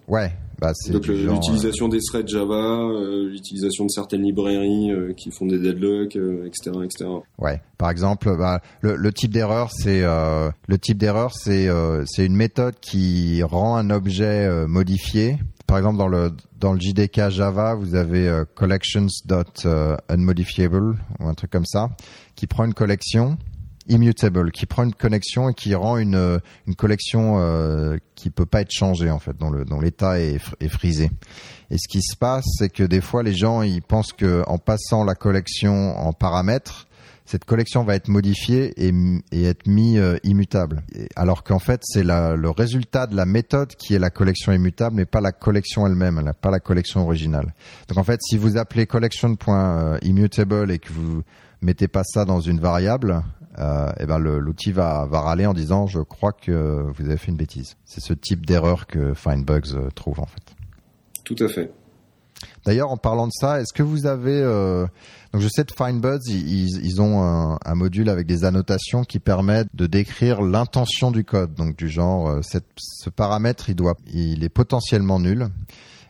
Ouais, 0.07 0.31
bah, 0.59 0.71
c'est 0.75 0.93
Donc 0.93 1.07
l'utilisation 1.07 1.89
des 1.89 1.99
threads 1.99 2.27
Java, 2.27 2.53
euh, 2.53 3.27
l'utilisation 3.29 3.85
de 3.85 3.89
certaines 3.89 4.21
librairies 4.21 4.91
euh, 4.91 5.13
qui 5.13 5.31
font 5.31 5.45
des 5.45 5.59
deadlocks, 5.59 6.15
euh, 6.15 6.45
etc., 6.45 6.71
etc. 6.83 7.05
euh, 7.05 7.19
ouais. 7.39 7.61
Par 7.77 7.89
exemple, 7.89 8.35
bah, 8.37 8.61
le, 8.81 8.95
le 8.95 9.11
type 9.11 9.31
d'erreur, 9.31 9.71
c'est 9.71 10.03
euh, 10.03 10.49
le 10.67 10.77
type 10.77 10.97
d'erreur, 10.97 11.33
c'est 11.33 11.67
euh, 11.67 12.03
c'est 12.05 12.25
une 12.25 12.35
méthode 12.35 12.75
qui 12.79 13.43
rend 13.43 13.75
un 13.75 13.89
objet 13.89 14.45
euh, 14.45 14.67
modifié. 14.67 15.37
Par 15.67 15.77
exemple, 15.77 15.97
dans 15.97 16.07
le 16.07 16.31
dans 16.59 16.73
le 16.73 16.79
JDK 16.79 17.29
Java, 17.29 17.75
vous 17.75 17.95
avez 17.95 18.27
euh, 18.27 18.45
collections.unmodifiable 18.53 20.97
ou 21.19 21.27
un 21.27 21.33
truc 21.33 21.51
comme 21.51 21.65
ça, 21.65 21.89
qui 22.35 22.47
prend 22.47 22.65
une 22.65 22.73
collection 22.73 23.37
immutable, 23.87 24.51
qui 24.51 24.65
prend 24.65 24.83
une 24.83 24.93
connexion 24.93 25.49
et 25.49 25.53
qui 25.53 25.75
rend 25.75 25.97
une 25.97 26.15
euh, 26.15 26.39
une 26.67 26.75
collection 26.75 27.35
euh, 27.39 27.97
qui 28.15 28.29
peut 28.29 28.45
pas 28.45 28.61
être 28.61 28.71
changée 28.71 29.09
en 29.11 29.19
fait, 29.19 29.35
dont 29.37 29.79
l'état 29.81 30.19
est, 30.19 30.37
fr- 30.37 30.55
est 30.59 30.69
frisé. 30.69 31.09
Et 31.69 31.77
ce 31.77 31.87
qui 31.89 32.01
se 32.01 32.15
passe, 32.15 32.45
c'est 32.57 32.69
que 32.69 32.83
des 32.83 33.01
fois, 33.01 33.23
les 33.23 33.33
gens, 33.33 33.61
ils 33.61 33.81
pensent 33.81 34.13
que 34.13 34.43
en 34.47 34.57
passant 34.57 35.03
la 35.03 35.15
collection 35.15 35.97
en 35.97 36.13
paramètres, 36.13 36.87
cette 37.25 37.45
collection 37.45 37.85
va 37.85 37.95
être 37.95 38.09
modifiée 38.09 38.73
et, 38.85 38.93
et 39.31 39.45
être 39.45 39.65
mis 39.65 39.97
euh, 39.97 40.17
immutable. 40.23 40.83
Alors 41.15 41.43
qu'en 41.43 41.57
fait, 41.57 41.79
c'est 41.83 42.03
le 42.03 42.49
résultat 42.49 43.07
de 43.07 43.15
la 43.15 43.25
méthode 43.25 43.75
qui 43.75 43.95
est 43.95 43.99
la 43.99 44.09
collection 44.09 44.51
immutable, 44.51 44.97
mais 44.97 45.05
pas 45.05 45.21
la 45.21 45.31
collection 45.31 45.87
elle-même, 45.87 46.33
pas 46.41 46.51
la 46.51 46.59
collection 46.59 47.01
originale. 47.01 47.53
Donc 47.87 47.97
en 47.97 48.03
fait, 48.03 48.19
si 48.21 48.37
vous 48.37 48.57
appelez 48.57 48.85
collection.immutable 48.87 50.71
et 50.71 50.79
que 50.79 50.91
vous 50.91 51.23
mettez 51.61 51.87
pas 51.87 52.03
ça 52.03 52.25
dans 52.25 52.41
une 52.41 52.59
variable, 52.59 53.23
euh, 53.59 53.91
eh 53.99 54.05
ben 54.05 54.17
l'outil 54.19 54.71
va, 54.71 55.05
va 55.05 55.21
râler 55.21 55.45
en 55.45 55.53
disant 55.53 55.87
je 55.87 55.99
crois 55.99 56.31
que 56.31 56.85
vous 56.95 57.05
avez 57.05 57.17
fait 57.17 57.31
une 57.31 57.37
bêtise. 57.37 57.75
C'est 57.85 58.01
ce 58.01 58.13
type 58.13 58.45
d'erreur 58.45 58.87
que 58.87 59.13
Findbugs 59.13 59.73
euh, 59.75 59.89
trouve 59.95 60.19
en 60.19 60.25
fait. 60.25 60.43
Tout 61.23 61.35
à 61.39 61.47
fait. 61.47 61.71
D'ailleurs, 62.65 62.91
en 62.91 62.97
parlant 62.97 63.27
de 63.27 63.31
ça, 63.33 63.61
est-ce 63.61 63.71
que 63.73 63.83
vous 63.83 64.05
avez 64.05 64.41
euh, 64.41 64.85
donc 65.31 65.41
je 65.41 65.47
sais 65.47 65.63
de 65.63 65.71
Findbuds, 65.71 66.19
ils, 66.27 66.65
ils- 66.67 66.85
ils 66.85 67.01
ont 67.01 67.21
un, 67.23 67.57
un 67.63 67.75
module 67.75 68.09
avec 68.09 68.27
des 68.27 68.43
annotations 68.43 69.03
qui 69.03 69.19
permettent 69.19 69.69
de 69.73 69.87
décrire 69.87 70.41
l'intention 70.41 71.09
du 71.11 71.23
code. 71.23 71.53
Donc 71.55 71.77
du 71.77 71.87
genre, 71.89 72.27
euh, 72.29 72.41
cette- 72.41 72.65
ce 72.77 73.09
paramètre, 73.09 73.69
il 73.69 73.75
doit, 73.75 73.95
il 74.13 74.43
est 74.43 74.49
potentiellement 74.49 75.19
nul. 75.19 75.47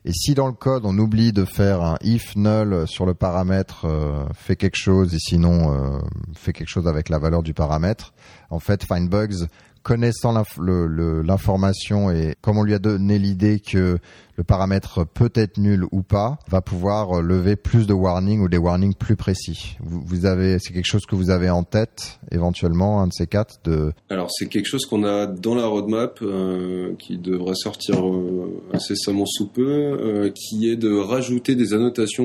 Et 0.06 0.12
si 0.12 0.34
dans 0.34 0.48
le 0.48 0.54
code 0.54 0.84
on 0.86 0.98
oublie 0.98 1.32
de 1.32 1.46
faire 1.46 1.82
un 1.82 1.98
if 2.02 2.36
null 2.36 2.86
sur 2.88 3.06
le 3.06 3.14
paramètre, 3.14 3.86
euh, 3.86 4.26
fait 4.34 4.58
quelque 4.58 4.76
chose 4.76 5.14
et 5.14 5.20
sinon 5.20 5.74
euh, 5.74 6.00
fait 6.36 6.52
quelque 6.52 6.68
chose 6.68 6.88
avec 6.88 7.08
la 7.08 7.20
valeur 7.20 7.42
du 7.42 7.54
paramètre, 7.54 8.14
en 8.50 8.60
fait 8.60 8.84
Findbugs 8.84 9.48
connaissant 9.84 10.34
l'information 10.58 12.10
et 12.10 12.36
comme 12.42 12.58
on 12.58 12.64
lui 12.64 12.74
a 12.74 12.80
donné 12.80 13.20
l'idée 13.20 13.60
que 13.60 13.98
le 14.36 14.44
paramètre 14.44 15.06
peut 15.06 15.32
être 15.36 15.58
nul 15.58 15.86
ou 15.92 16.02
pas, 16.02 16.40
va 16.50 16.62
pouvoir 16.62 17.22
lever 17.22 17.56
plus 17.56 17.86
de 17.86 17.94
warnings 17.94 18.42
ou 18.42 18.48
des 18.48 18.58
warnings 18.58 18.96
plus 18.96 19.16
précis. 19.16 19.78
Vous, 19.82 20.26
avez, 20.26 20.58
c'est 20.60 20.74
quelque 20.74 20.88
chose 20.88 21.06
que 21.06 21.16
vous 21.16 21.30
avez 21.30 21.50
en 21.50 21.64
tête 21.64 22.20
éventuellement, 22.32 23.02
un 23.02 23.08
de 23.08 23.14
ces 23.14 23.28
quatre, 23.28 23.60
de 23.66 23.92
Alors 24.10 24.30
c'est 24.32 24.48
quelque 24.48 24.66
chose 24.66 24.86
qu'on 24.86 25.04
a 25.04 25.28
dans 25.28 25.54
la 25.54 25.68
roadmap 25.68 26.20
euh, 26.22 26.96
qui 26.98 27.18
devrait 27.18 27.56
sortir 27.56 28.08
euh, 28.08 28.62
incessamment 28.74 29.26
sous 29.26 29.50
peu, 29.50 29.68
euh, 29.68 30.32
qui 30.32 30.70
est 30.70 30.78
de 30.78 30.92
rajouter 30.92 31.56
des 31.56 31.74
annotations 31.74 32.24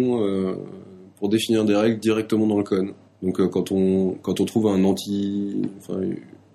pour 1.17 1.29
définir 1.29 1.65
des 1.65 1.75
règles 1.75 1.99
directement 1.99 2.47
dans 2.47 2.59
le 2.59 2.65
code. 2.65 2.95
Donc 3.23 3.45
quand 3.51 3.73
on 3.73 4.17
quand 4.23 4.41
on 4.41 4.45
trouve 4.45 4.69
un 4.69 4.85
anti, 4.85 5.63
enfin 5.79 6.01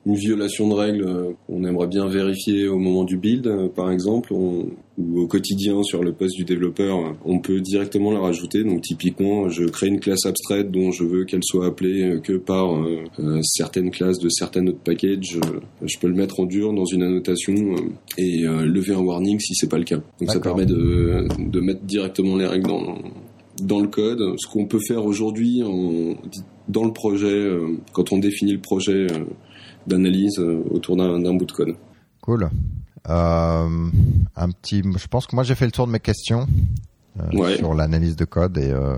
une 0.06 0.16
violation 0.16 0.68
de 0.68 0.74
règles 0.74 1.06
euh, 1.08 1.32
qu'on 1.48 1.64
aimerait 1.64 1.88
bien 1.88 2.08
vérifier 2.08 2.68
au 2.68 2.78
moment 2.78 3.06
du 3.06 3.16
build, 3.18 3.48
euh, 3.48 3.70
par 3.70 3.90
exemple, 3.90 4.34
on- 4.34 4.68
ou 4.98 5.22
au 5.22 5.28
quotidien 5.28 5.82
sur 5.82 6.04
le 6.04 6.12
poste 6.12 6.36
du 6.36 6.44
développeur, 6.44 6.98
euh, 7.00 7.12
on 7.26 7.40
peut 7.40 7.62
directement 7.62 8.12
la 8.12 8.20
rajouter. 8.20 8.64
Donc 8.64 8.82
typiquement, 8.82 9.48
je 9.50 9.64
crée 9.66 9.88
une 9.88 10.00
classe 10.02 10.26
abstraite 10.26 10.72
dont 10.72 10.92
je 10.92 11.04
veux 11.06 11.24
qu'elle 11.24 11.44
soit 11.44 11.66
appelée 11.68 12.20
que 12.24 12.34
par 12.34 12.76
euh, 12.76 13.40
certaines 13.44 13.92
classes 13.92 14.20
de 14.20 14.30
certaines 14.30 14.70
autres 14.70 14.84
packages. 14.84 15.40
Je 15.82 15.98
peux 16.00 16.08
le 16.08 16.16
mettre 16.16 16.40
en 16.42 16.46
dur 16.46 16.74
dans 16.74 16.86
une 16.86 17.02
annotation 17.04 17.54
et 18.18 18.46
euh, 18.46 18.66
lever 18.66 18.94
un 18.94 19.00
warning 19.02 19.40
si 19.40 19.56
c'est 19.56 19.70
pas 19.70 19.78
le 19.80 19.86
cas. 19.86 20.02
Donc 20.20 20.30
ça 20.32 20.40
permet 20.42 20.66
de, 20.66 21.26
de 21.40 21.60
mettre 21.62 21.82
directement 21.86 22.36
les 22.36 22.46
règles 22.46 22.68
dans 22.68 22.98
dans 23.62 23.80
le 23.80 23.88
code, 23.88 24.20
ce 24.40 24.48
qu'on 24.52 24.66
peut 24.66 24.80
faire 24.86 25.06
aujourd'hui 25.06 25.62
dans 26.68 26.84
le 26.84 26.92
projet, 26.92 27.52
quand 27.94 28.12
on 28.12 28.18
définit 28.18 28.54
le 28.54 28.60
projet 28.60 29.06
d'analyse 29.88 30.40
euh, 30.40 30.64
autour 30.72 30.96
d'un 30.98 31.20
d'un 31.20 31.34
bout 31.36 31.46
de 31.46 31.52
code. 31.52 31.76
cool. 32.22 32.50
Euh, 33.10 33.90
un 34.38 34.50
petit, 34.52 34.82
je 34.98 35.08
pense 35.08 35.28
que 35.28 35.36
moi 35.36 35.44
j'ai 35.44 35.56
fait 35.56 35.66
le 35.66 35.72
tour 35.72 35.86
de 35.88 35.92
mes 35.92 36.00
questions 36.00 36.48
euh, 37.20 37.38
Ouais. 37.38 37.58
sur 37.58 37.74
l'analyse 37.74 38.16
de 38.16 38.24
code 38.26 38.58
et, 38.58 38.72
euh, 38.72 38.96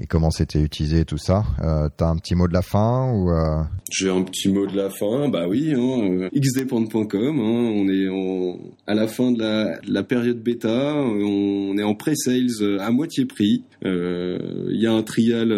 et 0.00 0.06
comment 0.06 0.30
c'était 0.30 0.60
utilisé 0.60 1.04
tout 1.04 1.18
ça. 1.18 1.44
Euh, 1.62 1.88
T'as 1.96 2.08
un 2.08 2.16
petit 2.16 2.34
mot 2.34 2.46
de 2.48 2.52
la 2.52 2.62
fin 2.62 3.10
ou 3.12 3.30
euh, 3.30 3.62
J'ai 3.90 4.10
un 4.10 4.22
petit 4.22 4.48
mot 4.50 4.66
de 4.66 4.76
la 4.76 4.90
fin, 4.90 5.28
bah 5.28 5.46
oui, 5.48 5.72
hein, 5.74 5.78
euh, 5.78 6.28
xdepend.com, 6.38 7.40
hein, 7.40 7.72
on 7.74 7.88
est 7.88 8.08
en- 8.08 8.58
à 8.86 8.94
la 8.94 9.06
fin 9.08 9.32
de 9.32 9.38
la, 9.40 9.78
de 9.80 9.92
la 9.92 10.02
période 10.02 10.42
bêta, 10.42 10.68
euh, 10.96 11.22
on 11.24 11.76
est 11.78 11.82
en 11.82 11.94
pre-sales 11.94 12.78
à 12.80 12.90
moitié 12.90 13.24
prix. 13.24 13.64
Il 13.84 14.80
y 14.82 14.86
a 14.86 14.92
un 14.92 15.02
trial, 15.02 15.48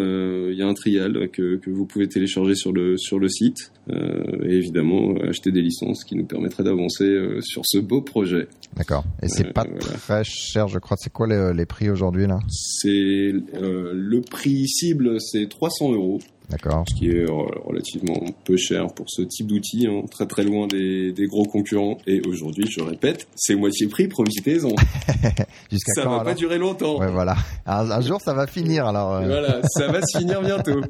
il 0.51 0.57
y 0.57 0.62
a 0.62 0.66
un 0.66 0.74
trial 0.74 1.28
que, 1.32 1.57
que 1.57 1.70
vous 1.70 1.86
pouvez 1.86 2.09
télécharger 2.09 2.55
sur 2.55 2.72
le 2.72 2.97
sur 2.99 3.18
le 3.18 3.28
site 3.28 3.72
et 3.91 4.53
évidemment 4.55 5.14
acheter 5.26 5.51
des 5.51 5.62
licences 5.62 6.05
qui 6.05 6.14
nous 6.14 6.26
permettraient 6.26 6.62
d'avancer 6.64 7.09
sur 7.41 7.62
ce 7.64 7.78
beau 7.78 8.03
projet. 8.03 8.47
D'accord. 8.76 9.05
Et 9.22 9.28
c'est 9.28 9.53
pas 9.53 9.64
voilà. 9.64 9.78
très 9.97 10.24
cher, 10.24 10.68
je 10.68 10.78
crois. 10.78 10.97
C'est 11.01 11.12
quoi 11.12 11.26
les, 11.26 11.53
les 11.55 11.64
prix 11.66 11.89
aujourd'hui 11.89 12.26
là? 12.26 12.39
C'est 12.49 13.32
le 13.32 14.20
prix 14.28 14.66
cible, 14.68 15.20
c'est 15.20 15.48
300 15.48 15.92
euros. 15.92 16.18
D'accord. 16.50 16.82
ce 16.88 16.94
qui 16.94 17.08
est 17.08 17.26
re- 17.26 17.62
relativement 17.66 18.18
peu 18.46 18.56
cher 18.56 18.86
pour 18.94 19.04
ce 19.10 19.20
type 19.20 19.48
d'outil, 19.48 19.86
hein, 19.86 20.04
très 20.10 20.24
très 20.26 20.44
loin 20.44 20.66
des, 20.66 21.12
des 21.12 21.26
gros 21.26 21.44
concurrents. 21.44 21.98
Et 22.06 22.22
aujourd'hui, 22.26 22.64
je 22.70 22.80
répète, 22.80 23.28
c'est 23.36 23.54
moitié 23.54 23.86
prix, 23.86 24.08
profitez-en. 24.08 24.70
Jusqu'à 25.70 25.92
Ça 25.94 26.02
quand 26.04 26.08
va 26.08 26.14
alors 26.14 26.24
pas 26.24 26.32
durer 26.34 26.56
longtemps. 26.56 26.98
Ouais, 27.00 27.10
voilà. 27.12 27.36
Un, 27.66 27.90
un 27.90 28.00
jour, 28.00 28.18
ça 28.22 28.32
va 28.32 28.46
finir 28.46 28.86
alors. 28.86 29.12
euh, 29.16 29.26
Voilà, 29.26 29.60
ça 29.68 29.88
va 29.92 30.00
se 30.00 30.16
finir 30.18 30.40
bientôt. 30.42 30.80